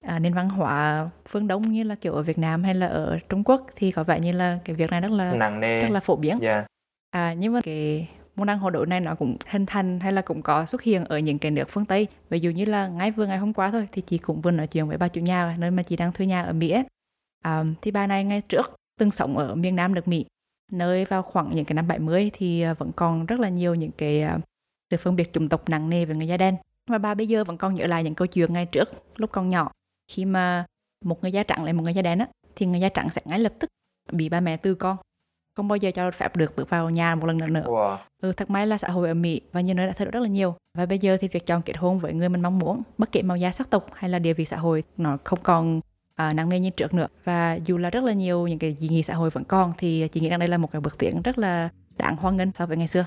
à, 0.05 0.19
nền 0.19 0.33
văn 0.33 0.49
hóa 0.49 1.09
phương 1.27 1.47
đông 1.47 1.71
như 1.71 1.83
là 1.83 1.95
kiểu 1.95 2.13
ở 2.13 2.21
Việt 2.21 2.37
Nam 2.37 2.63
hay 2.63 2.73
là 2.73 2.87
ở 2.87 3.19
Trung 3.29 3.43
Quốc 3.43 3.67
thì 3.75 3.91
có 3.91 4.03
vẻ 4.03 4.19
như 4.19 4.31
là 4.31 4.59
cái 4.65 4.75
việc 4.75 4.89
này 4.89 5.01
rất 5.01 5.11
là 5.11 5.31
nặng 5.35 5.59
nề 5.59 5.81
rất 5.81 5.91
là 5.91 5.99
phổ 5.99 6.15
biến 6.15 6.39
yeah. 6.39 6.65
à 7.11 7.33
nhưng 7.33 7.53
mà 7.53 7.59
cái 7.63 8.07
môn 8.35 8.47
đăng 8.47 8.59
hộ 8.59 8.69
đối 8.69 8.85
này 8.85 8.99
nó 8.99 9.15
cũng 9.15 9.37
hình 9.47 9.65
thành 9.65 9.99
hay 9.99 10.13
là 10.13 10.21
cũng 10.21 10.41
có 10.41 10.65
xuất 10.65 10.81
hiện 10.81 11.05
ở 11.05 11.19
những 11.19 11.39
cái 11.39 11.51
nước 11.51 11.69
phương 11.69 11.85
Tây 11.85 12.07
ví 12.29 12.39
dụ 12.39 12.49
như 12.49 12.65
là 12.65 12.87
ngay 12.87 13.11
vừa 13.11 13.25
ngày 13.25 13.37
hôm 13.37 13.53
qua 13.53 13.71
thôi 13.71 13.87
thì 13.91 14.01
chị 14.01 14.17
cũng 14.17 14.41
vừa 14.41 14.51
nói 14.51 14.67
chuyện 14.67 14.87
với 14.87 14.97
bà 14.97 15.07
chủ 15.07 15.21
nhà 15.21 15.55
nơi 15.59 15.71
mà 15.71 15.83
chị 15.83 15.95
đang 15.95 16.11
thuê 16.11 16.25
nhà 16.25 16.43
ở 16.43 16.53
Mỹ 16.53 16.69
ấy. 16.69 16.83
À, 17.43 17.63
thì 17.81 17.91
bà 17.91 18.07
này 18.07 18.23
ngay 18.23 18.41
trước 18.41 18.75
từng 18.99 19.11
sống 19.11 19.37
ở 19.37 19.55
miền 19.55 19.75
Nam 19.75 19.95
nước 19.95 20.07
Mỹ. 20.07 20.25
Nơi 20.71 21.05
vào 21.05 21.21
khoảng 21.21 21.55
những 21.55 21.65
cái 21.65 21.73
năm 21.73 21.87
70 21.87 22.31
thì 22.33 22.61
à, 22.61 22.73
vẫn 22.73 22.91
còn 22.95 23.25
rất 23.25 23.39
là 23.39 23.49
nhiều 23.49 23.75
những 23.75 23.91
cái 23.91 24.21
à, 24.21 24.39
sự 24.91 24.97
phân 24.97 25.15
biệt 25.15 25.33
chủng 25.33 25.49
tộc 25.49 25.69
nặng 25.69 25.89
nề 25.89 26.05
với 26.05 26.15
người 26.15 26.27
da 26.27 26.37
đen. 26.37 26.55
Và 26.89 26.97
bà 26.97 27.13
bây 27.13 27.27
giờ 27.27 27.43
vẫn 27.43 27.57
còn 27.57 27.75
nhớ 27.75 27.87
lại 27.87 28.03
những 28.03 28.15
câu 28.15 28.27
chuyện 28.27 28.53
ngày 28.53 28.65
trước 28.65 28.89
lúc 29.15 29.31
còn 29.31 29.49
nhỏ. 29.49 29.71
Khi 30.11 30.25
mà 30.25 30.65
một 31.05 31.21
người 31.21 31.31
da 31.31 31.43
trắng 31.43 31.63
lại 31.63 31.73
một 31.73 31.83
người 31.83 31.93
da 31.93 32.01
đen 32.01 32.19
á 32.19 32.27
thì 32.55 32.65
người 32.65 32.79
da 32.79 32.89
trắng 32.89 33.09
sẽ 33.09 33.21
ngay 33.25 33.39
lập 33.39 33.53
tức 33.59 33.69
bị 34.11 34.29
ba 34.29 34.39
mẹ 34.39 34.57
tư 34.57 34.75
con. 34.75 34.97
Không 35.55 35.67
bao 35.67 35.77
giờ 35.77 35.91
cho 35.91 36.11
phép 36.11 36.35
được 36.35 36.55
bước 36.55 36.69
vào 36.69 36.89
nhà 36.89 37.15
một 37.15 37.25
lần 37.25 37.37
nữa 37.37 37.47
nữa. 37.47 37.63
Wow. 37.65 37.97
ừ, 38.21 38.31
thật 38.31 38.49
may 38.49 38.67
là 38.67 38.77
xã 38.77 38.87
hội 38.89 39.07
ở 39.07 39.13
Mỹ 39.13 39.41
và 39.51 39.61
nhiều 39.61 39.75
nơi 39.75 39.87
đã 39.87 39.93
thay 39.93 40.05
đổi 40.05 40.11
rất 40.11 40.19
là 40.19 40.27
nhiều. 40.27 40.55
Và 40.77 40.85
bây 40.85 40.99
giờ 40.99 41.17
thì 41.21 41.27
việc 41.27 41.45
chọn 41.45 41.61
kết 41.61 41.77
hôn 41.77 41.99
với 41.99 42.13
người 42.13 42.29
mình 42.29 42.41
mong 42.41 42.59
muốn 42.59 42.81
bất 42.97 43.11
kể 43.11 43.21
màu 43.21 43.37
da 43.37 43.51
sắc 43.51 43.69
tộc 43.69 43.85
hay 43.93 44.09
là 44.09 44.19
địa 44.19 44.33
vị 44.33 44.45
xã 44.45 44.57
hội 44.57 44.83
nó 44.97 45.17
không 45.23 45.39
còn 45.43 45.81
à, 46.17 46.33
nặng 46.33 46.49
nề 46.49 46.59
như 46.59 46.69
trước 46.69 46.93
nữa. 46.93 47.07
Và 47.23 47.55
dù 47.55 47.77
là 47.77 47.89
rất 47.89 48.03
là 48.03 48.13
nhiều 48.13 48.47
những 48.47 48.59
cái 48.59 48.77
dị 48.79 48.87
nghị 48.87 49.03
xã 49.03 49.13
hội 49.13 49.29
vẫn 49.29 49.43
còn 49.43 49.73
thì 49.77 50.07
chị 50.07 50.19
nghĩ 50.19 50.29
rằng 50.29 50.39
đây 50.39 50.49
là 50.49 50.57
một 50.57 50.71
cái 50.71 50.81
bước 50.81 50.97
tiến 50.97 51.21
rất 51.21 51.37
là 51.37 51.69
đáng 51.97 52.15
hoan 52.15 52.37
nghênh 52.37 52.51
so 52.53 52.65
với 52.65 52.77
ngày 52.77 52.87
xưa. 52.87 53.05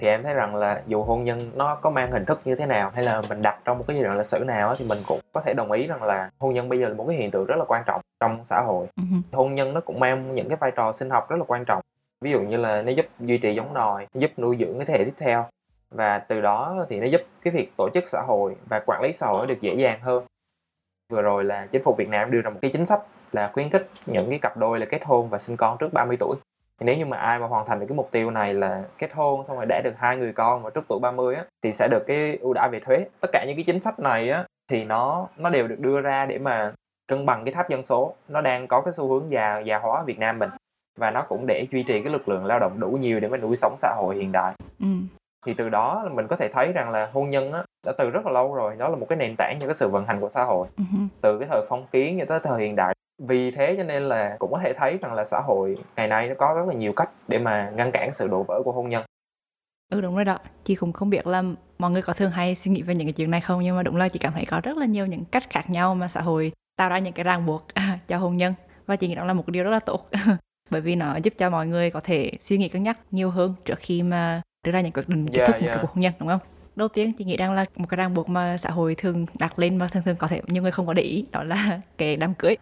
Thì 0.00 0.08
em 0.08 0.22
thấy 0.22 0.34
rằng 0.34 0.56
là 0.56 0.82
dù 0.86 1.02
hôn 1.02 1.24
nhân 1.24 1.50
nó 1.54 1.74
có 1.74 1.90
mang 1.90 2.12
hình 2.12 2.24
thức 2.24 2.40
như 2.44 2.56
thế 2.56 2.66
nào 2.66 2.90
hay 2.94 3.04
là 3.04 3.22
mình 3.28 3.42
đặt 3.42 3.58
trong 3.64 3.78
một 3.78 3.84
cái 3.88 3.96
giai 3.96 4.04
đoạn 4.04 4.18
lịch 4.18 4.26
sử 4.26 4.38
nào 4.38 4.76
thì 4.78 4.84
mình 4.84 5.02
cũng 5.06 5.20
có 5.32 5.40
thể 5.40 5.54
đồng 5.54 5.72
ý 5.72 5.86
rằng 5.86 6.02
là 6.02 6.30
hôn 6.38 6.54
nhân 6.54 6.68
bây 6.68 6.78
giờ 6.78 6.88
là 6.88 6.94
một 6.94 7.04
cái 7.08 7.16
hiện 7.16 7.30
tượng 7.30 7.46
rất 7.46 7.56
là 7.58 7.64
quan 7.64 7.82
trọng 7.86 8.00
trong 8.20 8.44
xã 8.44 8.60
hội. 8.60 8.86
Ừ. 8.96 9.02
hôn 9.32 9.54
nhân 9.54 9.74
nó 9.74 9.80
cũng 9.80 10.00
mang 10.00 10.34
những 10.34 10.48
cái 10.48 10.58
vai 10.60 10.70
trò 10.76 10.92
sinh 10.92 11.10
học 11.10 11.30
rất 11.30 11.36
là 11.36 11.44
quan 11.48 11.64
trọng. 11.64 11.82
Ví 12.20 12.30
dụ 12.30 12.40
như 12.40 12.56
là 12.56 12.82
nó 12.82 12.92
giúp 12.92 13.06
duy 13.20 13.38
trì 13.38 13.54
giống 13.54 13.74
nòi 13.74 14.06
giúp 14.14 14.30
nuôi 14.36 14.56
dưỡng 14.60 14.78
cái 14.78 14.86
thế 14.86 14.98
hệ 14.98 15.04
tiếp 15.04 15.14
theo. 15.18 15.46
Và 15.90 16.18
từ 16.18 16.40
đó 16.40 16.86
thì 16.88 17.00
nó 17.00 17.06
giúp 17.06 17.20
cái 17.42 17.52
việc 17.52 17.72
tổ 17.76 17.88
chức 17.94 18.04
xã 18.06 18.22
hội 18.26 18.56
và 18.68 18.80
quản 18.86 19.02
lý 19.02 19.12
xã 19.12 19.26
hội 19.26 19.46
được 19.46 19.60
dễ 19.60 19.74
dàng 19.74 20.00
hơn. 20.00 20.24
Vừa 21.12 21.22
rồi 21.22 21.44
là 21.44 21.66
chính 21.66 21.82
phủ 21.82 21.94
Việt 21.98 22.08
Nam 22.08 22.30
đưa 22.30 22.40
ra 22.40 22.50
một 22.50 22.58
cái 22.62 22.70
chính 22.70 22.86
sách 22.86 23.00
là 23.32 23.50
khuyến 23.52 23.70
khích 23.70 23.90
những 24.06 24.30
cái 24.30 24.38
cặp 24.38 24.56
đôi 24.56 24.78
là 24.78 24.86
kết 24.86 25.04
hôn 25.04 25.28
và 25.28 25.38
sinh 25.38 25.56
con 25.56 25.78
trước 25.78 25.92
30 25.92 26.16
tuổi 26.20 26.36
thì 26.80 26.86
nếu 26.86 26.96
như 26.96 27.06
mà 27.06 27.16
ai 27.16 27.38
mà 27.38 27.46
hoàn 27.46 27.66
thành 27.66 27.80
được 27.80 27.86
cái 27.88 27.96
mục 27.96 28.08
tiêu 28.10 28.30
này 28.30 28.54
là 28.54 28.84
kết 28.98 29.12
hôn 29.12 29.44
xong 29.44 29.56
rồi 29.56 29.66
đẻ 29.68 29.80
được 29.84 29.94
hai 29.98 30.16
người 30.16 30.32
con 30.32 30.62
và 30.62 30.70
trước 30.70 30.84
tuổi 30.88 30.98
30 31.02 31.34
á, 31.34 31.44
thì 31.62 31.72
sẽ 31.72 31.88
được 31.88 32.04
cái 32.06 32.36
ưu 32.36 32.52
đãi 32.52 32.68
về 32.72 32.80
thuế. 32.80 33.06
Tất 33.20 33.28
cả 33.32 33.44
những 33.46 33.56
cái 33.56 33.64
chính 33.64 33.80
sách 33.80 33.98
này 33.98 34.30
á, 34.30 34.44
thì 34.70 34.84
nó 34.84 35.28
nó 35.36 35.50
đều 35.50 35.68
được 35.68 35.80
đưa 35.80 36.00
ra 36.00 36.26
để 36.26 36.38
mà 36.38 36.72
cân 37.08 37.26
bằng 37.26 37.44
cái 37.44 37.54
tháp 37.54 37.70
dân 37.70 37.84
số. 37.84 38.14
Nó 38.28 38.40
đang 38.40 38.66
có 38.68 38.80
cái 38.80 38.92
xu 38.92 39.08
hướng 39.08 39.30
già 39.30 39.58
già 39.58 39.78
hóa 39.78 39.98
ở 39.98 40.04
Việt 40.04 40.18
Nam 40.18 40.38
mình 40.38 40.50
và 40.98 41.10
nó 41.10 41.22
cũng 41.22 41.46
để 41.46 41.66
duy 41.70 41.82
trì 41.82 42.02
cái 42.02 42.12
lực 42.12 42.28
lượng 42.28 42.44
lao 42.44 42.58
động 42.58 42.80
đủ 42.80 42.88
nhiều 42.90 43.20
để 43.20 43.28
mà 43.28 43.36
nuôi 43.36 43.56
sống 43.56 43.74
xã 43.76 43.94
hội 43.96 44.16
hiện 44.16 44.32
đại. 44.32 44.54
Ừ 44.80 44.86
thì 45.46 45.54
từ 45.54 45.68
đó 45.68 46.08
mình 46.12 46.26
có 46.26 46.36
thể 46.36 46.48
thấy 46.48 46.72
rằng 46.72 46.90
là 46.90 47.10
hôn 47.12 47.30
nhân 47.30 47.52
á 47.52 47.64
đã 47.86 47.92
từ 47.98 48.10
rất 48.10 48.26
là 48.26 48.32
lâu 48.32 48.54
rồi 48.54 48.76
nó 48.76 48.88
là 48.88 48.96
một 48.96 49.06
cái 49.08 49.18
nền 49.18 49.34
tảng 49.38 49.58
cho 49.60 49.66
cái 49.66 49.74
sự 49.74 49.88
vận 49.88 50.06
hành 50.06 50.20
của 50.20 50.28
xã 50.28 50.44
hội. 50.44 50.68
Ừ. 50.76 50.84
từ 51.20 51.38
cái 51.38 51.48
thời 51.48 51.62
phong 51.68 51.86
kiến 51.92 52.18
cho 52.18 52.24
tới 52.24 52.40
thời 52.42 52.62
hiện 52.62 52.76
đại. 52.76 52.94
Vì 53.18 53.50
thế 53.50 53.74
cho 53.76 53.84
nên 53.84 54.02
là 54.02 54.36
cũng 54.38 54.52
có 54.52 54.58
thể 54.62 54.72
thấy 54.76 54.98
rằng 55.02 55.14
là 55.14 55.24
xã 55.24 55.40
hội 55.40 55.76
ngày 55.96 56.08
nay 56.08 56.28
nó 56.28 56.34
có 56.38 56.54
rất 56.56 56.68
là 56.68 56.74
nhiều 56.74 56.92
cách 56.92 57.10
để 57.28 57.38
mà 57.38 57.70
ngăn 57.76 57.92
cản 57.92 58.12
sự 58.12 58.28
đổ 58.28 58.42
vỡ 58.42 58.62
của 58.64 58.72
hôn 58.72 58.88
nhân. 58.88 59.04
Ừ 59.92 60.00
đúng 60.00 60.14
rồi 60.14 60.24
đó. 60.24 60.38
Chị 60.64 60.74
cũng 60.74 60.92
không 60.92 61.10
biết 61.10 61.26
là 61.26 61.42
mọi 61.78 61.90
người 61.90 62.02
có 62.02 62.12
thường 62.12 62.30
hay 62.30 62.54
suy 62.54 62.70
nghĩ 62.70 62.82
về 62.82 62.94
những 62.94 63.06
cái 63.06 63.12
chuyện 63.12 63.30
này 63.30 63.40
không 63.40 63.60
nhưng 63.62 63.76
mà 63.76 63.82
đúng 63.82 63.96
là 63.96 64.08
chị 64.08 64.18
cảm 64.18 64.32
thấy 64.32 64.44
có 64.44 64.60
rất 64.60 64.76
là 64.76 64.86
nhiều 64.86 65.06
những 65.06 65.24
cách 65.24 65.50
khác 65.50 65.70
nhau 65.70 65.94
mà 65.94 66.08
xã 66.08 66.20
hội 66.20 66.52
tạo 66.76 66.88
ra 66.88 66.98
những 66.98 67.12
cái 67.12 67.24
ràng 67.24 67.46
buộc 67.46 67.66
cho 68.08 68.18
hôn 68.18 68.36
nhân. 68.36 68.54
Và 68.86 68.96
chị 68.96 69.08
nghĩ 69.08 69.14
đó 69.14 69.24
là 69.24 69.32
một 69.32 69.48
điều 69.48 69.64
rất 69.64 69.70
là 69.70 69.80
tốt 69.80 70.08
bởi 70.70 70.80
vì 70.80 70.94
nó 70.96 71.16
giúp 71.16 71.34
cho 71.38 71.50
mọi 71.50 71.66
người 71.66 71.90
có 71.90 72.00
thể 72.00 72.32
suy 72.38 72.58
nghĩ 72.58 72.68
cân 72.68 72.82
nhắc 72.82 72.98
nhiều 73.10 73.30
hơn 73.30 73.54
trước 73.64 73.78
khi 73.78 74.02
mà 74.02 74.42
đưa 74.64 74.72
ra 74.72 74.80
những 74.80 74.92
quyết 74.92 75.08
định 75.08 75.26
kết 75.28 75.38
Yeah, 75.38 75.46
thúc 75.48 75.56
một 75.62 75.66
yeah. 75.66 75.74
cái 75.74 75.82
cuộc 75.82 75.90
hôn 75.90 76.00
nhân 76.00 76.12
đúng 76.18 76.28
không 76.28 76.40
đầu 76.76 76.88
tiên 76.88 77.12
chị 77.12 77.24
nghĩ 77.24 77.36
rằng 77.36 77.52
là 77.52 77.64
một 77.76 77.86
cái 77.88 77.96
ràng 77.96 78.14
buộc 78.14 78.28
mà 78.28 78.56
xã 78.56 78.70
hội 78.70 78.94
thường 78.94 79.26
đặt 79.38 79.58
lên 79.58 79.76
mà 79.76 79.88
thường 79.88 80.02
thường 80.02 80.16
có 80.16 80.26
thể 80.26 80.40
nhiều 80.46 80.62
người 80.62 80.72
không 80.72 80.86
có 80.86 80.92
để 80.92 81.02
ý 81.02 81.26
đó 81.32 81.42
là 81.44 81.80
cái 81.98 82.16
đám 82.16 82.34
cưới 82.34 82.56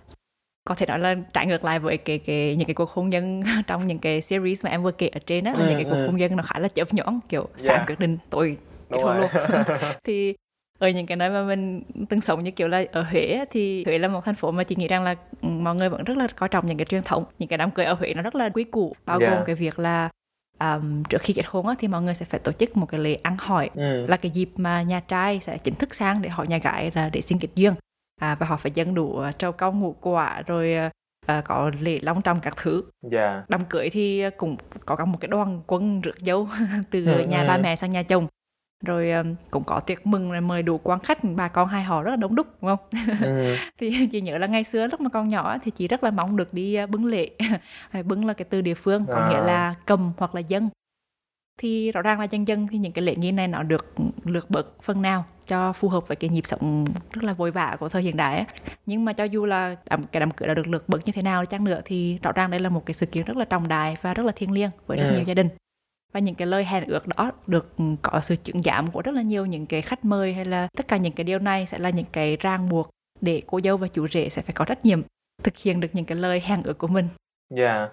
có 0.64 0.74
thể 0.74 0.86
nói 0.86 0.98
là 0.98 1.14
trái 1.32 1.46
ngược 1.46 1.64
lại 1.64 1.78
với 1.78 1.96
cái 1.96 2.18
cái 2.18 2.56
những 2.56 2.66
cái 2.66 2.74
cuộc 2.74 2.90
hôn 2.90 3.08
nhân 3.08 3.42
trong 3.66 3.86
những 3.86 3.98
cái 3.98 4.20
series 4.20 4.64
mà 4.64 4.70
em 4.70 4.82
vừa 4.82 4.90
kể 4.92 5.08
ở 5.08 5.20
trên 5.26 5.44
á 5.44 5.52
là 5.52 5.58
Ừ, 5.58 5.66
những 5.68 5.76
cái 5.76 5.84
cuộc 5.84 5.96
ừ. 5.96 6.06
hôn 6.06 6.16
nhân 6.16 6.36
nó 6.36 6.42
khá 6.42 6.58
là 6.58 6.68
chớp 6.68 6.94
nhoáng 6.94 7.20
kiểu 7.28 7.48
sáng 7.56 7.76
Yeah. 7.76 7.88
quyết 7.88 7.98
định 7.98 8.18
tôi 8.30 8.56
kết 8.90 8.98
hôn 9.02 9.18
luôn 9.18 9.30
thì 10.04 10.34
ở 10.78 10.88
những 10.88 11.06
cái 11.06 11.16
nơi 11.16 11.30
mà 11.30 11.42
mình 11.42 11.82
từng 12.08 12.20
sống 12.20 12.44
như 12.44 12.50
kiểu 12.50 12.68
là 12.68 12.84
ở 12.92 13.02
Huế 13.02 13.44
thì 13.50 13.84
Huế 13.84 13.98
là 13.98 14.08
một 14.08 14.24
thành 14.24 14.34
phố 14.34 14.50
mà 14.50 14.64
chị 14.64 14.76
nghĩ 14.76 14.88
rằng 14.88 15.02
là 15.02 15.14
ừ, 15.42 15.48
mọi 15.48 15.74
người 15.74 15.88
vẫn 15.88 16.04
rất 16.04 16.16
là 16.16 16.26
coi 16.36 16.48
trọng 16.48 16.66
những 16.66 16.76
cái 16.78 16.84
truyền 16.84 17.02
thống 17.02 17.24
những 17.38 17.48
cái 17.48 17.56
đám 17.58 17.70
cưới 17.70 17.86
ở 17.86 17.92
Huế 17.94 18.14
nó 18.14 18.22
rất 18.22 18.34
là 18.34 18.48
quý 18.48 18.64
củ 18.64 18.96
bao 19.06 19.20
Yeah. 19.20 19.32
gồm 19.32 19.44
cái 19.44 19.54
việc 19.54 19.78
là 19.78 20.08
um, 20.60 21.02
trước 21.02 21.22
khi 21.22 21.32
kết 21.34 21.46
hôn 21.46 21.66
á, 21.66 21.74
thì 21.78 21.88
mọi 21.88 22.02
người 22.02 22.14
sẽ 22.14 22.24
phải 22.24 22.40
tổ 22.40 22.52
chức 22.52 22.76
một 22.76 22.86
cái 22.86 23.00
lễ 23.00 23.14
ăn 23.14 23.36
hỏi. 23.40 23.70
Ừ. 23.74 24.06
là 24.06 24.16
cái 24.16 24.30
dịp 24.30 24.50
mà 24.56 24.82
nhà 24.82 25.00
trai 25.00 25.40
sẽ 25.40 25.58
chính 25.58 25.74
thức 25.74 25.94
sang 25.94 26.22
để 26.22 26.28
hỏi 26.28 26.46
nhà 26.46 26.58
gái 26.58 26.90
là 26.94 27.08
để 27.12 27.20
xin 27.20 27.38
kết 27.38 27.48
duyên. 27.54 27.74
À, 28.20 28.34
và 28.34 28.46
họ 28.46 28.56
phải 28.56 28.72
dâng 28.74 28.94
đủ 28.94 29.16
ờ, 29.18 29.32
trâu 29.32 29.52
cau 29.52 29.72
ngũ 29.72 29.96
quả 30.00 30.42
rồi 30.46 30.74
ờ, 31.26 31.42
có 31.44 31.70
lễ 31.80 31.98
long 32.02 32.22
trọng 32.22 32.40
các 32.40 32.54
thứ. 32.56 32.82
Dạ. 33.10 33.42
Đám 33.48 33.64
cưới 33.64 33.90
thì 33.90 34.24
cũng 34.36 34.56
có 34.86 34.96
cả 34.96 35.04
một 35.04 35.18
cái 35.20 35.28
đoàn 35.28 35.60
quân 35.66 36.00
rước 36.00 36.14
dâu 36.20 36.48
từ 36.90 37.06
Ừ, 37.06 37.24
nhà 37.28 37.42
ừ. 37.42 37.48
ba 37.48 37.56
mẹ 37.58 37.76
sang 37.76 37.92
nhà 37.92 38.02
chồng 38.02 38.26
rồi 38.84 39.10
um, 39.12 39.34
cũng 39.50 39.64
có 39.64 39.80
tiệc 39.80 40.06
mừng 40.06 40.30
rồi 40.32 40.40
mời 40.40 40.62
đủ 40.62 40.78
quan 40.78 41.00
khách 41.00 41.18
bà 41.36 41.48
con 41.48 41.68
hai 41.68 41.82
họ 41.82 42.02
rất 42.02 42.10
là 42.10 42.16
đông 42.16 42.34
đúc 42.34 42.46
đúng 42.62 42.76
không 42.76 43.00
ừ. 43.22 43.56
thì 43.78 44.06
chị 44.12 44.20
nhớ 44.20 44.38
là 44.38 44.46
ngày 44.46 44.64
xưa 44.64 44.86
lúc 44.86 45.00
mà 45.00 45.08
còn 45.10 45.28
nhỏ 45.28 45.56
thì 45.64 45.70
chị 45.70 45.88
rất 45.88 46.04
là 46.04 46.10
mong 46.10 46.36
được 46.36 46.54
đi 46.54 46.82
uh, 46.84 46.90
bưng 46.90 47.04
lễ 47.04 47.30
bưng 48.04 48.24
là 48.26 48.32
cái 48.32 48.44
từ 48.50 48.60
địa 48.60 48.74
phương 48.74 49.06
có 49.06 49.14
À. 49.20 49.28
nghĩa 49.30 49.40
là 49.40 49.74
cầm 49.86 50.12
hoặc 50.18 50.34
là 50.34 50.40
dân 50.40 50.68
thì 51.60 51.92
rõ 51.92 52.02
ràng 52.02 52.18
là 52.20 52.24
dân 52.24 52.48
dân 52.48 52.66
thì 52.70 52.78
những 52.78 52.92
cái 52.92 53.04
lễ 53.04 53.16
nghi 53.16 53.32
này 53.32 53.48
nó 53.48 53.62
được 53.62 53.94
lược 54.24 54.50
bớt 54.50 54.82
phần 54.82 55.02
nào 55.02 55.24
cho 55.46 55.72
phù 55.72 55.88
hợp 55.88 56.08
với 56.08 56.16
cái 56.16 56.30
nhịp 56.30 56.46
sống 56.46 56.84
rất 57.12 57.24
là 57.24 57.32
vội 57.32 57.50
vã 57.50 57.76
của 57.80 57.88
thời 57.88 58.02
hiện 58.02 58.16
đại 58.16 58.38
á. 58.38 58.44
nhưng 58.86 59.04
mà 59.04 59.12
cho 59.12 59.24
dù 59.24 59.44
là 59.46 59.76
đám- 59.90 60.04
cái 60.12 60.20
đám 60.20 60.30
cưới 60.30 60.46
đã 60.48 60.54
được 60.54 60.66
lược 60.66 60.88
bớt 60.88 61.06
như 61.06 61.12
thế 61.12 61.22
nào 61.22 61.46
chăng 61.46 61.64
nữa 61.64 61.80
thì 61.84 62.18
rõ 62.22 62.32
ràng 62.32 62.50
đây 62.50 62.60
là 62.60 62.68
một 62.68 62.86
cái 62.86 62.94
sự 62.94 63.06
kiện 63.06 63.24
rất 63.24 63.36
là 63.36 63.44
trọng 63.44 63.68
đại 63.68 63.96
và 64.02 64.14
rất 64.14 64.26
là 64.26 64.32
thiêng 64.36 64.52
liêng 64.52 64.70
với 64.86 64.98
rất 64.98 65.04
Ừ. 65.08 65.14
nhiều 65.14 65.24
gia 65.24 65.34
đình 65.34 65.48
và 66.12 66.20
những 66.20 66.34
cái 66.34 66.46
lời 66.46 66.64
hẹn 66.64 66.84
ước 66.84 67.06
đó 67.06 67.32
được 67.46 67.72
có 68.02 68.20
sự 68.20 68.36
chứng 68.36 68.62
giảm 68.62 68.90
của 68.90 69.02
rất 69.02 69.14
là 69.14 69.22
nhiều 69.22 69.46
những 69.46 69.66
cái 69.66 69.82
khách 69.82 70.04
mời 70.04 70.34
hay 70.34 70.44
là 70.44 70.68
tất 70.76 70.88
cả 70.88 70.96
những 70.96 71.12
cái 71.12 71.24
điều 71.24 71.38
này 71.38 71.66
sẽ 71.66 71.78
là 71.78 71.90
những 71.90 72.06
cái 72.12 72.36
ràng 72.36 72.68
buộc 72.68 72.90
để 73.20 73.42
cô 73.46 73.60
dâu 73.64 73.76
và 73.76 73.88
chủ 73.88 74.08
rể 74.08 74.28
sẽ 74.28 74.42
phải 74.42 74.52
có 74.52 74.64
trách 74.64 74.84
nhiệm 74.84 75.02
thực 75.42 75.56
hiện 75.56 75.80
được 75.80 75.88
những 75.92 76.04
cái 76.04 76.18
lời 76.18 76.40
hẹn 76.40 76.62
ước 76.62 76.78
của 76.78 76.88
mình 76.88 77.08
Dạ. 77.54 77.88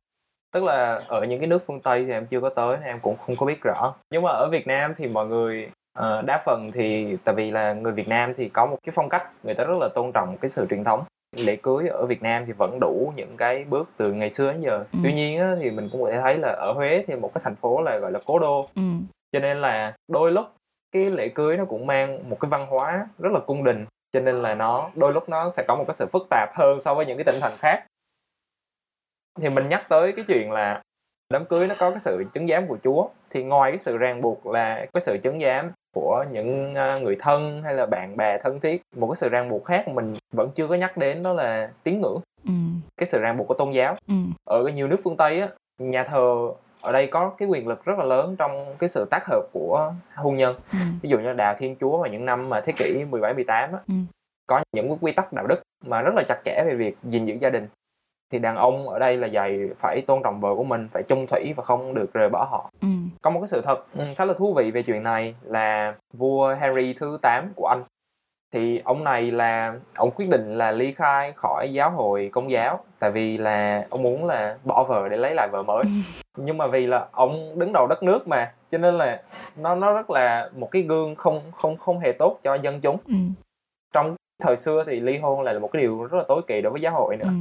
Tức 0.54 0.64
là 0.64 1.02
ở 1.08 1.26
những 1.26 1.40
cái 1.40 1.48
nước 1.48 1.64
phương 1.68 1.82
Tây 1.82 2.06
thì 2.06 2.12
em 2.12 2.26
chưa 2.26 2.40
có 2.40 2.50
tới 2.50 2.78
nên 2.78 2.86
em 2.86 3.00
cũng 3.00 3.18
không 3.18 3.36
có 3.36 3.46
biết 3.46 3.62
rõ. 3.64 3.96
Nhưng 4.12 4.22
mà 4.22 4.30
ở 4.30 4.50
Việt 4.52 4.68
Nam 4.68 4.94
thì 4.96 5.08
mọi 5.08 5.28
người 5.28 5.70
uh, 6.00 6.26
đa 6.26 6.44
phần 6.46 6.72
thì 6.74 7.18
tại 7.24 7.36
vì 7.36 7.52
là 7.52 7.74
người 7.74 7.92
Việt 7.94 8.08
Nam 8.08 8.34
thì 8.34 8.50
có 8.50 8.66
một 8.66 8.78
cái 8.84 8.94
phong 8.96 9.10
cách 9.10 9.32
người 9.44 9.54
ta 9.54 9.64
rất 9.64 9.78
là 9.80 9.90
tôn 9.96 10.12
trọng 10.12 10.38
cái 10.42 10.50
sự 10.50 10.68
truyền 10.70 10.84
thống. 10.84 11.04
Lễ 11.36 11.56
cưới 11.56 11.88
ở 11.88 12.06
Việt 12.06 12.22
Nam 12.24 12.46
thì 12.46 12.54
vẫn 12.54 12.80
đủ 12.80 13.14
những 13.16 13.38
cái 13.38 13.64
bước 13.64 13.90
từ 13.98 14.14
ngày 14.14 14.30
xưa 14.30 14.52
đến 14.52 14.62
giờ. 14.62 14.86
Ừ. 14.94 15.00
Tuy 15.04 15.14
nhiên 15.14 15.40
á, 15.40 15.56
thì 15.62 15.72
mình 15.72 15.90
cũng 15.92 16.02
có 16.02 16.12
thể 16.12 16.22
thấy 16.22 16.38
là 16.38 16.50
ở 16.50 16.74
Huế 16.74 17.04
thì 17.08 17.16
một 17.16 17.32
cái 17.34 17.42
thành 17.44 17.56
phố 17.56 17.82
là 17.82 17.98
gọi 17.98 18.12
là 18.12 18.20
cố 18.26 18.40
đô. 18.40 18.68
ừ. 18.76 18.82
Cho 19.32 19.40
nên 19.40 19.62
là 19.62 19.94
đôi 20.08 20.32
lúc 20.32 20.46
cái 20.92 21.10
lễ 21.10 21.30
cưới 21.30 21.58
nó 21.58 21.66
cũng 21.66 21.88
mang 21.88 22.30
một 22.30 22.38
cái 22.40 22.50
văn 22.50 22.66
hóa 22.70 23.08
rất 23.20 23.32
là 23.32 23.40
cung 23.40 23.64
đình. 23.64 23.86
Cho 24.12 24.20
nên 24.20 24.42
là 24.42 24.56
nó 24.56 24.90
đôi 24.96 25.14
lúc 25.14 25.30
nó 25.30 25.50
sẽ 25.50 25.64
có 25.68 25.76
một 25.76 25.84
cái 25.88 25.94
sự 25.94 26.06
phức 26.06 26.28
tạp 26.30 26.50
hơn 26.54 26.80
so 26.82 26.94
với 26.94 27.06
những 27.06 27.18
cái 27.18 27.24
tỉnh 27.24 27.42
thành 27.42 27.54
khác 27.58 27.86
thì 29.42 29.50
mình 29.50 29.70
nhắc 29.70 29.86
tới 29.90 30.12
cái 30.12 30.26
chuyện 30.28 30.52
là 30.52 30.82
đám 31.30 31.46
cưới 31.46 31.68
nó 31.68 31.76
có 31.80 31.90
cái 31.90 32.00
sự 32.00 32.24
chứng 32.32 32.48
giám 32.48 32.68
của 32.68 32.78
Chúa 32.84 33.08
thì 33.30 33.44
ngoài 33.44 33.72
cái 33.72 33.80
sự 33.80 33.98
ràng 33.98 34.22
buộc 34.22 34.46
là 34.46 34.86
cái 34.94 35.02
sự 35.02 35.18
chứng 35.24 35.40
giám 35.40 35.72
của 35.96 36.26
những 36.32 36.76
à, 36.76 37.00
người 37.00 37.16
thân 37.20 37.62
hay 37.64 37.74
là 37.74 37.86
bạn 37.86 38.18
bè 38.18 38.38
thân 38.38 38.60
thiết 38.60 38.82
một 38.96 39.08
cái 39.08 39.16
sự 39.16 39.30
ràng 39.30 39.50
buộc 39.50 39.66
khác 39.66 39.88
mình 39.88 40.14
vẫn 40.34 40.50
chưa 40.56 40.68
có 40.68 40.76
nhắc 40.76 40.98
đến 40.98 41.24
đó 41.24 41.34
là 41.34 41.70
tín 41.84 42.02
ngưỡng 42.02 42.22
Ừ. 42.48 42.52
cái 42.98 43.08
sự 43.08 43.20
ràng 43.22 43.38
buộc 43.38 43.48
của 43.48 43.54
tôn 43.54 43.72
giáo 43.72 43.96
Ừ. 44.08 44.14
ở 44.50 44.64
nhiều 44.64 44.88
nước 44.88 44.98
phương 45.04 45.18
Tây 45.18 45.42
á 45.42 45.48
nhà 45.80 46.04
thờ 46.04 46.36
ở 46.82 46.92
đây 46.92 47.08
có 47.08 47.30
cái 47.38 47.48
quyền 47.48 47.68
lực 47.68 47.86
rất 47.86 47.98
là 48.00 48.06
lớn 48.06 48.36
trong 48.40 48.76
cái 48.80 48.90
sự 48.90 49.06
tác 49.12 49.24
hợp 49.28 49.42
của 49.54 49.94
hôn 50.16 50.38
nhân 50.38 50.56
Ừ. 50.72 50.78
ví 51.02 51.10
dụ 51.10 51.20
như 51.20 51.34
Đạo 51.34 51.56
Thiên 51.58 51.76
Chúa 51.80 51.98
vào 51.98 52.08
những 52.12 52.26
năm 52.26 52.50
mà 52.50 52.62
thế 52.62 52.74
kỷ 52.78 53.06
17 53.10 53.34
18 53.34 53.72
á 53.74 53.80
Ừ. 53.88 53.94
có 54.48 54.62
những 54.76 54.88
cái 54.90 54.98
quy 55.02 55.12
tắc 55.12 55.34
đạo 55.34 55.48
đức 55.48 55.62
mà 55.86 56.02
rất 56.02 56.12
là 56.16 56.24
chặt 56.28 56.42
chẽ 56.46 56.64
về 56.68 56.76
việc 56.76 56.98
gìn 57.04 57.26
giữ 57.26 57.36
gia 57.42 57.50
đình 57.50 57.68
thì 58.32 58.40
đàn 58.40 58.56
ông 58.56 58.90
ở 58.90 59.00
đây 59.00 59.18
là 59.18 59.28
dạy 59.28 59.60
phải 59.78 60.02
tôn 60.08 60.24
trọng 60.24 60.40
vợ 60.40 60.56
của 60.56 60.64
mình 60.64 60.88
phải 60.92 61.04
chung 61.04 61.28
thủy 61.28 61.54
và 61.58 61.64
không 61.64 61.94
được 61.94 62.14
rời 62.14 62.30
bỏ 62.30 62.48
họ 62.52 62.72
Ừ. 62.82 62.88
có 63.22 63.30
một 63.32 63.40
cái 63.40 63.48
sự 63.48 63.62
thật 63.62 63.86
ừ, 63.98 64.04
khá 64.18 64.26
là 64.26 64.34
thú 64.34 64.54
vị 64.54 64.72
về 64.72 64.82
chuyện 64.84 65.04
này 65.04 65.36
là 65.44 65.96
vua 66.14 66.56
Henry 66.60 66.94
thứ 66.94 67.18
8 67.22 67.50
của 67.56 67.68
Anh 67.68 67.84
thì 68.54 68.82
ông 68.86 69.04
này 69.04 69.32
là 69.32 69.74
ông 69.98 70.12
quyết 70.12 70.30
định 70.30 70.58
là 70.58 70.72
ly 70.72 70.92
khai 70.94 71.32
khỏi 71.36 71.70
giáo 71.72 71.92
hội 71.92 72.30
công 72.34 72.52
giáo 72.52 72.80
tại 73.00 73.12
vì 73.12 73.38
là 73.38 73.86
ông 73.90 74.04
muốn 74.04 74.26
là 74.26 74.58
bỏ 74.64 74.84
vợ 74.84 75.10
để 75.10 75.18
lấy 75.18 75.34
lại 75.36 75.48
vợ 75.52 75.64
mới 75.64 75.84
nhưng 76.38 76.58
mà 76.58 76.68
vì 76.68 76.88
là 76.88 77.06
ông 77.12 77.60
đứng 77.60 77.74
đầu 77.74 77.88
đất 77.88 78.04
nước 78.04 78.28
mà 78.28 78.54
cho 78.70 78.78
nên 78.78 78.98
là 78.98 79.22
nó 79.56 79.76
nó 79.76 79.94
rất 79.94 80.10
là 80.10 80.50
một 80.56 80.72
cái 80.72 80.82
gương 80.82 81.16
không 81.16 81.42
không 81.52 81.78
không 81.78 82.00
hề 82.00 82.12
tốt 82.12 82.40
cho 82.42 82.56
dân 82.56 82.82
chúng 82.82 82.98
Ừ. 83.08 83.14
trong 83.94 84.16
thời 84.44 84.58
xưa 84.58 84.84
thì 84.88 85.00
ly 85.00 85.18
hôn 85.18 85.42
là 85.42 85.60
một 85.60 85.70
cái 85.74 85.82
điều 85.82 86.04
rất 86.04 86.18
là 86.18 86.24
tối 86.28 86.42
kỵ 86.48 86.62
đối 86.62 86.72
với 86.72 86.82
giáo 86.82 86.94
hội 86.94 87.18
nữa 87.18 87.26
Ừ. 87.28 87.32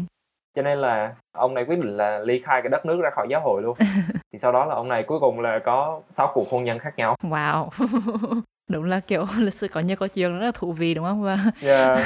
cho 0.54 0.62
nên 0.62 0.78
là 0.78 1.14
ông 1.32 1.54
này 1.54 1.64
quyết 1.64 1.78
định 1.78 1.96
là 1.96 2.18
ly 2.18 2.38
khai 2.38 2.62
cái 2.62 2.70
đất 2.70 2.86
nước 2.86 3.00
ra 3.02 3.10
khỏi 3.10 3.26
giáo 3.30 3.40
hội 3.40 3.62
luôn 3.62 3.76
thì 4.32 4.38
sau 4.38 4.52
đó 4.52 4.64
là 4.64 4.74
ông 4.74 4.88
này 4.88 5.02
cuối 5.02 5.20
cùng 5.20 5.40
là 5.40 5.58
có 5.58 6.00
sáu 6.10 6.30
cuộc 6.34 6.50
hôn 6.50 6.64
nhân 6.64 6.78
khác 6.78 6.94
nhau 6.96 7.16
Wow. 7.22 7.68
Đúng 8.70 8.84
là 8.84 9.00
kiểu 9.00 9.26
lịch 9.38 9.54
sử 9.54 9.68
có 9.68 9.80
nhiều 9.80 9.96
câu 9.96 10.08
chuyện 10.08 10.38
rất 10.38 10.46
là 10.46 10.52
thú 10.54 10.72
vị 10.72 10.94
đúng 10.94 11.04
không? 11.04 11.22
Và 11.22 11.38
yeah. 11.60 11.98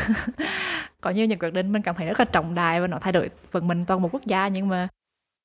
có 1.01 1.11
nhiều 1.11 1.27
những 1.27 1.39
quyết 1.39 1.53
định 1.53 1.73
mình 1.73 1.83
cảm 1.83 1.95
thấy 1.95 2.07
rất 2.07 2.21
là 2.21 2.25
trọng 2.25 2.55
đại 2.55 2.81
và 2.81 2.87
nó 2.87 2.99
thay 2.99 3.13
đổi 3.13 3.31
vận 3.53 3.69
mệnh 3.69 3.85
toàn 3.85 4.03
một 4.03 4.09
quốc 4.13 4.27
gia 4.27 4.49
nhưng 4.49 4.69
mà 4.69 4.89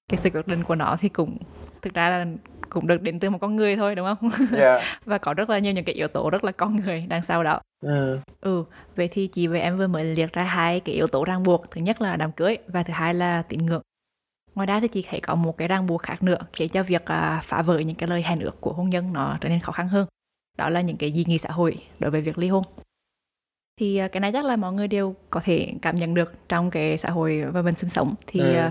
cái 0.09 0.17
sự 0.17 0.29
quyết 0.29 0.47
định 0.47 0.63
của 0.63 0.75
nó 0.75 0.97
thì 0.99 1.09
cũng 1.09 1.37
thực 1.81 1.93
ra 1.93 2.09
là 2.09 2.25
cũng 2.73 2.87
được 2.87 3.01
đến 3.01 3.19
từ 3.19 3.29
một 3.29 3.37
con 3.41 3.55
người 3.55 3.75
thôi 3.75 3.95
đúng 3.95 4.07
không? 4.07 4.29
Yeah. 4.57 4.81
và 5.05 5.17
có 5.17 5.33
rất 5.33 5.49
là 5.49 5.59
nhiều 5.59 5.73
những 5.73 5.85
cái 5.85 5.95
yếu 5.95 6.07
tố 6.07 6.29
rất 6.29 6.43
là 6.43 6.51
con 6.51 6.75
người 6.75 7.05
đằng 7.09 7.21
sau 7.21 7.43
đó. 7.43 7.61
Ừ. 7.81 8.19
Ừ, 8.41 8.63
vậy 8.95 9.07
thì 9.11 9.27
chị 9.27 9.47
và 9.47 9.59
em 9.59 9.77
vừa 9.77 9.87
mới 9.87 10.03
liệt 10.03 10.33
ra 10.33 10.43
hai 10.43 10.79
cái 10.79 10.95
yếu 10.95 11.07
tố 11.07 11.23
ràng 11.23 11.43
buộc. 11.43 11.71
Thứ 11.71 11.81
nhất 11.81 12.01
là 12.01 12.15
đám 12.15 12.31
cưới 12.31 12.57
và 12.67 12.83
thứ 12.83 12.93
hai 12.93 13.13
là 13.13 13.41
tín 13.41 13.65
ngưỡng. 13.65 13.81
Ngoài 14.55 14.65
ra 14.67 14.79
thì 14.79 14.87
chị 14.87 15.05
thấy 15.09 15.19
có 15.19 15.35
một 15.35 15.57
cái 15.57 15.67
ràng 15.67 15.87
buộc 15.87 16.01
khác 16.01 16.23
nữa 16.23 16.37
khiến 16.53 16.69
cho 16.69 16.83
việc 16.83 17.05
à, 17.05 17.41
phá 17.43 17.61
vỡ 17.61 17.79
những 17.79 17.95
cái 17.95 18.09
lời 18.09 18.23
hẹn 18.23 18.39
ước 18.39 18.61
của 18.61 18.73
hôn 18.73 18.89
nhân 18.89 19.13
nó 19.13 19.37
trở 19.41 19.49
nên 19.49 19.59
khó 19.59 19.71
khăn 19.71 19.87
hơn. 19.87 20.07
Đó 20.57 20.69
là 20.69 20.81
những 20.81 20.97
cái 20.97 21.11
dị 21.11 21.25
nghị 21.27 21.37
xã 21.37 21.49
hội 21.49 21.77
đối 21.99 22.11
với 22.11 22.21
việc 22.21 22.37
ly 22.37 22.47
hôn. 22.47 22.63
Thì 23.79 23.97
à, 23.97 24.07
cái 24.07 24.19
này 24.21 24.31
chắc 24.31 24.45
là 24.45 24.55
mọi 24.55 24.73
người 24.73 24.87
đều 24.87 25.15
có 25.29 25.39
thể 25.43 25.73
cảm 25.81 25.95
nhận 25.95 26.13
được 26.13 26.49
trong 26.49 26.71
cái 26.71 26.97
xã 26.97 27.09
hội 27.09 27.43
mà 27.53 27.61
mình 27.61 27.75
sinh 27.75 27.89
sống. 27.89 28.13
Thì 28.27 28.39
Ừ 28.39 28.69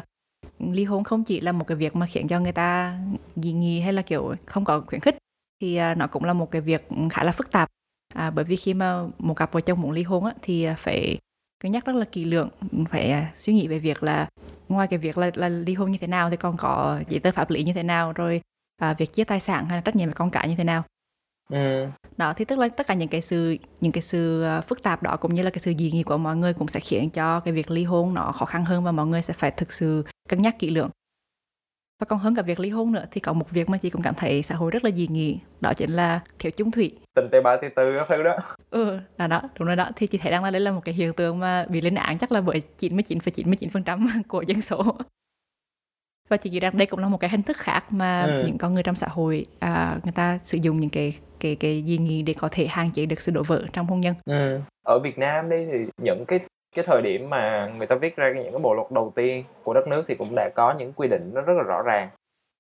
ly 0.70 0.85
hôn 0.85 1.05
không 1.05 1.25
chỉ 1.25 1.40
là 1.40 1.53
một 1.53 1.66
cái 1.66 1.77
việc 1.77 1.96
mà 1.96 2.07
khiến 2.07 2.29
cho 2.29 2.40
người 2.40 2.53
ta 2.53 2.98
dị 3.37 3.53
nghị 3.53 3.81
hay 3.81 3.92
là 3.92 4.03
kiểu 4.03 4.35
không 4.46 4.64
có 4.64 4.81
khuyến 4.87 5.01
khích 5.01 5.16
thì 5.61 5.77
à, 5.77 5.94
nó 5.94 6.07
cũng 6.07 6.25
là 6.25 6.33
một 6.33 6.51
cái 6.51 6.61
việc 6.61 6.88
khá 7.11 7.25
là 7.25 7.33
phức 7.33 7.51
tạp. 7.51 7.68
À, 8.14 8.31
bởi 8.31 8.44
vì 8.44 8.57
khi 8.57 8.75
mà 8.75 9.03
một 9.18 9.35
cặp 9.35 9.53
vợ 9.53 9.61
chồng 9.61 9.81
muốn 9.81 9.90
ly 9.90 10.03
hôn 10.03 10.25
á, 10.25 10.33
thì 10.42 10.64
à, 10.64 10.75
phải 10.79 11.18
cân 11.62 11.72
nhắc 11.72 11.87
rất 11.87 11.96
là 11.96 12.05
kỳ 12.12 12.25
lưỡng 12.25 12.48
phải 12.90 13.11
à, 13.11 13.33
suy 13.37 13.53
nghĩ 13.53 13.68
về 13.68 13.79
việc 13.79 14.03
là 14.03 14.29
ngoài 14.68 14.87
cái 14.88 14.98
việc 14.98 15.18
là, 15.18 15.31
là 15.35 15.48
ly 15.48 15.75
hôn 15.75 15.90
như 15.92 15.98
thế 15.98 16.07
nào 16.07 16.31
thì 16.31 16.37
còn 16.37 16.57
có 16.57 17.01
giấy 17.09 17.20
tờ 17.20 17.33
pháp 17.33 17.51
lý 17.51 17.62
như 17.62 17.72
thế 17.72 17.83
nào 17.83 18.12
rồi 18.12 18.40
à, 18.77 18.94
việc 18.94 19.12
chia 19.12 19.25
tài 19.25 19.40
sản 19.40 19.66
hay 19.66 19.77
là 19.77 19.81
trách 19.81 19.96
nhiệm 19.96 20.09
về 20.09 20.14
con 20.14 20.31
cái 20.31 20.48
như 20.48 20.55
thế 20.57 20.64
nào. 20.64 20.85
Ừ. 21.53 21.87
đó 22.17 22.33
thì 22.37 22.45
tức 22.45 22.59
là 22.59 22.69
tất 22.69 22.87
cả 22.87 22.95
những 22.95 23.09
cái 23.09 23.21
sự 23.21 23.57
những 23.81 23.93
cái 23.93 24.03
sự 24.03 24.43
à, 24.43 24.61
phức 24.61 24.83
tạp 24.83 25.03
đó 25.03 25.17
cũng 25.17 25.35
như 25.35 25.43
là 25.43 25.51
cái 25.51 25.59
sự 25.61 25.73
dị 25.79 25.91
nghị 25.91 26.03
của 26.03 26.17
mọi 26.17 26.37
người 26.37 26.53
cũng 26.55 26.69
sẽ 26.69 26.81
khiến 26.81 27.11
cho 27.11 27.41
cái 27.41 27.55
việc 27.55 27.71
ly 27.71 27.85
hôn 27.85 28.15
nó 28.15 28.33
khó 28.33 28.45
khăn 28.45 28.65
hơn 28.65 28.85
và 28.85 28.93
mọi 28.93 29.07
người 29.07 29.23
sẽ 29.23 29.35
phải 29.35 29.51
thực 29.51 29.73
sự 29.73 30.05
cân 30.29 30.43
nhắc 30.43 30.59
kỹ 30.59 30.71
lưỡng. 30.71 30.91
Và 32.01 32.05
còn 32.05 32.19
hơn 32.19 32.35
cả 32.35 32.43
việc 32.43 32.61
ly 32.61 32.69
hôn 32.71 32.93
nữa 32.93 33.05
thì 33.11 33.21
có 33.21 33.33
một 33.33 33.51
việc 33.51 33.69
mà 33.71 33.79
chị 33.79 33.91
cũng 33.91 34.03
cảm 34.03 34.15
thấy 34.15 34.43
xã 34.43 34.55
hội 34.55 34.71
rất 34.71 34.85
là 34.85 34.91
dị 34.91 35.07
nghị 35.11 35.38
đó 35.61 35.73
chính 35.77 35.91
là 35.93 36.21
thiếu 36.38 36.53
chung 36.57 36.71
thủy. 36.71 36.99
Tình 37.15 37.29
tê 37.33 37.41
ba 37.41 37.57
tê 37.57 37.69
tư 37.69 37.97
các 37.99 38.09
thứ 38.09 38.23
đó. 38.23 38.37
Ừ 38.71 38.99
là 39.19 39.27
đó 39.27 39.43
đúng 39.59 39.67
rồi 39.67 39.77
đó. 39.77 39.91
Thì 39.97 40.07
chị 40.07 40.19
thấy 40.19 40.33
đang 40.33 40.45
là 40.45 40.51
đây 40.51 40.61
là 40.61 40.71
một 40.73 40.81
cái 40.85 40.95
hiện 40.95 41.12
tượng 41.12 41.38
mà 41.38 41.67
bị 41.69 41.81
lên 41.81 41.95
án 41.95 42.19
chắc 42.19 42.33
là 42.33 42.41
bởi 42.41 42.62
99,99% 42.79 44.23
của 44.29 44.43
dân 44.43 44.61
số. 44.61 44.97
Và 46.29 46.37
chị 46.37 46.51
nghĩ 46.51 46.61
rằng 46.61 46.77
đây 46.79 46.87
cũng 46.87 47.01
là 47.01 47.09
một 47.09 47.19
cái 47.19 47.31
hình 47.31 47.43
thức 47.43 47.57
khác 47.57 47.93
mà 47.93 48.23
Ừ. 48.23 48.43
những 48.47 48.59
con 48.59 48.75
người 48.75 48.83
trong 48.83 48.95
xã 48.95 49.07
hội 49.11 49.47
à, 49.59 49.99
người 50.05 50.12
ta 50.12 50.38
sử 50.45 50.59
dụng 50.62 50.81
những 50.81 50.91
cái 50.91 51.19
cái 51.42 51.57
cái 51.57 51.85
dị 51.87 51.98
nghị 51.98 52.22
để 52.22 52.35
có 52.38 52.48
thể 52.52 52.66
hạn 52.66 52.90
chế 52.94 53.07
được 53.07 53.20
sự 53.20 53.33
đổ 53.33 53.42
vỡ 53.42 53.64
trong 53.72 53.87
hôn 53.87 54.00
nhân 54.00 54.14
ừ. 54.24 54.61
ở 54.85 54.98
Việt 54.98 55.18
Nam 55.18 55.50
đi 55.50 55.66
thì 55.72 55.78
những 56.02 56.24
cái 56.28 56.40
cái 56.76 56.85
thời 56.88 57.02
điểm 57.02 57.31
mà 57.31 57.72
người 57.76 57.87
ta 57.87 57.96
viết 57.96 58.16
ra 58.16 58.33
những 58.33 58.52
cái 58.52 58.61
bộ 58.62 58.74
luật 58.74 58.90
đầu 58.90 59.12
tiên 59.14 59.44
của 59.62 59.74
đất 59.74 59.88
nước 59.88 60.05
thì 60.07 60.14
cũng 60.14 60.35
đã 60.35 60.50
có 60.55 60.74
những 60.78 60.92
quy 60.92 61.09
định 61.09 61.31
nó 61.35 61.40
rất 61.40 61.55
là 61.57 61.62
rõ 61.62 61.83
ràng 61.83 62.09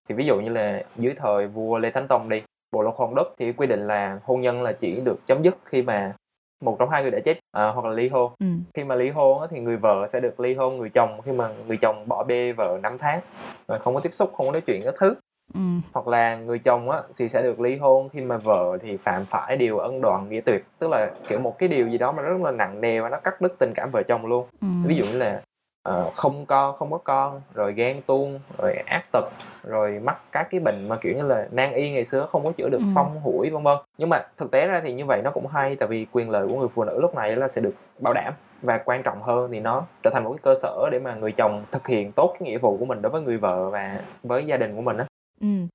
thì 0.08 0.14
ví 0.14 0.26
dụ 0.26 0.40
như 0.40 0.50
là 0.50 0.84
dưới 0.96 1.14
thời 1.16 1.46
vua 1.46 1.78
Lê 1.78 1.90
Thánh 1.90 2.08
Tông 2.08 2.28
đi 2.28 2.42
bộ 2.72 2.82
luật 2.82 2.94
hôn 2.98 3.14
đất 3.14 3.26
thì 3.38 3.52
quy 3.52 3.66
định 3.66 3.86
là 3.86 4.18
hôn 4.22 4.40
nhân 4.40 4.62
là 4.62 4.72
chỉ 4.72 5.00
được 5.04 5.26
chấm 5.26 5.42
dứt 5.42 5.56
khi 5.64 5.82
mà 5.82 6.14
một 6.62 6.76
trong 6.78 6.90
hai 6.90 7.02
người 7.02 7.10
đã 7.10 7.18
chết 7.24 7.38
à, 7.52 7.68
hoặc 7.68 7.84
là 7.84 7.94
ly 7.94 8.08
hôn 8.08 8.32
ừ. 8.38 8.46
khi 8.74 8.84
mà 8.84 8.94
ly 8.94 9.08
hôn 9.08 9.40
á, 9.40 9.46
thì 9.50 9.60
người 9.60 9.76
vợ 9.76 10.06
sẽ 10.06 10.20
được 10.20 10.40
ly 10.40 10.54
hôn 10.54 10.78
người 10.78 10.88
chồng 10.88 11.20
khi 11.24 11.32
mà 11.32 11.48
người 11.66 11.76
chồng 11.76 12.08
bỏ 12.08 12.24
bê 12.24 12.52
vợ 12.52 12.78
5 12.82 12.98
tháng 12.98 13.20
rồi 13.68 13.78
không 13.78 13.94
có 13.94 14.00
tiếp 14.00 14.14
xúc 14.14 14.32
không 14.34 14.46
có 14.46 14.52
nói 14.52 14.60
chuyện 14.60 14.82
các 14.84 14.94
thứ 14.98 15.14
Ừ. 15.54 15.60
hoặc 15.92 16.08
là 16.08 16.36
người 16.36 16.58
chồng 16.58 16.90
á 16.90 16.98
thì 17.16 17.28
sẽ 17.28 17.42
được 17.42 17.60
ly 17.60 17.76
hôn 17.76 18.08
khi 18.08 18.20
mà 18.20 18.36
vợ 18.36 18.78
thì 18.80 18.96
phạm 18.96 19.24
phải 19.24 19.56
điều 19.56 19.78
ân 19.78 20.00
đoạn 20.00 20.28
nghĩa 20.28 20.40
tuyệt 20.40 20.64
tức 20.78 20.88
là 20.90 21.10
kiểu 21.28 21.38
một 21.38 21.58
cái 21.58 21.68
điều 21.68 21.88
gì 21.88 21.98
đó 21.98 22.12
mà 22.12 22.22
rất 22.22 22.40
là 22.40 22.50
nặng 22.50 22.80
nề 22.80 23.00
và 23.00 23.08
nó 23.08 23.16
cắt 23.24 23.40
đứt 23.40 23.58
tình 23.58 23.72
cảm 23.74 23.90
vợ 23.92 24.02
chồng 24.02 24.26
luôn 24.26 24.46
Ừ. 24.60 24.68
ví 24.88 24.94
dụ 24.96 25.04
như 25.04 25.18
là 25.18 25.42
uh, 25.88 26.14
không 26.14 26.46
con 26.46 26.74
không 26.76 26.90
có 26.90 26.98
con 26.98 27.40
rồi 27.54 27.72
ghen 27.72 28.00
tuông 28.06 28.40
rồi 28.58 28.74
ác 28.86 29.02
tật 29.12 29.24
rồi 29.64 30.00
mắc 30.04 30.16
các 30.32 30.46
cái 30.50 30.60
bệnh 30.60 30.88
mà 30.88 30.96
kiểu 31.00 31.16
như 31.16 31.22
là 31.22 31.48
nan 31.50 31.72
y 31.72 31.90
ngày 31.92 32.04
xưa 32.04 32.26
không 32.26 32.44
có 32.44 32.52
chữa 32.52 32.68
được 32.68 32.78
ừ. 32.78 32.84
phong 32.94 33.20
hủi 33.20 33.50
vân 33.50 33.62
vân 33.62 33.78
nhưng 33.98 34.08
mà 34.08 34.22
thực 34.36 34.50
tế 34.50 34.66
ra 34.66 34.80
thì 34.84 34.92
như 34.92 35.04
vậy 35.06 35.20
nó 35.24 35.30
cũng 35.30 35.46
hay 35.46 35.76
tại 35.76 35.88
vì 35.88 36.06
quyền 36.12 36.30
lợi 36.30 36.48
của 36.48 36.56
người 36.58 36.68
phụ 36.68 36.84
nữ 36.84 37.00
lúc 37.00 37.14
này 37.14 37.36
là 37.36 37.48
sẽ 37.48 37.60
được 37.60 37.74
bảo 37.98 38.14
đảm 38.14 38.32
và 38.62 38.78
quan 38.84 39.02
trọng 39.02 39.22
hơn 39.22 39.50
thì 39.52 39.60
nó 39.60 39.82
trở 40.02 40.10
thành 40.10 40.24
một 40.24 40.30
cái 40.30 40.38
cơ 40.42 40.54
sở 40.62 40.88
để 40.92 40.98
mà 40.98 41.14
người 41.14 41.32
chồng 41.32 41.64
thực 41.70 41.86
hiện 41.86 42.12
tốt 42.12 42.34
cái 42.38 42.48
nghĩa 42.50 42.58
vụ 42.58 42.76
của 42.76 42.84
mình 42.84 43.02
đối 43.02 43.10
với 43.10 43.22
người 43.22 43.38
vợ 43.38 43.70
và 43.70 44.00
với 44.22 44.44
gia 44.46 44.56
đình 44.56 44.76
của 44.76 44.82
mình 44.82 44.96
á 44.96 45.04
ừ. 45.42 45.66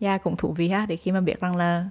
Dạ 0.00 0.10
yeah, 0.10 0.22
cũng 0.22 0.36
thú 0.36 0.52
vị 0.52 0.68
ha 0.68 0.86
để 0.86 0.96
khi 0.96 1.12
mà 1.12 1.20
biết 1.20 1.40
rằng 1.40 1.56
là 1.56 1.88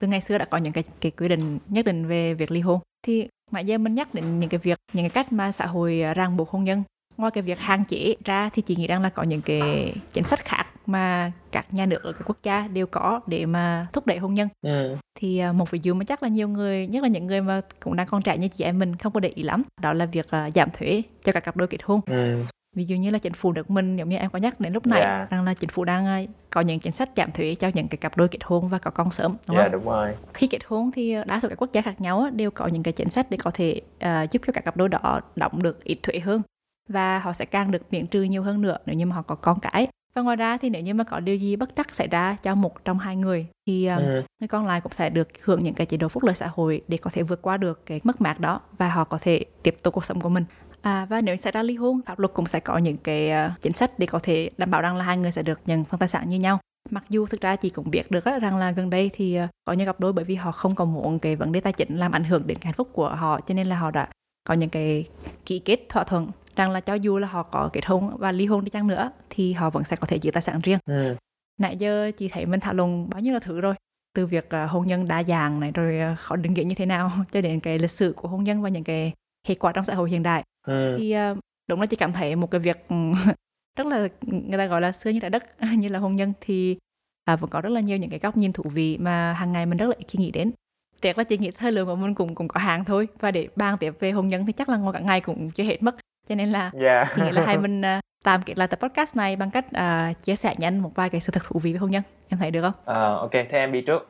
từ 0.00 0.06
ngày 0.06 0.20
xưa 0.20 0.38
đã 0.38 0.44
có 0.44 0.58
những 0.58 0.72
cái 0.72 0.84
cái 1.00 1.12
quy 1.12 1.28
định 1.28 1.58
nhất 1.68 1.84
định 1.84 2.06
về 2.06 2.34
việc 2.34 2.50
ly 2.50 2.60
hôn. 2.60 2.80
Thì 3.06 3.28
nãy 3.52 3.64
giờ 3.64 3.78
mình 3.78 3.94
nhắc 3.94 4.14
đến 4.14 4.40
những 4.40 4.50
cái 4.50 4.58
việc 4.58 4.78
những 4.92 5.04
cái 5.04 5.10
cách 5.10 5.32
mà 5.32 5.52
xã 5.52 5.66
hội 5.66 6.02
ràng 6.14 6.36
buộc 6.36 6.50
hôn 6.50 6.64
nhân. 6.64 6.82
Ngoài 7.16 7.30
cái 7.30 7.42
việc 7.42 7.58
hạn 7.58 7.84
chế 7.84 8.14
ra 8.24 8.50
thì 8.52 8.62
chị 8.62 8.76
nghĩ 8.76 8.86
rằng 8.86 9.02
là 9.02 9.08
có 9.08 9.22
những 9.22 9.42
cái 9.42 9.94
chính 10.12 10.24
sách 10.24 10.44
khác 10.44 10.66
mà 10.86 11.32
các 11.50 11.74
nhà 11.74 11.86
nước 11.86 12.02
ở 12.02 12.12
các 12.12 12.22
quốc 12.26 12.36
gia 12.42 12.68
đều 12.68 12.86
có 12.86 13.20
để 13.26 13.46
mà 13.46 13.86
thúc 13.92 14.06
đẩy 14.06 14.18
hôn 14.18 14.34
nhân. 14.34 14.48
Ừ. 14.62 14.96
thì 15.18 15.38
à, 15.38 15.52
một 15.52 15.70
ví 15.70 15.78
dụ 15.82 15.94
mà 15.94 16.04
chắc 16.04 16.22
là 16.22 16.28
nhiều 16.28 16.48
người 16.48 16.86
nhất 16.86 17.02
là 17.02 17.08
những 17.08 17.26
người 17.26 17.40
mà 17.40 17.60
cũng 17.80 17.96
đang 17.96 18.06
còn 18.06 18.22
trẻ 18.22 18.38
như 18.38 18.48
chị 18.48 18.64
em 18.64 18.78
mình 18.78 18.96
không 18.96 19.12
có 19.12 19.20
để 19.20 19.28
ý 19.28 19.42
lắm 19.42 19.62
đó 19.82 19.92
là 19.92 20.06
việc 20.06 20.26
uh, 20.26 20.54
giảm 20.54 20.68
thuế 20.70 21.02
cho 21.24 21.32
các 21.32 21.40
cặp 21.40 21.56
đôi 21.56 21.68
kết 21.68 21.82
hôn. 21.82 22.00
Ừ. 22.06 22.42
ví 22.74 22.84
dụ 22.84 22.96
như 22.96 23.10
là 23.10 23.18
chính 23.18 23.32
phủ 23.32 23.52
nước 23.52 23.70
mình 23.70 23.96
giống 23.96 24.08
như 24.08 24.16
em 24.16 24.30
có 24.30 24.38
nhắc 24.38 24.60
đến 24.60 24.72
lúc 24.72 24.86
này 24.86 25.00
yeah. 25.00 25.30
Dạ. 25.30 25.36
rằng 25.36 25.44
là 25.44 25.54
chính 25.54 25.70
phủ 25.70 25.84
đang 25.84 26.24
uh, 26.24 26.30
có 26.50 26.60
những 26.60 26.80
chính 26.80 26.92
sách 26.92 27.10
giảm 27.16 27.30
thuế 27.32 27.54
cho 27.54 27.70
những 27.74 27.88
cái 27.88 27.98
cặp 27.98 28.16
đôi 28.16 28.28
kết 28.28 28.38
hôn 28.44 28.68
và 28.68 28.78
có 28.78 28.90
con 28.90 29.10
sớm 29.10 29.36
đúng 29.48 29.56
yeah, 29.56 29.66
dạ, 29.66 29.72
không? 29.72 29.84
đúng 29.84 29.92
rồi. 29.92 30.14
Khi 30.34 30.46
kết 30.46 30.64
hôn 30.66 30.90
thì 30.90 31.16
đa 31.26 31.40
số 31.40 31.48
các 31.48 31.62
quốc 31.62 31.72
gia 31.72 31.82
khác 31.82 32.00
nhau 32.00 32.30
đều 32.32 32.50
có 32.50 32.66
những 32.66 32.82
cái 32.82 32.92
chính 32.92 33.10
sách 33.10 33.26
để 33.30 33.38
có 33.42 33.50
thể 33.50 33.80
uh, 33.96 34.30
giúp 34.30 34.42
cho 34.46 34.52
các 34.52 34.64
cặp 34.64 34.76
đôi 34.76 34.88
đó 34.88 35.20
đóng 35.36 35.62
được 35.62 35.84
ít 35.84 35.98
thuế 36.02 36.18
hơn 36.18 36.42
và 36.88 37.18
họ 37.18 37.32
sẽ 37.32 37.44
càng 37.44 37.70
được 37.70 37.82
miễn 37.90 38.06
trừ 38.06 38.22
nhiều 38.22 38.42
hơn 38.42 38.62
nữa 38.62 38.78
nếu 38.86 38.96
như 38.96 39.06
mà 39.06 39.16
họ 39.16 39.22
có 39.22 39.34
con 39.34 39.60
cái 39.60 39.88
và 40.14 40.22
ngoài 40.22 40.36
ra 40.36 40.56
thì 40.56 40.70
nếu 40.70 40.82
như 40.82 40.94
mà 40.94 41.04
có 41.04 41.20
điều 41.20 41.36
gì 41.36 41.56
bất 41.56 41.70
trắc 41.76 41.94
xảy 41.94 42.08
ra 42.08 42.36
cho 42.42 42.54
một 42.54 42.84
trong 42.84 42.98
hai 42.98 43.16
người 43.16 43.46
thì 43.66 43.86
um, 43.86 43.98
ừ. 43.98 44.22
người 44.40 44.48
con 44.48 44.66
lại 44.66 44.80
cũng 44.80 44.92
sẽ 44.92 45.10
được 45.10 45.28
hưởng 45.42 45.62
những 45.62 45.74
cái 45.74 45.86
chế 45.86 45.96
độ 45.96 46.08
phúc 46.08 46.22
lợi 46.24 46.34
xã 46.34 46.50
hội 46.54 46.82
để 46.88 46.96
có 46.96 47.10
thể 47.10 47.22
vượt 47.22 47.42
qua 47.42 47.56
được 47.56 47.86
cái 47.86 48.00
mất 48.04 48.20
mát 48.20 48.40
đó 48.40 48.60
và 48.78 48.88
họ 48.88 49.04
có 49.04 49.18
thể 49.20 49.44
tiếp 49.62 49.76
tục 49.82 49.94
cuộc 49.94 50.04
sống 50.04 50.20
của 50.20 50.28
mình 50.28 50.44
À, 50.84 51.06
và 51.10 51.20
nếu 51.20 51.36
xảy 51.36 51.52
ra 51.52 51.62
ly 51.62 51.74
hôn, 51.74 52.00
pháp 52.06 52.18
luật 52.18 52.34
cũng 52.34 52.46
sẽ 52.46 52.60
có 52.60 52.78
những 52.78 52.96
cái 52.96 53.30
uh, 53.30 53.60
chính 53.60 53.72
sách 53.72 53.98
để 53.98 54.06
có 54.06 54.18
thể 54.18 54.50
đảm 54.58 54.70
bảo 54.70 54.82
rằng 54.82 54.96
là 54.96 55.04
hai 55.04 55.16
người 55.16 55.30
sẽ 55.30 55.42
được 55.42 55.60
nhận 55.66 55.84
phần 55.84 56.00
tài 56.00 56.08
sản 56.08 56.28
như 56.28 56.38
nhau. 56.38 56.58
Mặc 56.90 57.04
dù 57.08 57.26
thực 57.26 57.40
ra 57.40 57.56
chị 57.56 57.70
cũng 57.70 57.90
biết 57.90 58.10
được 58.10 58.24
á, 58.24 58.38
rằng 58.38 58.56
là 58.56 58.70
gần 58.70 58.90
đây 58.90 59.10
thì 59.12 59.40
uh, 59.44 59.48
có 59.64 59.72
những 59.72 59.86
cặp 59.86 60.00
đôi 60.00 60.12
bởi 60.12 60.24
vì 60.24 60.34
họ 60.34 60.52
không 60.52 60.74
còn 60.74 60.92
muốn 60.92 61.18
cái 61.18 61.36
vấn 61.36 61.52
đề 61.52 61.60
tài 61.60 61.72
chính 61.72 61.96
làm 61.96 62.12
ảnh 62.12 62.24
hưởng 62.24 62.46
đến 62.46 62.58
cái 62.58 62.66
hạnh 62.66 62.74
phúc 62.74 62.88
của 62.92 63.08
họ 63.08 63.40
cho 63.40 63.54
nên 63.54 63.66
là 63.66 63.78
họ 63.78 63.90
đã 63.90 64.08
có 64.48 64.54
những 64.54 64.70
cái 64.70 65.08
ký 65.46 65.58
kết 65.58 65.80
thỏa 65.88 66.04
thuận 66.04 66.30
rằng 66.56 66.70
là 66.70 66.80
cho 66.80 66.94
dù 66.94 67.18
là 67.18 67.28
họ 67.28 67.42
có 67.42 67.70
kết 67.72 67.86
hôn 67.86 68.16
và 68.16 68.32
ly 68.32 68.46
hôn 68.46 68.64
đi 68.64 68.70
chăng 68.70 68.86
nữa 68.86 69.10
thì 69.30 69.52
họ 69.52 69.70
vẫn 69.70 69.84
sẽ 69.84 69.96
có 69.96 70.06
thể 70.06 70.16
giữ 70.16 70.30
tài 70.30 70.42
sản 70.42 70.60
riêng 70.62 70.78
ừ. 70.86 71.16
nãy 71.60 71.76
giờ 71.76 72.10
chị 72.16 72.28
thấy 72.28 72.46
mình 72.46 72.60
thảo 72.60 72.74
luận 72.74 73.10
bao 73.10 73.20
nhiêu 73.20 73.34
là 73.34 73.40
thứ 73.40 73.60
rồi 73.60 73.74
từ 74.14 74.26
việc 74.26 74.48
uh, 74.64 74.70
hôn 74.70 74.86
nhân 74.86 75.08
đa 75.08 75.22
dạng 75.22 75.60
này 75.60 75.70
rồi 75.70 76.16
họ 76.18 76.36
định 76.36 76.54
nghĩa 76.54 76.64
như 76.64 76.74
thế 76.74 76.86
nào 76.86 77.10
cho 77.32 77.40
đến 77.40 77.60
cái 77.60 77.78
lịch 77.78 77.90
sử 77.90 78.12
của 78.16 78.28
hôn 78.28 78.44
nhân 78.44 78.62
và 78.62 78.68
những 78.68 78.84
cái 78.84 79.12
hệ 79.48 79.54
quả 79.54 79.72
trong 79.72 79.84
xã 79.84 79.94
hội 79.94 80.10
hiện 80.10 80.22
đại 80.22 80.42
ừ. 80.66 80.96
thì 80.98 81.16
uh, 81.32 81.38
đúng 81.68 81.80
là 81.80 81.86
chị 81.86 81.96
cảm 81.96 82.12
thấy 82.12 82.36
một 82.36 82.50
cái 82.50 82.60
việc 82.60 82.84
ừ, 82.88 82.96
rất 83.78 83.86
là 83.86 84.08
người 84.22 84.58
ta 84.58 84.66
gọi 84.66 84.80
là 84.80 84.92
xưa 84.92 85.10
như 85.10 85.20
trái 85.20 85.30
đất 85.30 85.44
như 85.78 85.88
là 85.88 85.98
hôn 85.98 86.16
nhân 86.16 86.32
thì 86.40 86.78
à, 87.24 87.36
vẫn 87.36 87.50
có 87.50 87.60
rất 87.60 87.70
là 87.70 87.80
nhiều 87.80 87.96
những 87.96 88.10
cái 88.10 88.18
góc 88.18 88.36
nhìn 88.36 88.52
thú 88.52 88.64
vị 88.70 88.98
mà 88.98 89.32
hàng 89.32 89.52
ngày 89.52 89.66
mình 89.66 89.78
rất 89.78 89.86
là 89.86 89.94
khi 90.08 90.18
nghĩ 90.18 90.30
đến 90.30 90.52
tiếc 91.00 91.18
là 91.18 91.24
chị 91.24 91.38
nghĩ 91.38 91.50
thời 91.50 91.72
lượng 91.72 91.86
của 91.86 91.96
mình 91.96 92.14
cũng 92.14 92.34
cũng 92.34 92.48
có 92.48 92.60
hàng 92.60 92.84
thôi 92.84 93.08
và 93.20 93.30
để 93.30 93.48
bàn 93.56 93.78
tiếp 93.78 93.94
về 94.00 94.10
hôn 94.10 94.28
nhân 94.28 94.46
thì 94.46 94.52
chắc 94.52 94.68
là 94.68 94.76
ngồi 94.76 94.92
cả 94.92 94.98
ngày 94.98 95.20
cũng 95.20 95.50
chưa 95.50 95.64
hết 95.64 95.82
mất 95.82 95.94
cho 96.28 96.34
nên 96.34 96.48
là 96.48 96.60
yeah. 96.60 97.08
Dạ. 97.08 97.14
chị 97.16 97.22
nghĩ 97.22 97.30
là 97.30 97.46
hai 97.46 97.58
mình 97.64 97.80
uh, 97.80 98.00
tạm 98.24 98.42
kết 98.42 98.58
lại 98.58 98.68
tập 98.68 98.78
podcast 98.82 99.16
này 99.16 99.36
bằng 99.36 99.50
cách 99.50 99.66
uh, 99.66 100.22
chia 100.22 100.36
sẻ 100.36 100.54
nhanh 100.58 100.78
một 100.78 100.90
vài 100.94 101.10
cái 101.10 101.20
sự 101.20 101.32
thật 101.32 101.42
thú 101.44 101.60
vị 101.60 101.72
về 101.72 101.78
hôn 101.78 101.90
nhân 101.90 102.02
em 102.28 102.38
thấy 102.38 102.50
được 102.50 102.62
không? 102.62 102.72
À, 102.84 103.14
ok, 103.14 103.32
thế 103.32 103.58
em 103.58 103.72
đi 103.72 103.80
trước 103.80 104.08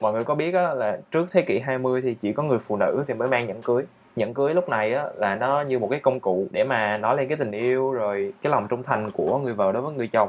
mọi 0.00 0.12
người 0.12 0.24
có 0.24 0.34
biết 0.34 0.54
á, 0.54 0.74
là 0.74 0.98
trước 1.10 1.26
thế 1.32 1.42
kỷ 1.42 1.58
20 1.58 2.02
thì 2.02 2.14
chỉ 2.14 2.32
có 2.32 2.42
người 2.42 2.58
phụ 2.58 2.76
nữ 2.76 3.04
thì 3.08 3.14
mới 3.14 3.28
mang 3.28 3.46
nhẫn 3.46 3.62
cưới 3.62 3.84
nhẫn 4.16 4.34
cưới 4.34 4.54
lúc 4.54 4.68
này 4.68 4.94
á, 4.94 5.04
là 5.16 5.36
nó 5.36 5.62
như 5.62 5.78
một 5.78 5.88
cái 5.90 6.00
công 6.00 6.20
cụ 6.20 6.46
để 6.50 6.64
mà 6.64 6.98
nói 6.98 7.16
lên 7.16 7.28
cái 7.28 7.36
tình 7.36 7.52
yêu 7.52 7.92
rồi 7.92 8.32
cái 8.42 8.50
lòng 8.50 8.66
trung 8.68 8.82
thành 8.82 9.10
của 9.10 9.38
người 9.38 9.54
vợ 9.54 9.72
đối 9.72 9.82
với 9.82 9.94
người 9.94 10.08
chồng. 10.08 10.28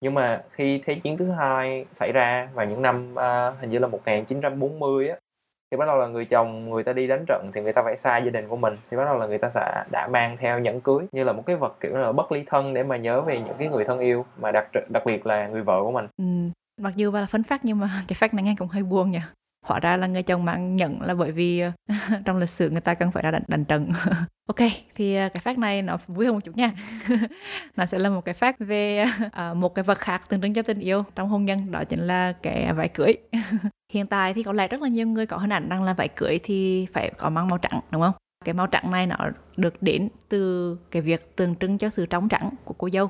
Nhưng 0.00 0.14
mà 0.14 0.42
khi 0.50 0.80
thế 0.84 0.94
chiến 0.94 1.16
thứ 1.16 1.30
hai 1.30 1.86
xảy 1.92 2.12
ra 2.12 2.48
vào 2.54 2.66
những 2.66 2.82
năm 2.82 3.14
uh, 3.14 3.60
hình 3.60 3.70
như 3.70 3.78
là 3.78 3.86
1940 3.86 5.08
á 5.08 5.16
thì 5.70 5.76
bắt 5.76 5.86
đầu 5.86 5.96
là 5.96 6.06
người 6.06 6.24
chồng 6.24 6.70
người 6.70 6.84
ta 6.84 6.92
đi 6.92 7.06
đánh 7.06 7.24
trận 7.26 7.50
thì 7.54 7.60
người 7.60 7.72
ta 7.72 7.82
phải 7.82 7.96
xa 7.96 8.18
gia 8.18 8.30
đình 8.30 8.48
của 8.48 8.56
mình. 8.56 8.74
Thì 8.90 8.96
bắt 8.96 9.04
đầu 9.04 9.18
là 9.18 9.26
người 9.26 9.38
ta 9.38 9.50
sẽ 9.50 9.84
đã 9.90 10.08
mang 10.12 10.36
theo 10.36 10.58
nhẫn 10.58 10.80
cưới 10.80 11.06
như 11.12 11.24
là 11.24 11.32
một 11.32 11.42
cái 11.46 11.56
vật 11.56 11.76
kiểu 11.80 11.96
là 11.96 12.12
bất 12.12 12.32
ly 12.32 12.42
thân 12.46 12.74
để 12.74 12.82
mà 12.82 12.96
nhớ 12.96 13.20
về 13.20 13.40
những 13.40 13.56
cái 13.58 13.68
người 13.68 13.84
thân 13.84 13.98
yêu 13.98 14.26
mà 14.40 14.52
đặc 14.52 14.68
đặc 14.88 15.02
biệt 15.06 15.26
là 15.26 15.48
người 15.48 15.62
vợ 15.62 15.82
của 15.82 15.92
mình. 15.92 16.06
Ừ. 16.16 16.24
mặc 16.82 16.96
dù 16.96 17.12
là 17.12 17.26
phấn 17.26 17.42
phát 17.42 17.64
nhưng 17.64 17.78
mà 17.78 18.02
cái 18.08 18.14
phát 18.14 18.34
này 18.34 18.44
nghe 18.44 18.54
cũng 18.58 18.68
hơi 18.68 18.82
buồn 18.82 19.10
nhỉ 19.10 19.20
hóa 19.66 19.80
ra 19.80 19.96
là 19.96 20.06
người 20.06 20.22
chồng 20.22 20.44
mang 20.44 20.76
nhận 20.76 21.02
là 21.02 21.14
bởi 21.14 21.32
vì 21.32 21.60
ờ, 21.60 21.72
trong 22.24 22.36
lịch 22.36 22.48
sử 22.48 22.70
người 22.70 22.80
ta 22.80 22.94
cần 22.94 23.12
phải 23.12 23.22
ra 23.22 23.30
đánh, 23.30 23.42
đánh 23.48 23.64
trận. 23.64 23.90
Ok 24.50 24.68
thì 24.94 25.16
ờ, 25.16 25.28
cái 25.28 25.40
phát 25.40 25.58
này 25.58 25.82
nó 25.82 25.98
vui 26.06 26.26
hơn 26.26 26.34
một 26.34 26.40
chút 26.44 26.56
nha. 26.56 26.68
Nó 27.76 27.86
sẽ 27.86 27.98
là 27.98 28.10
một 28.10 28.24
cái 28.24 28.34
phát 28.34 28.56
về 28.58 29.04
uh, 29.26 29.56
một 29.56 29.74
cái 29.74 29.82
vật 29.82 29.98
khác 29.98 30.22
tượng 30.28 30.40
trưng 30.40 30.54
cho 30.54 30.62
tình 30.62 30.78
yêu 30.78 31.04
trong 31.14 31.28
hôn 31.28 31.44
nhân 31.44 31.70
đó 31.70 31.84
chính 31.84 32.00
là 32.00 32.32
cái 32.32 32.72
váy 32.72 32.88
cưới. 32.88 33.16
Hiện 33.92 34.06
tại 34.06 34.34
thì 34.34 34.42
có 34.42 34.52
lẽ 34.52 34.68
rất 34.68 34.82
là 34.82 34.88
nhiều 34.88 35.06
người 35.06 35.26
có 35.26 35.36
hình 35.36 35.52
ảnh 35.52 35.68
rằng 35.68 35.82
là 35.82 35.92
váy 35.92 36.08
cưới 36.08 36.40
thì 36.42 36.86
phải 36.92 37.12
có 37.18 37.30
mang 37.30 37.48
màu 37.48 37.58
trắng 37.58 37.80
đúng 37.90 38.02
không? 38.02 38.12
Cái 38.44 38.54
màu 38.54 38.66
trắng 38.66 38.90
này 38.90 39.06
nó 39.06 39.16
được 39.56 39.82
đến 39.82 40.08
từ 40.28 40.76
cái 40.90 41.02
việc 41.02 41.36
tượng 41.36 41.54
trưng 41.54 41.78
cho 41.78 41.88
sự 41.88 42.06
trống 42.06 42.28
trắng 42.28 42.50
của 42.64 42.74
cô 42.78 42.90
dâu. 42.90 43.08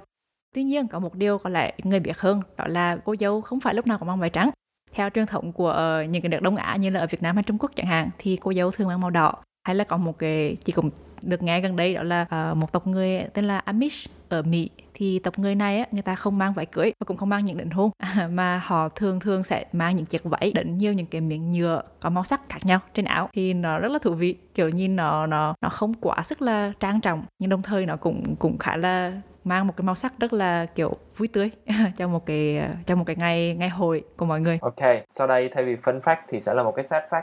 Tuy 0.54 0.62
nhiên 0.62 0.88
có 0.88 0.98
một 0.98 1.14
điều 1.14 1.38
có 1.38 1.50
lẽ 1.50 1.72
người 1.84 2.00
biết 2.00 2.18
hơn 2.18 2.42
đó 2.56 2.64
là 2.66 2.96
cô 3.04 3.14
dâu 3.20 3.40
không 3.40 3.60
phải 3.60 3.74
lúc 3.74 3.86
nào 3.86 3.98
cũng 3.98 4.08
mang 4.08 4.20
váy 4.20 4.30
trắng 4.30 4.50
theo 4.92 5.10
truyền 5.10 5.26
thống 5.26 5.52
của 5.52 5.70
ờ, 5.70 6.02
những 6.02 6.22
cái 6.22 6.28
nước 6.28 6.42
Đông 6.42 6.56
Á 6.56 6.76
như 6.76 6.90
là 6.90 7.00
ở 7.00 7.06
Việt 7.06 7.22
Nam 7.22 7.36
hay 7.36 7.42
Trung 7.42 7.58
Quốc 7.58 7.70
chẳng 7.74 7.86
hạn 7.86 8.10
thì 8.18 8.38
cô 8.40 8.52
dâu 8.52 8.70
thường 8.70 8.88
mang 8.88 9.00
màu 9.00 9.10
đỏ. 9.10 9.34
Hay 9.64 9.74
là 9.74 9.84
có 9.84 9.96
một 9.96 10.18
cái 10.18 10.56
chỉ 10.64 10.72
cũng 10.72 10.90
được 11.22 11.42
nghe 11.42 11.60
gần 11.60 11.76
đây 11.76 11.94
đó 11.94 12.02
là 12.02 12.22
uh, 12.50 12.56
một 12.56 12.72
tộc 12.72 12.86
người 12.86 13.24
tên 13.34 13.44
là 13.44 13.58
Amish 13.58 14.10
ở 14.28 14.42
Mỹ. 14.42 14.70
Thì 14.94 15.18
tộc 15.18 15.38
người 15.38 15.54
này 15.54 15.78
á 15.78 15.86
người 15.92 16.02
ta 16.02 16.14
không 16.14 16.38
mang 16.38 16.52
váy 16.52 16.66
cưới 16.66 16.92
và 17.00 17.04
cũng 17.04 17.16
không 17.16 17.28
mang 17.28 17.44
những 17.44 17.56
đỉnh 17.56 17.70
hôn 17.70 17.90
à, 17.98 18.28
mà 18.32 18.62
họ 18.64 18.88
thường 18.88 19.20
thường 19.20 19.44
sẽ 19.44 19.64
mang 19.72 19.96
những 19.96 20.06
chiếc 20.06 20.24
váy 20.24 20.52
đỉnh 20.54 20.76
nhiều 20.76 20.92
những 20.92 21.06
cái 21.06 21.20
miếng 21.20 21.52
nhựa 21.52 21.82
có 22.00 22.10
màu 22.10 22.24
sắc 22.24 22.40
khác 22.48 22.58
nhau 22.64 22.80
trên 22.94 23.04
áo. 23.04 23.28
Thì 23.32 23.54
nó 23.54 23.78
rất 23.78 23.92
là 23.92 23.98
thú 23.98 24.14
vị 24.14 24.36
kiểu 24.54 24.68
nhìn 24.68 24.96
nó 24.96 25.26
nó 25.26 25.54
nó 25.60 25.68
không 25.68 25.94
quá 25.94 26.22
sức 26.22 26.42
là 26.42 26.72
trang 26.80 27.00
trọng 27.00 27.24
nhưng 27.38 27.50
đồng 27.50 27.62
thời 27.62 27.86
nó 27.86 27.96
cũng 27.96 28.36
cũng 28.36 28.58
khá 28.58 28.76
là 28.76 29.20
mang 29.44 29.66
một 29.66 29.74
cái 29.76 29.84
màu 29.84 29.94
sắc 29.94 30.12
rất 30.18 30.32
là 30.32 30.66
kiểu 30.66 30.96
vui 31.16 31.28
tươi 31.28 31.50
cho 31.98 32.08
một 32.08 32.26
cái 32.26 32.70
cho 32.86 32.96
một 32.96 33.04
cái 33.06 33.16
ngày 33.16 33.54
ngày 33.58 33.68
hội 33.68 34.04
của 34.16 34.26
mọi 34.26 34.40
người. 34.40 34.58
Ok, 34.62 35.04
sau 35.10 35.26
đây 35.26 35.48
thay 35.48 35.64
vì 35.64 35.76
phân 35.76 35.98
fact 35.98 36.16
thì 36.28 36.40
sẽ 36.40 36.54
là 36.54 36.62
một 36.62 36.72
cái 36.76 36.82
sad 36.82 37.02
fact. 37.10 37.22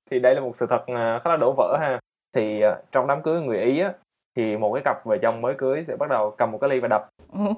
thì 0.10 0.20
đây 0.20 0.34
là 0.34 0.40
một 0.40 0.56
sự 0.56 0.66
thật 0.70 0.86
à, 0.86 1.18
khá 1.18 1.30
là 1.30 1.36
đổ 1.36 1.54
vỡ 1.56 1.76
ha. 1.80 1.98
Thì 2.36 2.60
à, 2.62 2.76
trong 2.92 3.06
đám 3.06 3.22
cưới 3.22 3.40
người 3.40 3.58
Ý 3.58 3.80
á 3.80 3.92
thì 4.36 4.56
một 4.56 4.74
cái 4.74 4.82
cặp 4.84 5.04
vợ 5.04 5.18
chồng 5.22 5.40
mới 5.40 5.54
cưới 5.54 5.84
sẽ 5.86 5.96
bắt 5.96 6.10
đầu 6.10 6.30
cầm 6.30 6.52
một 6.52 6.58
cái 6.60 6.70
ly 6.70 6.80
và 6.80 6.88
đập. 6.88 7.08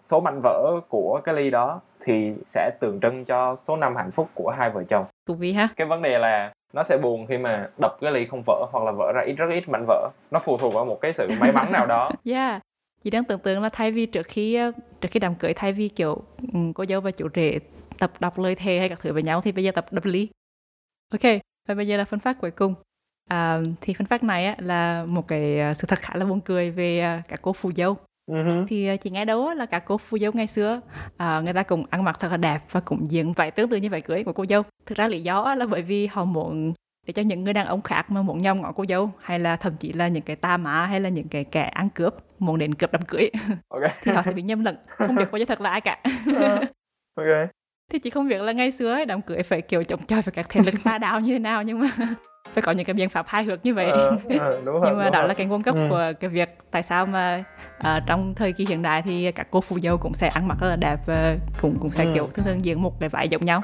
số 0.00 0.20
mảnh 0.20 0.40
vỡ 0.42 0.80
của 0.88 1.20
cái 1.24 1.34
ly 1.34 1.50
đó 1.50 1.80
thì 2.00 2.32
sẽ 2.46 2.70
tượng 2.80 3.00
trưng 3.00 3.24
cho 3.24 3.56
số 3.56 3.76
năm 3.76 3.96
hạnh 3.96 4.10
phúc 4.10 4.28
của 4.34 4.50
hai 4.50 4.70
vợ 4.70 4.82
chồng. 4.88 5.04
Thú 5.28 5.34
vị 5.34 5.52
ha. 5.52 5.68
Cái 5.76 5.86
vấn 5.86 6.02
đề 6.02 6.18
là 6.18 6.52
nó 6.72 6.82
sẽ 6.82 6.98
buồn 6.98 7.26
khi 7.26 7.38
mà 7.38 7.68
đập 7.80 7.96
cái 8.00 8.12
ly 8.12 8.26
không 8.26 8.42
vỡ 8.46 8.66
hoặc 8.72 8.84
là 8.84 8.92
vỡ 8.92 9.12
ra 9.12 9.22
ít 9.22 9.32
rất 9.32 9.46
ít 9.50 9.68
mảnh 9.68 9.84
vỡ 9.86 10.08
nó 10.30 10.38
phụ 10.38 10.56
thuộc 10.56 10.74
vào 10.74 10.84
một 10.84 11.00
cái 11.00 11.12
sự 11.12 11.28
may 11.40 11.52
mắn 11.52 11.72
nào 11.72 11.86
đó 11.86 12.10
yeah 12.24 12.62
chị 13.04 13.10
đang 13.10 13.24
tưởng 13.24 13.40
tượng 13.40 13.62
là 13.62 13.68
thay 13.68 13.92
vì 13.92 14.06
trước 14.06 14.26
khi 14.26 14.54
ờ, 14.54 14.72
trước 15.00 15.08
khi 15.10 15.20
đám 15.20 15.34
cưới 15.34 15.54
thay 15.54 15.72
vì 15.72 15.88
kiểu 15.88 16.22
ừ, 16.52 16.58
cô 16.74 16.84
dâu 16.88 17.00
và 17.00 17.10
chủ 17.10 17.28
rể 17.34 17.58
tập 17.98 18.12
đọc 18.20 18.38
lời 18.38 18.54
thề 18.54 18.78
hay 18.78 18.88
các 18.88 19.00
thứ 19.00 19.12
với 19.12 19.22
nhau 19.22 19.40
thì 19.40 19.52
bây 19.52 19.64
giờ 19.64 19.70
tập 19.74 19.86
đập 19.92 20.04
ly. 20.04 20.28
Ok 21.10 21.32
và 21.68 21.74
bây 21.74 21.86
giờ 21.86 21.96
là 21.96 22.04
phân 22.04 22.20
phát 22.20 22.40
cuối 22.40 22.50
cùng. 22.50 22.74
À, 23.28 23.60
thì 23.80 23.94
phân 23.94 24.06
phát 24.06 24.24
này 24.24 24.46
á, 24.46 24.56
là 24.58 25.04
một 25.04 25.28
cái 25.28 25.60
ờ, 25.60 25.72
sự 25.72 25.86
thật 25.86 25.98
khá 25.98 26.14
là 26.16 26.24
buồn 26.24 26.40
cười 26.40 26.70
về 26.70 27.00
ờ, 27.00 27.20
cả 27.28 27.36
cô 27.42 27.52
phù 27.52 27.72
dâu. 27.72 27.96
Uh-huh. 28.30 28.66
thì 28.68 28.96
chị 28.96 29.10
nghe 29.10 29.24
đâu 29.24 29.54
là 29.54 29.66
cả 29.66 29.78
cô 29.78 29.98
phù 29.98 30.18
dâu 30.18 30.32
ngày 30.34 30.46
xưa 30.46 30.80
à, 31.16 31.40
người 31.40 31.52
ta 31.52 31.62
cũng 31.62 31.84
ăn 31.90 32.04
mặc 32.04 32.16
thật 32.20 32.28
là 32.30 32.36
đẹp 32.36 32.58
và 32.70 32.80
cũng 32.80 33.10
diện 33.10 33.32
vậy 33.32 33.50
tương 33.50 33.68
tự 33.68 33.76
như 33.76 33.90
vậy 33.90 34.00
cưới 34.00 34.24
của 34.24 34.32
cô 34.32 34.46
dâu. 34.46 34.62
Thực 34.86 34.98
ra 34.98 35.08
lý 35.08 35.22
do 35.22 35.54
là 35.54 35.66
bởi 35.66 35.82
vì 35.82 36.06
họ 36.06 36.24
muốn 36.24 36.72
để 37.06 37.12
cho 37.12 37.22
những 37.22 37.44
người 37.44 37.52
đàn 37.52 37.66
ông 37.66 37.82
khác 37.82 38.10
mà 38.10 38.22
muốn 38.22 38.42
nhom 38.42 38.62
ngõ 38.62 38.72
cô 38.72 38.84
dâu 38.88 39.10
hay 39.20 39.38
là 39.38 39.56
thậm 39.56 39.76
chí 39.76 39.92
là 39.92 40.08
những 40.08 40.22
cái 40.22 40.36
ta 40.36 40.56
má 40.56 40.86
hay 40.86 41.00
là 41.00 41.08
những 41.08 41.28
cái 41.28 41.44
kẻ 41.44 41.62
ăn 41.62 41.88
cướp 41.90 42.14
muốn 42.38 42.58
đến 42.58 42.74
cướp 42.74 42.92
đám 42.92 43.02
cưới 43.02 43.30
okay. 43.68 43.90
thì 44.02 44.12
họ 44.12 44.22
sẽ 44.22 44.32
bị 44.32 44.42
nhầm 44.42 44.64
lẫn 44.64 44.76
không 44.86 45.16
biết 45.16 45.24
cô 45.32 45.38
dâu 45.38 45.46
thật 45.46 45.60
là 45.60 45.70
ai 45.70 45.80
cả 45.80 45.98
uh, 46.30 46.68
ok 47.14 47.48
thì 47.92 47.98
chị 47.98 48.10
không 48.10 48.28
biết 48.28 48.40
là 48.40 48.52
ngày 48.52 48.70
xưa 48.70 48.92
ấy, 48.92 49.06
đám 49.06 49.22
cưới 49.22 49.42
phải 49.42 49.62
kiểu 49.62 49.82
chống 49.82 50.00
chọi 50.06 50.22
phải 50.22 50.32
các 50.32 50.46
thế 50.48 50.60
lực 50.66 50.78
xa 50.78 50.98
đạo 50.98 51.20
như 51.20 51.32
thế 51.32 51.38
nào 51.38 51.62
nhưng 51.62 51.78
mà 51.78 51.88
phải 52.52 52.62
có 52.62 52.72
những 52.72 52.86
cái 52.86 52.94
biện 52.94 53.08
pháp 53.08 53.26
hai 53.28 53.44
hướng 53.44 53.58
như 53.62 53.74
vậy 53.74 53.90
ờ, 53.90 54.16
ờ, 54.38 54.60
đúng 54.64 54.74
rồi, 54.74 54.82
nhưng 54.86 54.98
mà 54.98 55.10
đó 55.10 55.18
rồi. 55.18 55.28
là 55.28 55.34
cái 55.34 55.46
nguồn 55.46 55.62
gốc 55.62 55.76
ừ. 55.76 55.86
của 55.90 56.12
cái 56.20 56.30
việc 56.30 56.58
tại 56.70 56.82
sao 56.82 57.06
mà 57.06 57.44
uh, 57.78 58.02
trong 58.06 58.34
thời 58.34 58.52
kỳ 58.52 58.66
hiện 58.68 58.82
đại 58.82 59.02
thì 59.02 59.32
các 59.32 59.46
cô 59.50 59.60
phù 59.60 59.80
dâu 59.80 59.96
cũng 59.96 60.14
sẽ 60.14 60.28
ăn 60.28 60.48
mặc 60.48 60.58
rất 60.60 60.68
là 60.68 60.76
đẹp 60.76 60.96
và 61.06 61.36
cũng 61.60 61.76
cũng 61.80 61.90
sẽ 61.90 62.04
ừ. 62.04 62.10
kiểu 62.14 62.26
thường 62.34 62.46
thường 62.46 62.64
diện 62.64 62.82
một 62.82 63.00
cái 63.00 63.08
vải 63.08 63.28
giống 63.28 63.44
nhau 63.44 63.62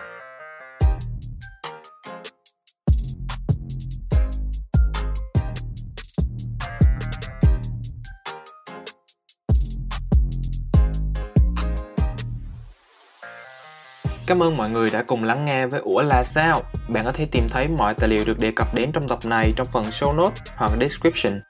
Cảm 14.29 14.43
ơn 14.43 14.57
mọi 14.57 14.71
người 14.71 14.91
đã 14.91 15.03
cùng 15.03 15.25
lắng 15.25 15.45
nghe 15.45 15.67
với 15.67 15.81
Ủa 15.81 16.03
là 16.03 16.23
sao. 16.23 16.63
Bạn 16.89 17.05
có 17.05 17.13
thể 17.13 17.27
tìm 17.31 17.49
thấy 17.49 17.69
mọi 17.69 17.95
tài 17.95 18.09
liệu 18.09 18.25
được 18.25 18.39
đề 18.39 18.51
cập 18.57 18.75
đến 18.75 18.93
trong 18.93 19.09
tập 19.09 19.19
này 19.25 19.53
trong 19.57 19.67
phần 19.67 19.83
show 19.83 20.17
notes 20.17 20.43
hoặc 20.57 20.71
description. 20.81 21.41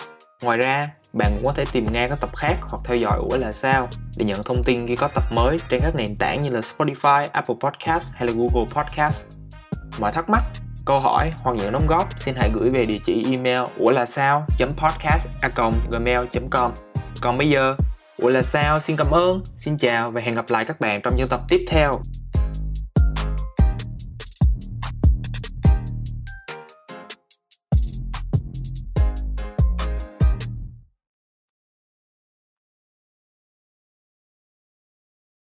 Ngoài 0.43 0.59
ra, 0.59 0.89
bạn 1.13 1.31
cũng 1.35 1.45
có 1.47 1.53
thể 1.53 1.65
tìm 1.73 1.85
nghe 1.93 2.09
các 2.09 2.21
tập 2.21 2.31
khác 2.37 2.55
hoặc 2.61 2.79
theo 2.85 2.97
dõi 2.97 3.19
Ủa 3.31 3.37
là 3.37 3.53
sao 3.53 3.89
để 4.19 4.25
nhận 4.25 4.43
thông 4.43 4.65
tin 4.65 4.87
khi 4.87 4.97
có 4.97 5.09
tập 5.09 5.23
mới 5.31 5.59
trên 5.69 5.81
các 5.81 5.95
nền 5.95 6.17
tảng 6.17 6.41
như 6.41 6.51
là 6.51 6.61
Spotify, 6.61 7.29
Apple 7.33 7.55
Podcast 7.61 8.15
hay 8.15 8.27
là 8.29 8.33
Google 8.37 8.67
Podcast. 8.75 9.23
Mọi 10.01 10.13
thắc 10.13 10.31
mắc, 10.31 10.43
câu 10.87 10.99
hỏi 10.99 11.33
hoặc 11.43 11.57
những 11.57 11.73
đóng 11.73 11.87
góp 11.89 12.21
xin 12.21 12.35
hãy 12.35 12.51
gửi 12.55 12.71
về 12.71 12.85
địa 12.85 12.99
chỉ 13.05 13.25
email 13.31 13.63
ủa 13.79 13.91
là 13.91 14.07
sao 14.07 14.47
podcast 14.59 15.29
gmail 15.91 16.19
com 16.51 16.73
còn 17.21 17.39
bây 17.39 17.51
giờ 17.51 17.77
ủa 18.19 18.29
là 18.29 18.43
sao 18.43 18.81
xin 18.81 18.97
cảm 18.97 19.11
ơn 19.11 19.43
xin 19.57 19.77
chào 19.77 20.11
và 20.11 20.21
hẹn 20.21 20.35
gặp 20.35 20.45
lại 20.49 20.65
các 20.65 20.81
bạn 20.81 21.01
trong 21.03 21.15
những 21.17 21.29
tập 21.29 21.41
tiếp 21.49 21.65
theo 21.69 21.93